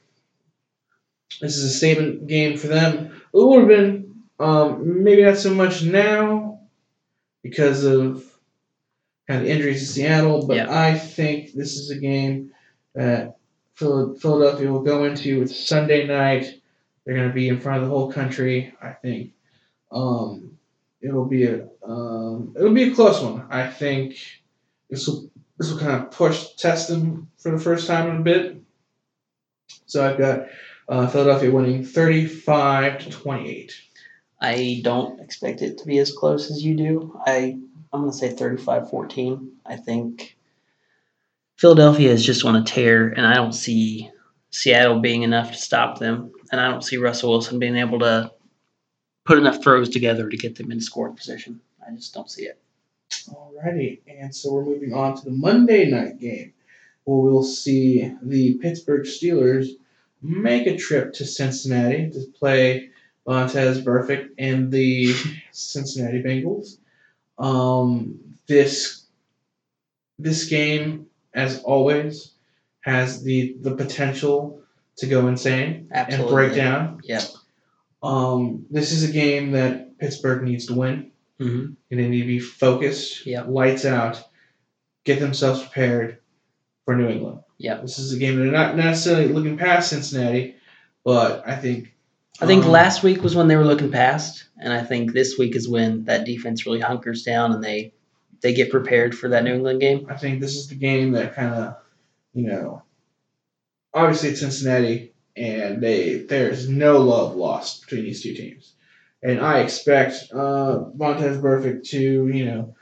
this 1.40 1.56
is 1.56 1.64
a 1.64 1.76
statement 1.76 2.26
game 2.26 2.56
for 2.58 2.66
them. 2.68 3.06
It 3.06 3.20
would 3.32 3.60
have 3.60 3.68
been 3.68 4.14
um, 4.38 5.02
maybe 5.04 5.22
not 5.22 5.36
so 5.36 5.54
much 5.54 5.82
now 5.82 6.60
because 7.42 7.84
of 7.84 8.24
kind 9.28 9.42
of 9.42 9.46
injuries 9.48 9.80
to 9.80 9.86
Seattle, 9.86 10.46
but 10.46 10.56
Yeah. 10.56 10.66
I 10.70 10.98
think 10.98 11.52
this 11.52 11.76
is 11.76 11.90
a 11.90 11.98
game 11.98 12.52
that 12.94 13.36
Phil- 13.74 14.14
Philadelphia 14.16 14.70
will 14.72 14.82
go 14.82 15.04
into. 15.04 15.42
It's 15.42 15.58
Sunday 15.68 16.06
night. 16.06 16.60
They're 17.04 17.14
going 17.16 17.28
to 17.28 17.34
be 17.34 17.48
in 17.48 17.60
front 17.60 17.82
of 17.82 17.88
the 17.88 17.94
whole 17.94 18.12
country. 18.12 18.74
I 18.82 18.90
think 18.90 19.32
um, 19.90 20.58
it'll 21.00 21.24
be 21.24 21.44
a 21.44 21.68
um, 21.82 22.54
it'll 22.56 22.74
be 22.74 22.90
a 22.90 22.94
close 22.94 23.22
one. 23.22 23.46
I 23.50 23.66
think 23.68 24.16
this 24.90 25.06
will 25.06 25.30
this 25.58 25.70
will 25.70 25.78
kind 25.78 26.02
of 26.02 26.10
push 26.10 26.54
test 26.56 26.88
them 26.88 27.30
for 27.38 27.52
the 27.52 27.58
first 27.58 27.86
time 27.86 28.10
in 28.10 28.16
a 28.16 28.20
bit. 28.24 28.56
So 29.86 30.06
I've 30.08 30.18
got 30.18 30.46
uh, 30.90 31.06
Philadelphia 31.06 31.50
winning 31.52 31.84
35 31.84 32.98
to 32.98 33.10
28. 33.10 33.72
I 34.40 34.80
don't 34.82 35.20
expect 35.20 35.62
it 35.62 35.78
to 35.78 35.86
be 35.86 35.98
as 35.98 36.12
close 36.12 36.50
as 36.50 36.64
you 36.64 36.74
do. 36.74 37.18
I 37.24 37.58
I'm 37.92 38.00
going 38.00 38.12
to 38.12 38.16
say 38.16 38.32
35-14. 38.32 39.48
I 39.66 39.76
think 39.76 40.36
Philadelphia 41.56 42.10
is 42.10 42.24
just 42.24 42.44
on 42.44 42.56
a 42.56 42.62
tear, 42.62 43.08
and 43.08 43.26
I 43.26 43.34
don't 43.34 43.52
see 43.52 44.10
Seattle 44.50 45.00
being 45.00 45.22
enough 45.22 45.52
to 45.52 45.58
stop 45.58 45.98
them, 45.98 46.32
and 46.52 46.60
I 46.60 46.70
don't 46.70 46.84
see 46.84 46.96
Russell 46.96 47.30
Wilson 47.30 47.58
being 47.58 47.76
able 47.76 47.98
to 48.00 48.32
put 49.24 49.38
enough 49.38 49.62
throws 49.62 49.88
together 49.88 50.28
to 50.28 50.36
get 50.36 50.56
them 50.56 50.70
in 50.70 50.80
scoring 50.80 51.16
position. 51.16 51.60
I 51.86 51.94
just 51.94 52.14
don't 52.14 52.30
see 52.30 52.44
it. 52.44 52.60
Alrighty, 53.28 54.00
and 54.06 54.34
so 54.34 54.52
we're 54.52 54.64
moving 54.64 54.94
on 54.94 55.16
to 55.16 55.24
the 55.24 55.32
Monday 55.32 55.90
night 55.90 56.20
game, 56.20 56.52
where 57.04 57.18
we'll 57.18 57.42
see 57.42 58.12
the 58.22 58.54
Pittsburgh 58.54 59.04
Steelers 59.04 59.70
make 60.22 60.66
a 60.66 60.76
trip 60.76 61.12
to 61.14 61.24
Cincinnati 61.26 62.10
to 62.10 62.24
play 62.38 62.90
Montez 63.26 63.80
Burfict 63.82 64.30
and 64.38 64.70
the 64.72 65.14
Cincinnati 65.52 66.22
Bengals. 66.22 66.78
Um, 67.38 68.18
this 68.46 69.04
this 70.18 70.46
game, 70.48 71.06
as 71.34 71.62
always, 71.62 72.32
has 72.80 73.22
the 73.22 73.56
the 73.60 73.74
potential 73.76 74.62
to 74.96 75.06
go 75.06 75.28
insane 75.28 75.88
Absolutely. 75.92 76.26
and 76.26 76.34
break 76.34 76.54
down. 76.56 77.00
Yep. 77.04 77.22
Um, 78.02 78.66
this 78.70 78.92
is 78.92 79.08
a 79.08 79.12
game 79.12 79.52
that 79.52 79.98
Pittsburgh 79.98 80.42
needs 80.42 80.66
to 80.66 80.74
win. 80.74 81.12
hmm 81.38 81.66
and 81.90 81.98
they 82.00 82.08
need 82.08 82.20
to 82.22 82.26
be 82.26 82.38
focused, 82.38 83.26
Yep. 83.26 83.46
lights 83.48 83.84
out, 83.84 84.22
get 85.04 85.20
themselves 85.20 85.60
prepared 85.62 86.18
for 86.84 86.94
New 86.96 87.08
England. 87.08 87.40
Yep. 87.60 87.82
This 87.82 87.98
is 87.98 88.14
a 88.14 88.18
game 88.18 88.38
they're 88.38 88.50
not 88.50 88.74
necessarily 88.74 89.28
looking 89.28 89.58
past 89.58 89.90
Cincinnati, 89.90 90.56
but 91.04 91.46
I 91.46 91.56
think 91.56 91.94
I 92.40 92.46
think 92.46 92.64
um, 92.64 92.70
last 92.70 93.02
week 93.02 93.22
was 93.22 93.36
when 93.36 93.48
they 93.48 93.56
were 93.56 93.66
looking 93.66 93.90
past, 93.92 94.44
and 94.58 94.72
I 94.72 94.82
think 94.82 95.12
this 95.12 95.36
week 95.36 95.54
is 95.54 95.68
when 95.68 96.04
that 96.04 96.24
defense 96.24 96.64
really 96.64 96.80
hunkers 96.80 97.22
down 97.22 97.52
and 97.52 97.62
they 97.62 97.92
they 98.40 98.54
get 98.54 98.70
prepared 98.70 99.14
for 99.14 99.28
that 99.28 99.44
New 99.44 99.52
England 99.52 99.82
game. 99.82 100.06
I 100.08 100.16
think 100.16 100.40
this 100.40 100.56
is 100.56 100.68
the 100.68 100.74
game 100.74 101.12
that 101.12 101.34
kind 101.34 101.54
of, 101.54 101.76
you 102.32 102.46
know, 102.46 102.82
obviously 103.92 104.30
it's 104.30 104.40
Cincinnati, 104.40 105.12
and 105.36 105.82
they 105.82 106.20
there's 106.20 106.66
no 106.66 106.96
love 106.96 107.36
lost 107.36 107.82
between 107.82 108.04
these 108.04 108.22
two 108.22 108.32
teams, 108.34 108.72
and 109.22 109.38
I 109.38 109.60
expect 109.60 110.32
uh, 110.32 110.84
Montez 110.94 111.36
Burfict 111.36 111.86
to 111.90 112.28
you 112.28 112.46
know 112.46 112.74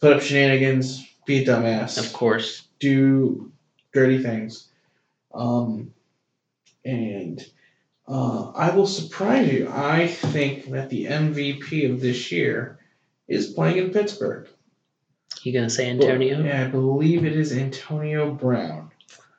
put 0.00 0.12
up 0.12 0.22
shenanigans, 0.22 1.04
be 1.26 1.42
a 1.42 1.44
dumbass, 1.44 1.98
Of 1.98 2.12
course. 2.12 2.68
do 2.78 3.50
dirty 3.92 4.22
things. 4.22 4.68
Um, 5.32 5.92
and 6.84 7.44
uh, 8.08 8.50
I 8.54 8.74
will 8.74 8.86
surprise 8.86 9.52
you. 9.52 9.70
I 9.72 10.06
think 10.06 10.70
that 10.70 10.90
the 10.90 11.06
MVP 11.06 11.90
of 11.90 12.00
this 12.00 12.32
year 12.32 12.78
is 13.28 13.48
playing 13.48 13.78
in 13.78 13.90
Pittsburgh. 13.92 14.48
You 15.42 15.52
gonna 15.52 15.70
say 15.70 15.88
Antonio? 15.88 16.42
Yeah, 16.42 16.64
I 16.64 16.68
believe 16.68 17.24
it 17.24 17.34
is 17.34 17.52
Antonio 17.52 18.32
Brown. 18.32 18.90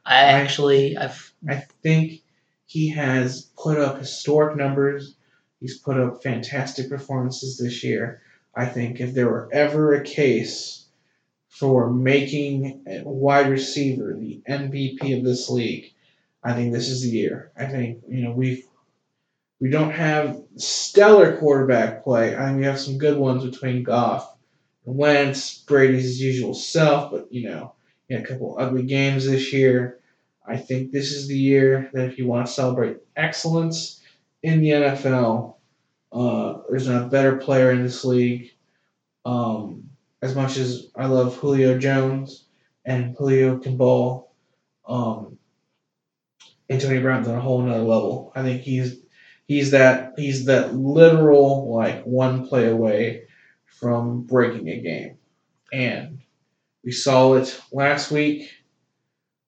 I 0.06 0.24
actually 0.24 0.98
I've 0.98 1.32
I 1.48 1.56
think 1.84 2.24
he 2.66 2.90
has 2.90 3.50
put 3.58 3.78
up 3.78 4.00
historic 4.00 4.56
numbers. 4.58 5.16
He's 5.60 5.78
put 5.78 5.98
up 5.98 6.24
fantastic 6.24 6.90
performances 6.90 7.58
this 7.58 7.84
year. 7.84 8.22
I 8.56 8.66
think 8.66 9.00
if 9.00 9.14
there 9.14 9.30
were 9.30 9.50
ever 9.52 9.94
a 9.94 10.04
case 10.04 10.81
for 11.52 11.92
making 11.92 12.84
a 12.88 13.04
wide 13.04 13.50
receiver 13.50 14.16
the 14.18 14.42
MVP 14.50 15.18
of 15.18 15.24
this 15.24 15.50
league, 15.50 15.94
I 16.44 16.54
think 16.54 16.74
this 16.74 16.90
is 16.90 17.04
the 17.04 17.10
year. 17.10 17.52
I 17.58 17.66
think 17.66 18.04
you 18.08 18.24
know 18.24 18.32
we've 18.32 18.66
We 19.60 19.70
don't 19.70 19.92
have 19.92 20.42
stellar 20.56 21.38
quarterback 21.38 22.04
play. 22.04 22.36
I 22.36 22.48
mean, 22.48 22.62
we 22.62 22.66
have 22.66 22.80
some 22.80 22.98
good 22.98 23.18
ones 23.18 23.46
between 23.46 23.84
Goff 23.84 24.34
Wentz, 24.86 25.60
Brady's 25.60 26.22
usual 26.22 26.54
self, 26.54 27.12
but 27.12 27.32
you 27.32 27.50
know, 27.50 27.74
he 28.08 28.16
had 28.16 28.24
a 28.24 28.28
couple 28.28 28.56
ugly 28.58 28.84
games 28.84 29.28
this 29.28 29.54
year. 29.54 30.00
I 30.48 30.58
think 30.58 30.92
this 30.92 31.12
is 31.12 31.28
the 31.28 31.38
year 31.38 31.92
that 31.94 32.06
if 32.06 32.18
you 32.18 32.28
want 32.28 32.48
to 32.48 32.54
celebrate 32.54 32.98
excellence 33.16 34.02
in 34.42 34.62
the 34.62 34.70
NFL, 34.70 35.56
uh, 36.14 36.62
there's 36.70 36.88
not 36.88 37.04
a 37.04 37.10
better 37.10 37.38
player 37.38 37.72
in 37.72 37.84
this 37.84 38.04
league. 38.04 38.52
Um, 39.26 39.91
as 40.22 40.36
much 40.36 40.58
as 40.58 40.88
I 40.96 41.08
love 41.08 41.36
Julio 41.38 41.78
Jones 41.78 42.46
and 42.86 43.16
Julio 43.18 43.58
can 43.58 43.78
ball, 43.78 44.34
um, 44.88 45.38
Antonio 46.70 47.02
Brown's 47.02 47.28
on 47.28 47.36
a 47.36 47.42
whole 47.42 47.62
nother 47.62 47.84
level. 47.84 48.32
I 48.36 48.44
think 48.44 48.62
he's 48.62 48.98
he's 49.46 49.72
that 49.72 50.14
he's 50.18 50.46
that 50.46 50.76
literal 50.76 51.74
like 51.76 52.04
one 52.04 52.48
play 52.48 52.68
away 52.68 53.24
from 53.66 54.24
breaking 54.24 54.68
a 54.70 54.80
game, 54.80 55.18
and 55.74 56.20
we 56.84 56.92
saw 56.92 57.34
it 57.34 57.60
last 57.72 58.12
week. 58.12 58.50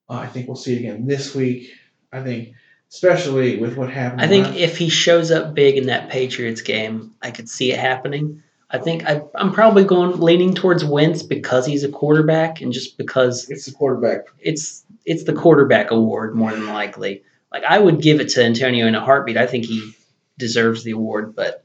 Uh, 0.08 0.14
I 0.14 0.26
think 0.26 0.48
we'll 0.48 0.56
see 0.56 0.74
it 0.76 0.80
again 0.80 1.06
this 1.06 1.34
week. 1.34 1.70
I 2.12 2.22
think, 2.22 2.50
especially 2.90 3.58
with 3.58 3.76
what 3.76 3.90
happened. 3.90 4.20
I 4.20 4.28
think 4.28 4.46
last- 4.46 4.58
if 4.58 4.76
he 4.76 4.88
shows 4.88 5.30
up 5.30 5.54
big 5.54 5.76
in 5.76 5.86
that 5.86 6.10
Patriots 6.10 6.60
game, 6.60 7.14
I 7.22 7.30
could 7.30 7.48
see 7.48 7.72
it 7.72 7.78
happening. 7.78 8.42
I 8.74 8.78
think 8.78 9.08
I, 9.08 9.22
I'm 9.36 9.52
probably 9.52 9.84
going 9.84 10.18
leaning 10.18 10.52
towards 10.52 10.84
Wentz 10.84 11.22
because 11.22 11.64
he's 11.64 11.84
a 11.84 11.88
quarterback 11.88 12.60
and 12.60 12.72
just 12.72 12.98
because 12.98 13.48
it's 13.48 13.66
the 13.66 13.72
quarterback. 13.72 14.26
it's 14.40 14.84
it's 15.06 15.22
the 15.22 15.32
quarterback 15.32 15.92
award 15.92 16.34
more 16.34 16.50
than 16.50 16.66
likely. 16.66 17.22
Like 17.52 17.62
I 17.62 17.78
would 17.78 18.02
give 18.02 18.18
it 18.18 18.30
to 18.30 18.42
Antonio 18.42 18.88
in 18.88 18.96
a 18.96 19.00
heartbeat. 19.00 19.36
I 19.36 19.46
think 19.46 19.66
he 19.66 19.94
deserves 20.38 20.82
the 20.82 20.90
award, 20.90 21.36
but 21.36 21.64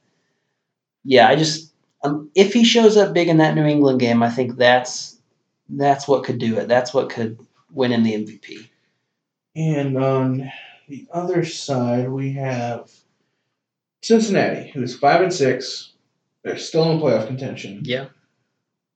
yeah, 1.04 1.28
I 1.28 1.36
just 1.36 1.74
um, 2.04 2.30
if 2.36 2.54
he 2.54 2.64
shows 2.64 2.96
up 2.96 3.12
big 3.12 3.28
in 3.28 3.38
that 3.38 3.56
New 3.56 3.66
England 3.66 4.00
game, 4.00 4.22
I 4.22 4.30
think 4.30 4.56
that's 4.56 5.18
that's 5.68 6.08
what 6.08 6.26
could 6.26 6.38
do 6.38 6.60
it. 6.60 6.68
That's 6.68 6.94
what 6.94 7.10
could 7.10 7.40
win 7.72 7.92
him 7.92 8.04
the 8.04 8.14
MVP. 8.14 8.70
And 9.56 9.98
on 9.98 10.52
the 10.88 11.08
other 11.12 11.44
side, 11.44 12.08
we 12.08 12.34
have 12.34 12.92
Cincinnati, 14.04 14.70
who's 14.70 14.96
five 14.96 15.22
and 15.22 15.34
six. 15.34 15.94
They're 16.44 16.58
still 16.58 16.92
in 16.92 17.00
playoff 17.00 17.28
contention, 17.28 17.82
Yeah, 17.84 18.08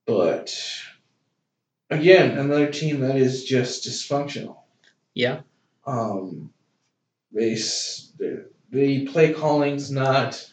but 0.06 0.56
again, 1.90 2.38
another 2.38 2.70
team 2.70 3.00
that 3.00 3.16
is 3.16 3.44
just 3.44 3.86
dysfunctional. 3.86 4.56
yeah, 5.14 5.40
Um, 5.86 6.50
they 7.32 7.54
the, 8.70 9.08
play 9.12 9.32
calling's 9.32 9.90
not 9.90 10.50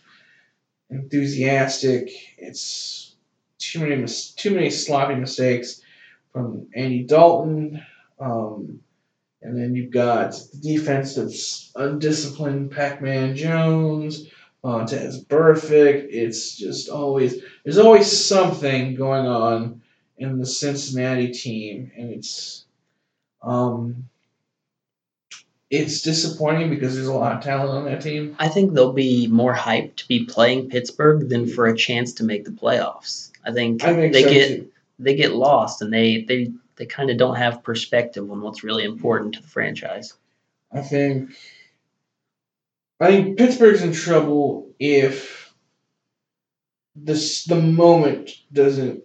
enthusiastic. 0.89 2.11
It's 2.37 3.15
too 3.57 3.79
many 3.79 4.05
too 4.35 4.51
many 4.53 4.69
sloppy 4.69 5.15
mistakes 5.15 5.81
from 6.33 6.67
Andy 6.75 7.03
Dalton. 7.03 7.81
Um, 8.19 8.81
and 9.41 9.57
then 9.57 9.73
you've 9.75 9.91
got 9.91 10.31
the 10.33 10.57
defense 10.61 11.15
that's 11.15 11.71
undisciplined 11.75 12.71
Pac-Man 12.71 13.35
Jones, 13.35 14.27
uh, 14.63 14.85
Tez 14.85 15.23
Burfict. 15.25 16.07
It's 16.09 16.55
just 16.55 16.89
always 16.89 17.41
there's 17.63 17.77
always 17.77 18.25
something 18.25 18.95
going 18.95 19.27
on 19.27 19.81
in 20.17 20.37
the 20.37 20.45
Cincinnati 20.45 21.31
team, 21.31 21.91
and 21.95 22.11
it's 22.11 22.65
um, 23.41 24.09
it's 25.69 26.01
disappointing 26.01 26.69
because 26.69 26.95
there's 26.95 27.07
a 27.07 27.13
lot 27.13 27.35
of 27.35 27.43
talent 27.43 27.69
on 27.69 27.85
that 27.85 28.01
team. 28.01 28.35
I 28.39 28.49
think 28.49 28.73
they'll 28.73 28.93
be 28.93 29.27
more 29.27 29.55
hyped 29.55 29.95
to 29.97 30.07
be 30.07 30.25
playing 30.25 30.69
Pittsburgh 30.69 31.29
than 31.29 31.47
for 31.47 31.65
a 31.65 31.75
chance 31.75 32.13
to 32.13 32.23
make 32.23 32.45
the 32.45 32.51
playoffs. 32.51 33.31
I 33.43 33.51
think, 33.51 33.83
I 33.83 33.95
think 33.95 34.13
they 34.13 34.23
so 34.23 34.29
get 34.29 34.47
too. 34.47 34.71
they 34.99 35.15
get 35.15 35.33
lost 35.33 35.81
and 35.81 35.91
they 35.91 36.23
they 36.23 36.51
they 36.75 36.85
kind 36.85 37.09
of 37.09 37.17
don't 37.17 37.35
have 37.35 37.63
perspective 37.63 38.29
on 38.29 38.41
what's 38.41 38.63
really 38.63 38.83
important 38.83 39.33
to 39.35 39.41
the 39.41 39.47
franchise. 39.47 40.13
I 40.71 40.81
think 40.81 41.31
I 43.01 43.07
think 43.07 43.37
Pittsburgh's 43.39 43.81
in 43.81 43.93
trouble 43.93 44.69
if 44.79 45.51
this 46.95 47.45
the 47.45 47.59
moment 47.59 48.29
doesn't 48.53 49.01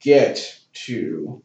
get 0.00 0.58
to 0.86 1.42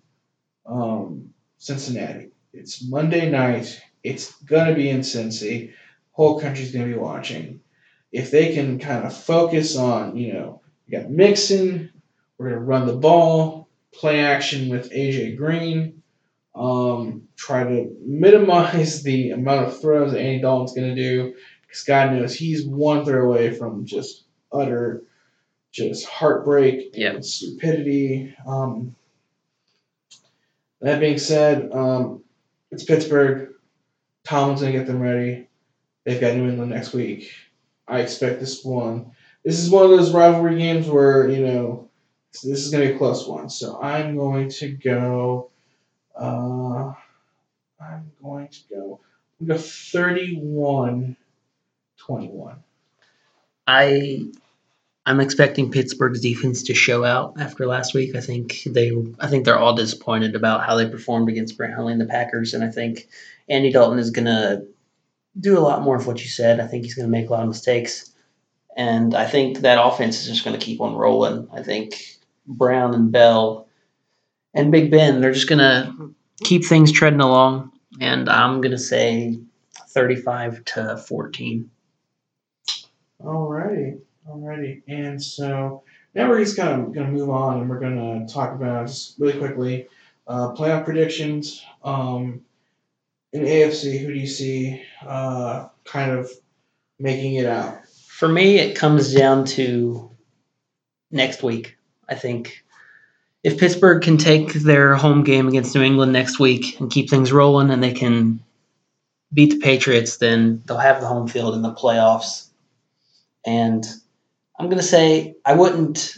um, 0.65 1.33
Cincinnati. 1.57 2.29
It's 2.53 2.87
Monday 2.87 3.29
night. 3.29 3.81
It's 4.01 4.33
gonna 4.43 4.75
be 4.75 4.89
in 4.89 5.01
Cincy. 5.01 5.73
Whole 6.13 6.39
country's 6.39 6.71
gonna 6.71 6.85
be 6.85 6.93
watching. 6.93 7.59
If 8.13 8.31
they 8.31 8.53
can 8.53 8.79
kind 8.79 9.03
of 9.03 9.13
focus 9.13 9.75
on, 9.75 10.15
you 10.15 10.31
know, 10.31 10.61
we 10.87 10.97
got 10.97 11.09
Mixon. 11.09 11.91
We're 12.37 12.51
gonna 12.51 12.61
run 12.61 12.87
the 12.87 12.95
ball, 12.95 13.67
play 13.91 14.21
action 14.21 14.69
with 14.69 14.93
AJ 14.93 15.35
Green. 15.35 16.01
Um, 16.55 17.27
try 17.35 17.65
to 17.65 17.93
minimize 18.05 19.03
the 19.03 19.31
amount 19.31 19.67
of 19.67 19.81
throws 19.81 20.13
that 20.13 20.21
Andy 20.21 20.41
Dalton's 20.41 20.73
to 20.73 20.95
do 20.95 21.35
because 21.69 21.83
God 21.83 22.13
knows 22.13 22.33
he's 22.35 22.65
one 22.65 23.05
throw 23.05 23.29
away 23.29 23.53
from 23.53 23.85
just 23.85 24.23
utter, 24.51 25.03
just 25.71 26.07
heartbreak 26.07 26.89
Yeah. 26.95 27.11
and 27.11 27.23
stupidity. 27.25 28.35
Um, 28.47 28.95
that 30.81 30.99
being 30.99 31.19
said, 31.19 31.71
um, 31.71 32.23
it's 32.71 32.83
Pittsburgh. 32.83 33.49
Tomlin's 34.23 34.61
going 34.61 34.73
to 34.73 34.79
get 34.79 34.87
them 34.87 34.99
ready. 35.01 35.47
They've 36.05 36.19
got 36.19 36.35
New 36.35 36.49
England 36.49 36.71
next 36.71 36.93
week. 36.93 37.31
I 37.87 37.99
expect 37.99 38.39
this 38.39 38.63
one. 38.63 39.11
This 39.43 39.59
is 39.59 39.69
one 39.69 39.83
of 39.83 39.91
those 39.91 40.13
rivalry 40.13 40.57
games 40.57 40.87
where, 40.87 41.29
you 41.29 41.45
know, 41.45 41.89
this 42.31 42.45
is 42.65 42.71
going 42.71 42.83
to 42.83 42.89
be 42.89 42.95
a 42.95 42.97
close 42.97 43.27
one. 43.27 43.49
So 43.49 43.79
I'm 43.81 44.15
going 44.15 44.49
to 44.49 44.71
go. 44.71 45.49
Uh, 46.15 46.93
I'm 47.79 48.11
going 48.21 48.47
to 48.47 48.59
go. 48.69 48.99
I'm 49.39 49.47
going 49.47 49.59
to 49.59 49.63
go 49.63 49.69
31 49.69 51.15
21. 52.09 52.55
I 53.67 54.25
I'm 55.05 55.19
expecting 55.19 55.71
Pittsburgh's 55.71 56.21
defense 56.21 56.63
to 56.63 56.73
show 56.73 57.03
out 57.03 57.35
after 57.39 57.67
last 57.67 57.93
week. 57.93 58.15
I 58.15 58.19
think 58.19 58.63
they 58.65 58.91
I 59.19 59.27
think 59.27 59.45
they're 59.45 59.59
all 59.59 59.75
disappointed 59.75 60.35
about 60.35 60.65
how 60.65 60.75
they 60.75 60.89
performed 60.89 61.29
against 61.29 61.59
Hundley 61.59 61.93
and 61.93 62.01
the 62.01 62.05
Packers, 62.05 62.55
and 62.55 62.63
I 62.63 62.71
think 62.71 63.07
Andy 63.47 63.71
Dalton 63.71 63.99
is 63.99 64.09
gonna 64.09 64.63
do 65.39 65.55
a 65.55 65.61
lot 65.61 65.83
more 65.83 65.95
of 65.95 66.07
what 66.07 66.19
you 66.19 66.27
said. 66.29 66.59
I 66.59 66.65
think 66.65 66.83
he's 66.83 66.95
gonna 66.95 67.09
make 67.09 67.29
a 67.29 67.31
lot 67.31 67.43
of 67.43 67.47
mistakes, 67.47 68.11
and 68.75 69.13
I 69.13 69.27
think 69.27 69.59
that 69.59 69.83
offense 69.83 70.21
is 70.21 70.27
just 70.29 70.43
gonna 70.43 70.57
keep 70.57 70.81
on 70.81 70.95
rolling. 70.95 71.47
I 71.53 71.61
think 71.61 72.17
Brown 72.47 72.95
and 72.95 73.11
Bell 73.11 73.67
and 74.55 74.71
Big 74.71 74.89
Ben 74.89 75.21
they're 75.21 75.31
just 75.31 75.49
gonna 75.49 75.93
keep 76.43 76.65
things 76.65 76.91
treading 76.91 77.21
along, 77.21 77.71
and 78.01 78.27
I'm 78.27 78.61
gonna 78.61 78.79
say 78.79 79.39
35 79.89 80.65
to 80.65 80.97
14. 80.97 81.69
Alrighty. 83.21 83.99
Alrighty. 84.27 84.81
And 84.87 85.21
so 85.21 85.83
now 86.15 86.29
we're 86.29 86.39
just 86.39 86.57
kind 86.57 86.81
of 86.81 86.93
going 86.93 87.07
to 87.07 87.11
move 87.11 87.29
on 87.29 87.59
and 87.59 87.69
we're 87.69 87.79
going 87.79 88.27
to 88.27 88.33
talk 88.33 88.53
about 88.53 88.87
just 88.87 89.19
really 89.19 89.37
quickly 89.37 89.87
uh, 90.27 90.53
playoff 90.53 90.85
predictions. 90.85 91.63
Um, 91.83 92.41
in 93.31 93.43
AFC, 93.43 93.99
who 93.99 94.07
do 94.13 94.19
you 94.19 94.27
see 94.27 94.81
uh, 95.05 95.67
kind 95.85 96.11
of 96.11 96.31
making 96.97 97.35
it 97.35 97.45
out? 97.45 97.85
For 98.07 98.27
me, 98.27 98.57
it 98.57 98.75
comes 98.75 99.13
down 99.13 99.45
to 99.45 100.09
next 101.11 101.43
week. 101.43 101.77
I 102.07 102.15
think 102.15 102.63
if 103.43 103.57
Pittsburgh 103.57 104.01
can 104.01 104.17
take 104.17 104.53
their 104.53 104.95
home 104.95 105.23
game 105.23 105.47
against 105.47 105.75
New 105.75 105.81
England 105.81 106.11
next 106.11 106.39
week 106.39 106.79
and 106.79 106.91
keep 106.91 107.09
things 107.09 107.31
rolling 107.31 107.69
and 107.69 107.83
they 107.83 107.93
can 107.93 108.43
beat 109.31 109.51
the 109.51 109.59
Patriots, 109.59 110.17
then 110.17 110.63
they'll 110.65 110.77
have 110.77 111.01
the 111.01 111.07
home 111.07 111.27
field 111.27 111.55
in 111.55 111.61
the 111.61 111.73
playoffs. 111.73 112.48
And 113.45 113.85
I'm 114.59 114.69
to 114.69 114.81
say 114.81 115.35
I 115.45 115.53
wouldn't 115.53 116.15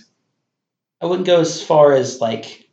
I 1.01 1.05
wouldn't 1.05 1.28
go 1.28 1.39
as 1.39 1.61
far 1.61 1.93
as 1.93 2.22
like 2.22 2.69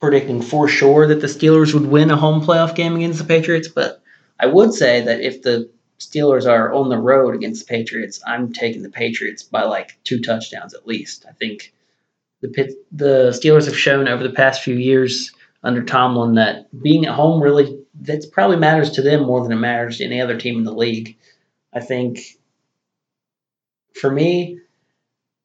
predicting 0.00 0.42
for 0.42 0.68
sure 0.68 1.06
that 1.08 1.20
the 1.20 1.26
Steelers 1.26 1.74
would 1.74 1.86
win 1.86 2.10
a 2.10 2.16
home 2.16 2.40
playoff 2.40 2.74
game 2.74 2.96
against 2.96 3.18
the 3.18 3.24
Patriots, 3.24 3.68
but 3.68 4.02
I 4.38 4.46
would 4.46 4.72
say 4.72 5.00
that 5.00 5.20
if 5.20 5.42
the 5.42 5.70
Steelers 5.98 6.48
are 6.48 6.72
on 6.72 6.88
the 6.88 6.98
road 6.98 7.34
against 7.34 7.66
the 7.66 7.70
Patriots, 7.74 8.20
I'm 8.26 8.52
taking 8.52 8.82
the 8.82 8.90
Patriots 8.90 9.42
by 9.42 9.64
like 9.64 9.98
two 10.04 10.20
touchdowns 10.20 10.74
at 10.74 10.86
least. 10.86 11.26
I 11.28 11.32
think 11.32 11.72
the 12.40 12.48
Pit, 12.48 12.74
the 12.92 13.30
Steelers 13.30 13.66
have 13.66 13.76
shown 13.76 14.06
over 14.06 14.22
the 14.22 14.34
past 14.34 14.62
few 14.62 14.76
years 14.76 15.32
under 15.64 15.82
Tomlin 15.82 16.34
that 16.34 16.68
being 16.82 17.04
at 17.04 17.14
home 17.14 17.42
really 17.42 17.84
that's 18.00 18.26
probably 18.26 18.56
matters 18.56 18.90
to 18.92 19.02
them 19.02 19.24
more 19.24 19.42
than 19.42 19.50
it 19.50 19.56
matters 19.56 19.98
to 19.98 20.04
any 20.04 20.20
other 20.20 20.38
team 20.38 20.58
in 20.58 20.64
the 20.64 20.72
league. 20.72 21.16
I 21.72 21.80
think 21.80 22.37
for 24.00 24.10
me, 24.10 24.60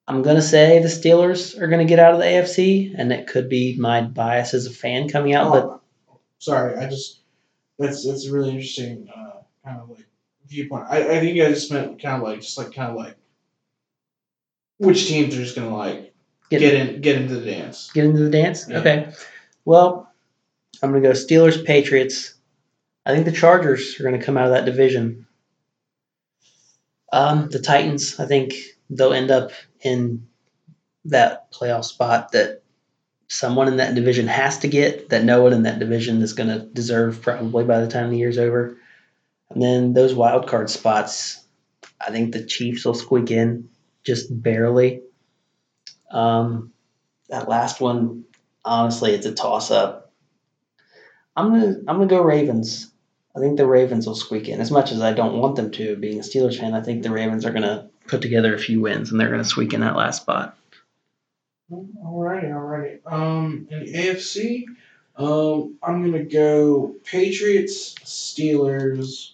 I'm 0.07 0.21
gonna 0.21 0.41
say 0.41 0.79
the 0.79 0.87
Steelers 0.87 1.59
are 1.59 1.67
gonna 1.67 1.85
get 1.85 1.99
out 1.99 2.13
of 2.13 2.19
the 2.19 2.25
AFC, 2.25 2.93
and 2.97 3.11
it 3.11 3.27
could 3.27 3.49
be 3.49 3.77
my 3.77 4.01
bias 4.01 4.53
as 4.53 4.65
a 4.65 4.71
fan 4.71 5.09
coming 5.09 5.33
out, 5.33 5.51
but 5.51 5.65
Oh, 6.11 6.19
sorry, 6.39 6.75
I 6.77 6.89
just 6.89 7.21
that's 7.79 8.05
that's 8.05 8.27
a 8.27 8.33
really 8.33 8.49
interesting 8.49 9.07
uh, 9.15 9.41
kind 9.65 9.79
of 9.81 9.89
like 9.89 10.05
viewpoint. 10.47 10.85
I, 10.89 11.17
I 11.17 11.19
think 11.19 11.39
I 11.41 11.49
just 11.49 11.71
meant 11.71 12.01
kind 12.01 12.21
of 12.21 12.27
like 12.27 12.41
just 12.41 12.57
like 12.57 12.73
kind 12.73 12.91
of 12.91 12.97
like 12.97 13.15
which 14.77 15.07
teams 15.07 15.35
are 15.35 15.43
just 15.43 15.55
gonna 15.55 15.75
like 15.75 16.13
Get- 16.49 16.59
get, 16.59 16.73
in 16.73 17.01
get 17.01 17.21
into 17.21 17.35
the 17.39 17.45
dance. 17.49 17.89
Get 17.93 18.05
into 18.05 18.23
the 18.23 18.29
dance? 18.29 18.67
Yeah. 18.69 18.79
Okay. 18.79 19.11
Well, 19.65 20.11
I'm 20.83 20.91
going 20.91 21.01
to 21.01 21.09
go 21.09 21.13
Steelers, 21.13 21.65
Patriots. 21.65 22.33
I 23.05 23.13
think 23.13 23.25
the 23.25 23.31
Chargers 23.31 23.99
are 23.99 24.03
going 24.03 24.19
to 24.19 24.23
come 24.25 24.37
out 24.37 24.45
of 24.47 24.51
that 24.51 24.65
division. 24.65 25.22
Um, 27.14 27.49
the 27.49 27.59
Titans, 27.59 28.20
I 28.20 28.26
think 28.26 28.55
they'll 28.89 29.14
end 29.14 29.30
up 29.30 29.51
in 29.82 30.28
that 31.05 31.51
playoff 31.51 31.86
spot 31.86 32.32
that 32.32 32.64
someone 33.28 33.68
in 33.68 33.78
that 33.78 33.93
division 33.93 34.26
has 34.26 34.57
to 34.59 34.68
get, 34.68 35.09
that 35.09 35.24
no 35.24 35.43
one 35.43 35.53
in 35.53 35.64
that 35.64 35.78
division 35.78 36.24
is 36.24 36.34
going 36.34 36.49
to 36.49 36.66
deserve 36.66 37.22
probably 37.22 37.66
by 37.66 37.82
the 37.82 37.88
time 37.88 38.09
the 38.09 38.18
year's 38.18 38.39
over. 38.39 38.78
And 39.51 39.61
then 39.61 39.93
those 39.93 40.16
wild 40.16 40.47
card 40.47 40.72
spots, 40.72 41.45
I 42.01 42.09
think 42.09 42.34
the 42.34 42.45
Chiefs 42.45 42.84
will 42.84 42.95
squeak 42.95 43.30
in 43.30 43.70
just 44.03 44.28
barely. 44.30 45.03
Um, 46.09 46.74
that 47.30 47.47
last 47.47 47.80
one, 47.80 48.26
honestly, 48.66 49.14
it's 49.14 49.28
a 49.28 49.36
toss 49.36 49.70
up. 49.70 50.11
I'm 51.36 51.49
gonna 51.49 51.76
I'm 51.88 51.97
gonna 51.97 52.07
go 52.07 52.22
Ravens. 52.22 52.92
I 53.36 53.39
think 53.39 53.57
the 53.57 53.65
Ravens 53.65 54.05
will 54.05 54.15
squeak 54.15 54.47
in. 54.47 54.61
As 54.61 54.69
much 54.69 54.91
as 54.91 55.01
I 55.01 55.13
don't 55.13 55.39
want 55.39 55.55
them 55.55 55.71
to, 55.71 55.95
being 55.95 56.19
a 56.19 56.23
Steelers 56.23 56.59
fan, 56.59 56.73
I 56.73 56.81
think 56.81 57.01
the 57.01 57.11
Ravens 57.11 57.45
are 57.45 57.51
gonna 57.51 57.89
put 58.07 58.21
together 58.21 58.53
a 58.53 58.59
few 58.59 58.81
wins 58.81 59.11
and 59.11 59.19
they're 59.19 59.31
gonna 59.31 59.43
squeak 59.43 59.73
in 59.73 59.81
that 59.81 59.95
last 59.95 60.21
spot. 60.21 60.57
Alrighty, 61.71 62.51
alrighty. 62.51 62.99
Um, 63.11 63.67
in 63.71 63.79
the 63.79 63.93
AFC, 63.93 64.65
um, 65.15 65.77
I'm 65.81 66.03
gonna 66.03 66.23
go 66.25 66.95
Patriots, 67.03 67.95
Steelers, 68.03 69.31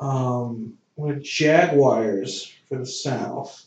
um, 0.00 0.78
with 0.96 1.22
Jaguars 1.22 2.52
for 2.68 2.78
the 2.78 2.86
South, 2.86 3.66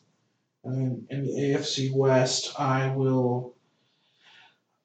and 0.64 1.08
in 1.10 1.26
the 1.26 1.34
AFC 1.34 1.93
West, 1.93 2.60
I 2.60 2.93
will. 2.95 3.54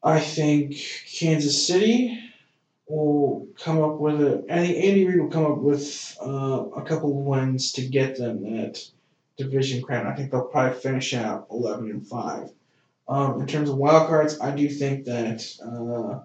I 0.05 0.21
think 0.21 0.77
Kansas 1.07 1.67
City 1.67 2.19
will 2.93 3.49
come 3.59 3.83
up 3.83 3.99
with 3.99 4.21
a. 4.21 4.45
Think 4.49 4.85
Andy 4.85 5.07
Reid 5.07 5.21
will 5.21 5.31
come 5.31 5.47
up 5.47 5.59
with 5.59 6.17
uh, 6.21 6.67
a 6.77 6.83
couple 6.83 7.11
of 7.11 7.25
wins 7.25 7.73
to 7.73 7.87
get 7.87 8.17
them 8.19 8.43
that 8.43 8.85
division 9.37 9.83
crown. 9.83 10.07
I 10.07 10.15
think 10.15 10.31
they'll 10.31 10.45
probably 10.45 10.79
finish 10.79 11.15
out 11.15 11.47
eleven 11.51 11.91
and 11.91 12.07
five. 12.07 12.51
Um, 13.09 13.41
in 13.41 13.47
terms 13.47 13.69
of 13.69 13.77
wild 13.77 14.09
cards, 14.09 14.41
I 14.41 14.55
do 14.55 14.69
think 14.69 15.05
that 15.07 15.45
uh, 15.65 16.25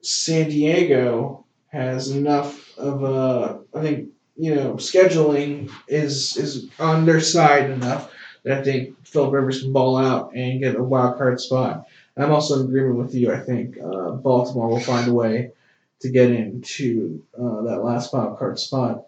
San 0.00 0.48
Diego 0.48 1.44
has 1.68 2.10
enough 2.10 2.76
of 2.78 3.02
a. 3.02 3.60
I 3.74 3.82
think 3.82 4.10
you 4.36 4.54
know 4.54 4.74
scheduling 4.74 5.70
is 5.88 6.36
is 6.36 6.70
on 6.78 7.04
their 7.06 7.20
side 7.20 7.70
enough 7.70 8.10
that 8.44 8.58
I 8.58 8.62
think 8.62 9.06
Philip 9.06 9.32
Rivers 9.32 9.62
can 9.62 9.72
ball 9.72 9.96
out 9.96 10.32
and 10.34 10.60
get 10.60 10.76
a 10.76 10.82
wild 10.82 11.18
card 11.18 11.40
spot. 11.40 11.86
I'm 12.18 12.32
also 12.32 12.60
in 12.60 12.66
agreement 12.66 12.96
with 12.96 13.14
you. 13.14 13.32
I 13.32 13.40
think 13.40 13.78
uh, 13.78 14.10
Baltimore 14.12 14.68
will 14.68 14.80
find 14.80 15.08
a 15.08 15.14
way 15.14 15.52
to 16.00 16.10
get 16.10 16.30
into 16.30 17.22
uh, 17.36 17.62
that 17.62 17.84
last 17.84 18.12
wild 18.12 18.38
card 18.38 18.58
spot 18.58 19.04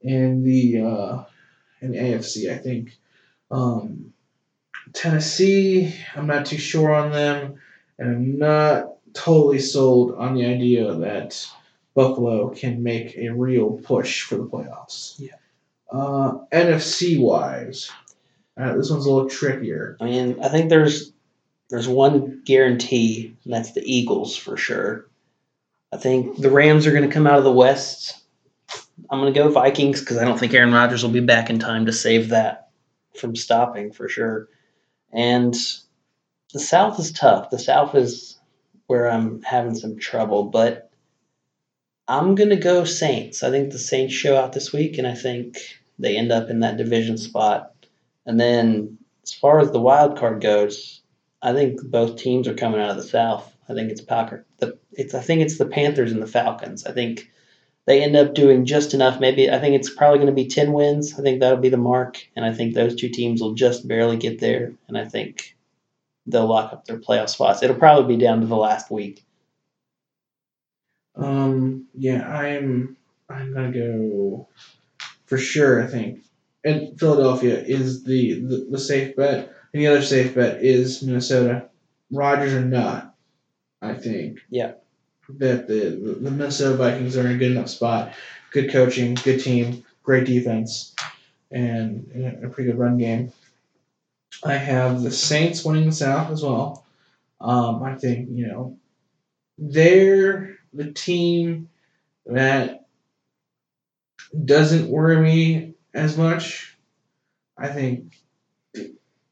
in 0.00 0.42
the 0.42 0.80
uh, 0.80 1.24
in 1.80 1.92
the 1.92 1.98
AFC. 1.98 2.52
I 2.52 2.58
think. 2.58 2.96
Um, 3.50 4.12
Tennessee, 4.92 5.94
I'm 6.14 6.26
not 6.26 6.46
too 6.46 6.58
sure 6.58 6.94
on 6.94 7.10
them, 7.10 7.56
and 7.98 8.08
I'm 8.10 8.38
not 8.38 8.96
totally 9.14 9.58
sold 9.58 10.14
on 10.14 10.34
the 10.34 10.46
idea 10.46 10.94
that 10.94 11.46
Buffalo 11.94 12.50
can 12.50 12.82
make 12.82 13.16
a 13.16 13.30
real 13.30 13.80
push 13.82 14.22
for 14.22 14.36
the 14.36 14.44
playoffs. 14.44 15.18
Yeah. 15.18 15.34
Uh, 15.90 16.38
NFC 16.52 17.18
wise, 17.18 17.90
uh, 18.56 18.76
this 18.76 18.90
one's 18.90 19.06
a 19.06 19.10
little 19.12 19.30
trickier. 19.30 19.96
I 20.00 20.04
mean, 20.04 20.38
I 20.42 20.48
think 20.48 20.68
there's 20.68 21.12
there's 21.68 21.88
one 21.88 22.42
guarantee, 22.44 23.36
and 23.44 23.52
that's 23.52 23.72
the 23.72 23.82
Eagles 23.84 24.36
for 24.36 24.56
sure. 24.56 25.06
I 25.92 25.96
think 25.96 26.36
the 26.36 26.50
Rams 26.50 26.86
are 26.86 26.92
going 26.92 27.08
to 27.08 27.14
come 27.14 27.26
out 27.26 27.38
of 27.38 27.44
the 27.44 27.52
West. 27.52 28.22
I'm 29.10 29.20
going 29.20 29.32
to 29.32 29.38
go 29.38 29.50
Vikings 29.50 30.00
because 30.00 30.18
I 30.18 30.24
don't 30.24 30.38
think 30.38 30.54
Aaron 30.54 30.72
Rodgers 30.72 31.02
will 31.02 31.10
be 31.10 31.20
back 31.20 31.50
in 31.50 31.58
time 31.58 31.86
to 31.86 31.92
save 31.92 32.30
that 32.30 32.70
from 33.16 33.36
stopping 33.36 33.92
for 33.92 34.08
sure. 34.08 34.48
And 35.12 35.54
the 36.52 36.60
South 36.60 36.98
is 36.98 37.12
tough. 37.12 37.50
The 37.50 37.58
South 37.58 37.94
is 37.94 38.38
where 38.86 39.10
I'm 39.10 39.42
having 39.42 39.74
some 39.74 39.98
trouble, 39.98 40.44
but 40.44 40.90
I'm 42.08 42.34
going 42.34 42.50
to 42.50 42.56
go 42.56 42.84
Saints. 42.84 43.42
I 43.42 43.50
think 43.50 43.72
the 43.72 43.78
Saints 43.78 44.14
show 44.14 44.36
out 44.36 44.52
this 44.52 44.72
week, 44.72 44.98
and 44.98 45.06
I 45.06 45.14
think 45.14 45.58
they 45.98 46.16
end 46.16 46.30
up 46.30 46.50
in 46.50 46.60
that 46.60 46.76
division 46.76 47.18
spot. 47.18 47.72
And 48.24 48.38
then 48.38 48.98
as 49.22 49.32
far 49.32 49.60
as 49.60 49.72
the 49.72 49.80
wild 49.80 50.18
card 50.18 50.40
goes, 50.40 51.02
I 51.46 51.52
think 51.52 51.80
both 51.80 52.16
teams 52.16 52.48
are 52.48 52.54
coming 52.54 52.80
out 52.80 52.90
of 52.90 52.96
the 52.96 53.04
South. 53.04 53.54
I 53.68 53.74
think 53.74 53.92
it's 53.92 54.00
Packer. 54.00 54.44
The 54.58 54.76
it's 54.90 55.14
I 55.14 55.20
think 55.20 55.42
it's 55.42 55.58
the 55.58 55.66
Panthers 55.66 56.10
and 56.10 56.20
the 56.20 56.26
Falcons. 56.26 56.84
I 56.84 56.90
think 56.90 57.30
they 57.84 58.02
end 58.02 58.16
up 58.16 58.34
doing 58.34 58.64
just 58.64 58.94
enough. 58.94 59.20
Maybe 59.20 59.48
I 59.48 59.60
think 59.60 59.76
it's 59.76 59.88
probably 59.88 60.18
going 60.18 60.34
to 60.34 60.42
be 60.42 60.48
ten 60.48 60.72
wins. 60.72 61.16
I 61.16 61.22
think 61.22 61.38
that'll 61.38 61.58
be 61.58 61.68
the 61.68 61.76
mark, 61.76 62.18
and 62.34 62.44
I 62.44 62.52
think 62.52 62.74
those 62.74 62.96
two 62.96 63.10
teams 63.10 63.40
will 63.40 63.54
just 63.54 63.86
barely 63.86 64.16
get 64.16 64.40
there. 64.40 64.72
And 64.88 64.98
I 64.98 65.04
think 65.04 65.56
they'll 66.26 66.48
lock 66.48 66.72
up 66.72 66.84
their 66.84 66.98
playoff 66.98 67.28
spots. 67.28 67.62
It'll 67.62 67.76
probably 67.76 68.16
be 68.16 68.24
down 68.24 68.40
to 68.40 68.46
the 68.48 68.56
last 68.56 68.90
week. 68.90 69.24
Um, 71.14 71.86
yeah, 71.94 72.28
I'm 72.28 72.96
I'm 73.30 73.54
gonna 73.54 73.70
go 73.70 74.48
for 75.26 75.38
sure. 75.38 75.80
I 75.80 75.86
think, 75.86 76.24
and 76.64 76.98
Philadelphia 76.98 77.62
is 77.62 78.02
the 78.02 78.40
the, 78.40 78.66
the 78.72 78.80
safe 78.80 79.14
bet. 79.14 79.52
And 79.76 79.84
the 79.84 79.88
other 79.88 80.00
safe 80.00 80.34
bet 80.34 80.64
is 80.64 81.02
Minnesota. 81.02 81.68
Rodgers 82.10 82.54
or 82.54 82.64
not, 82.64 83.14
I 83.82 83.92
think. 83.92 84.38
Yeah. 84.48 84.72
That 85.28 85.68
the 85.68 86.16
the 86.18 86.30
Minnesota 86.30 86.78
Vikings 86.78 87.14
are 87.14 87.26
in 87.26 87.36
a 87.36 87.38
good 87.38 87.52
enough 87.52 87.68
spot. 87.68 88.14
Good 88.52 88.72
coaching, 88.72 89.16
good 89.16 89.42
team, 89.42 89.84
great 90.02 90.24
defense, 90.24 90.94
and 91.50 92.40
a 92.42 92.48
pretty 92.48 92.70
good 92.70 92.78
run 92.78 92.96
game. 92.96 93.34
I 94.42 94.54
have 94.54 95.02
the 95.02 95.10
Saints 95.10 95.62
winning 95.62 95.84
the 95.84 95.92
South 95.92 96.30
as 96.30 96.42
well. 96.42 96.86
Um, 97.38 97.82
I 97.82 97.96
think 97.96 98.30
you 98.32 98.46
know 98.46 98.78
they're 99.58 100.56
the 100.72 100.90
team 100.90 101.68
that 102.24 102.86
doesn't 104.42 104.88
worry 104.88 105.20
me 105.20 105.74
as 105.92 106.16
much. 106.16 106.78
I 107.58 107.68
think 107.68 108.14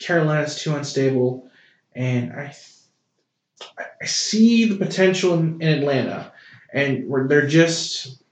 Carolina's 0.05 0.62
too 0.62 0.74
unstable, 0.74 1.48
and 1.94 2.32
I 2.32 2.55
I 4.02 4.05
see 4.07 4.66
the 4.66 4.76
potential 4.76 5.34
in, 5.34 5.61
in 5.62 5.78
Atlanta, 5.80 6.32
and 6.72 7.11
they're 7.28 7.46
just 7.46 8.22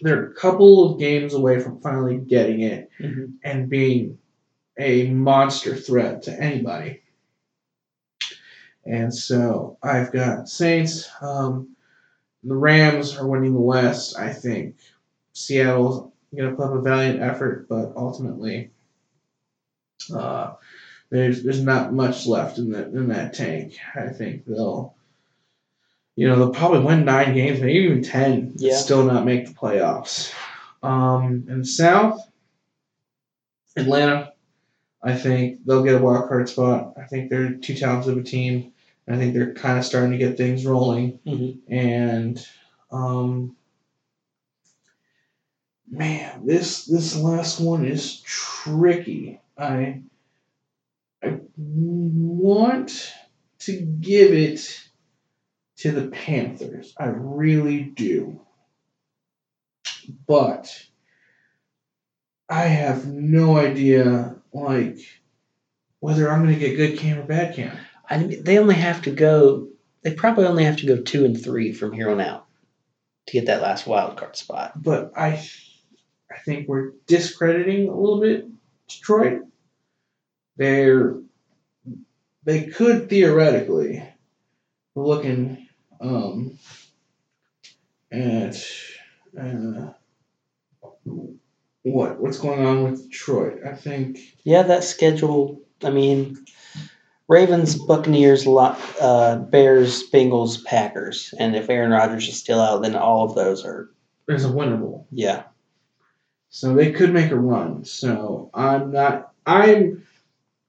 they're 0.00 0.30
a 0.30 0.34
couple 0.34 0.92
of 0.92 0.98
games 1.00 1.34
away 1.34 1.60
from 1.60 1.80
finally 1.80 2.16
getting 2.18 2.60
it 2.60 2.90
Mm-hmm. 3.00 3.24
and 3.42 3.68
being 3.70 4.18
a 4.78 5.08
monster 5.08 5.74
threat 5.74 6.22
to 6.24 6.32
anybody. 6.38 7.00
And 8.84 9.12
so 9.14 9.78
I've 9.82 10.12
got 10.12 10.48
Saints. 10.48 11.08
Um, 11.20 11.76
the 12.44 12.54
Rams 12.54 13.16
are 13.16 13.26
winning 13.26 13.54
the 13.54 13.60
West. 13.60 14.18
I 14.18 14.32
think 14.32 14.76
Seattle's 15.32 16.10
going 16.34 16.50
to 16.50 16.56
put 16.56 16.66
up 16.66 16.74
a 16.74 16.80
valiant 16.82 17.20
effort, 17.20 17.68
but 17.68 17.92
ultimately, 17.96 18.70
uh, 20.14 20.54
there's 21.10 21.42
there's 21.42 21.62
not 21.62 21.92
much 21.92 22.26
left 22.26 22.58
in 22.58 22.70
that 22.72 22.88
in 22.88 23.08
that 23.08 23.34
tank. 23.34 23.76
I 23.94 24.08
think 24.08 24.44
they'll, 24.46 24.94
you 26.16 26.28
know, 26.28 26.36
they'll 26.36 26.54
probably 26.54 26.80
win 26.80 27.04
nine 27.04 27.34
games, 27.34 27.60
maybe 27.60 27.80
even 27.80 28.02
ten, 28.02 28.52
Yeah. 28.56 28.76
still 28.76 29.04
not 29.04 29.24
make 29.24 29.46
the 29.46 29.54
playoffs. 29.54 30.32
Um, 30.82 31.46
in 31.48 31.58
the 31.58 31.64
South, 31.64 32.20
Atlanta, 33.76 34.32
I 35.02 35.14
think 35.16 35.64
they'll 35.66 35.82
get 35.84 36.00
a 36.00 36.04
wild 36.04 36.28
card 36.28 36.48
spot. 36.48 36.94
I 36.96 37.04
think 37.06 37.30
they're 37.30 37.54
too 37.54 37.74
talented 37.74 38.12
of 38.12 38.18
a 38.18 38.22
team. 38.22 38.72
I 39.08 39.16
think 39.16 39.34
they're 39.34 39.54
kind 39.54 39.76
of 39.78 39.84
starting 39.84 40.12
to 40.12 40.18
get 40.18 40.36
things 40.36 40.64
rolling. 40.64 41.18
Mm-hmm. 41.26 41.72
And 41.74 42.46
um, 42.92 43.56
man, 45.90 46.46
this 46.46 46.84
this 46.86 47.16
last 47.16 47.60
one 47.60 47.84
is 47.84 48.20
tricky. 48.20 49.40
I 49.58 50.02
I 51.22 51.40
want 51.56 53.12
to 53.60 53.72
give 53.72 54.32
it 54.32 54.80
to 55.78 55.90
the 55.92 56.08
Panthers. 56.08 56.94
I 56.98 57.06
really 57.06 57.82
do. 57.82 58.40
But 60.26 60.86
I 62.48 62.64
have 62.64 63.06
no 63.06 63.56
idea 63.56 64.36
like 64.52 64.98
whether 66.00 66.30
I'm 66.30 66.42
gonna 66.42 66.56
get 66.56 66.76
good 66.76 66.98
cam 66.98 67.18
or 67.18 67.22
bad 67.22 67.54
cam. 67.54 67.76
I 68.08 68.18
mean, 68.18 68.42
they 68.42 68.58
only 68.58 68.74
have 68.76 69.02
to 69.02 69.10
go. 69.10 69.68
They 70.02 70.14
probably 70.14 70.46
only 70.46 70.64
have 70.64 70.78
to 70.78 70.86
go 70.86 70.96
two 70.96 71.24
and 71.24 71.40
three 71.40 71.72
from 71.72 71.92
here 71.92 72.10
on 72.10 72.20
out 72.20 72.46
to 73.26 73.32
get 73.32 73.46
that 73.46 73.62
last 73.62 73.86
wild 73.86 74.16
card 74.16 74.36
spot. 74.36 74.82
But 74.82 75.12
I 75.16 75.44
I 76.30 76.38
think 76.38 76.68
we're 76.68 76.92
discrediting 77.06 77.88
a 77.88 77.94
little 77.94 78.20
bit 78.20 78.46
Detroit. 78.88 79.42
They're 80.56 81.16
they 82.44 82.64
could 82.66 83.08
theoretically 83.08 84.02
looking 84.94 85.68
um, 86.00 86.58
at 88.10 88.62
uh, 89.38 89.92
what 91.82 92.20
what's 92.20 92.38
going 92.38 92.66
on 92.66 92.84
with 92.84 93.10
Detroit. 93.10 93.60
I 93.66 93.74
think 93.74 94.18
Yeah, 94.44 94.62
that 94.62 94.84
schedule. 94.84 95.62
I 95.82 95.90
mean, 95.90 96.44
Ravens, 97.28 97.76
Buccaneers, 97.76 98.46
uh, 98.46 99.36
Bears, 99.36 100.10
Bengals, 100.10 100.64
Packers, 100.64 101.32
and 101.38 101.56
if 101.56 101.70
Aaron 101.70 101.90
Rodgers 101.90 102.28
is 102.28 102.38
still 102.38 102.60
out, 102.60 102.82
then 102.82 102.96
all 102.96 103.24
of 103.24 103.34
those 103.34 103.64
are 103.64 103.90
there's 104.26 104.44
a 104.44 104.48
winnable. 104.48 105.06
yeah. 105.10 105.44
So 106.50 106.74
they 106.74 106.92
could 106.92 107.12
make 107.12 107.30
a 107.30 107.38
run. 107.38 107.84
So 107.84 108.50
I'm 108.52 108.92
not. 108.92 109.32
I'm. 109.46 110.04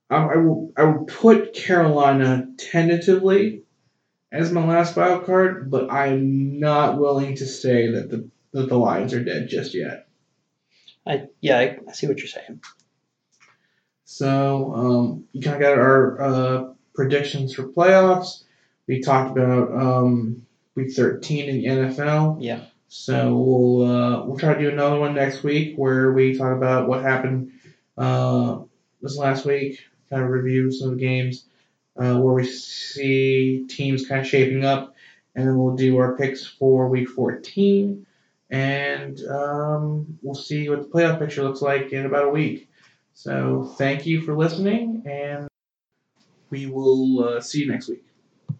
I, 0.08 0.36
will. 0.36 0.72
I 0.76 0.84
will 0.84 1.04
put 1.04 1.54
Carolina 1.54 2.48
tentatively 2.58 3.62
as 4.30 4.52
my 4.52 4.64
last 4.66 4.96
wild 4.96 5.26
card, 5.26 5.70
but 5.70 5.90
I'm 5.92 6.60
not 6.60 6.98
willing 6.98 7.36
to 7.36 7.46
say 7.46 7.90
that 7.92 8.10
the 8.10 8.28
that 8.52 8.68
the 8.68 8.78
Lions 8.78 9.12
are 9.14 9.24
dead 9.24 9.48
just 9.48 9.74
yet. 9.74 10.06
I 11.06 11.28
yeah, 11.40 11.58
I, 11.58 11.78
I 11.88 11.92
see 11.92 12.06
what 12.06 12.18
you're 12.18 12.28
saying. 12.28 12.60
So 14.04 14.74
um, 14.74 15.24
you 15.32 15.40
kind 15.40 15.56
of 15.56 15.62
got 15.62 15.78
our 15.78 16.20
uh, 16.20 16.64
predictions 16.94 17.54
for 17.54 17.64
playoffs. 17.64 18.44
We 18.86 19.00
talked 19.00 19.36
about 19.36 19.72
um, 19.72 20.46
week 20.74 20.92
13 20.92 21.48
in 21.48 21.56
the 21.56 21.66
NFL. 21.66 22.36
Yeah. 22.40 22.66
So 22.94 23.34
we'll 23.34 23.90
uh, 23.90 24.24
we'll 24.26 24.38
try 24.38 24.52
to 24.52 24.60
do 24.60 24.68
another 24.68 25.00
one 25.00 25.14
next 25.14 25.42
week 25.42 25.76
where 25.76 26.12
we 26.12 26.36
talk 26.36 26.54
about 26.54 26.88
what 26.88 27.00
happened 27.00 27.52
uh, 27.96 28.58
this 29.00 29.16
last 29.16 29.46
week, 29.46 29.80
kind 30.10 30.22
of 30.22 30.28
review 30.28 30.70
some 30.70 30.90
of 30.90 30.98
the 30.98 31.00
games 31.00 31.46
uh, 31.96 32.18
where 32.18 32.34
we 32.34 32.44
see 32.44 33.64
teams 33.66 34.06
kind 34.06 34.20
of 34.20 34.26
shaping 34.26 34.66
up, 34.66 34.94
and 35.34 35.48
then 35.48 35.56
we'll 35.56 35.74
do 35.74 35.96
our 35.96 36.18
picks 36.18 36.46
for 36.46 36.90
week 36.90 37.08
14, 37.08 38.06
and 38.50 39.20
um, 39.24 40.18
we'll 40.20 40.34
see 40.34 40.68
what 40.68 40.82
the 40.82 40.88
playoff 40.88 41.18
picture 41.18 41.44
looks 41.44 41.62
like 41.62 41.94
in 41.94 42.04
about 42.04 42.26
a 42.26 42.30
week. 42.30 42.68
So 43.14 43.72
thank 43.78 44.04
you 44.04 44.20
for 44.20 44.36
listening, 44.36 45.02
and 45.06 45.48
we 46.50 46.66
will 46.66 47.24
uh, 47.24 47.40
see 47.40 47.60
you 47.60 47.72
next 47.72 47.88
week. 47.88 48.11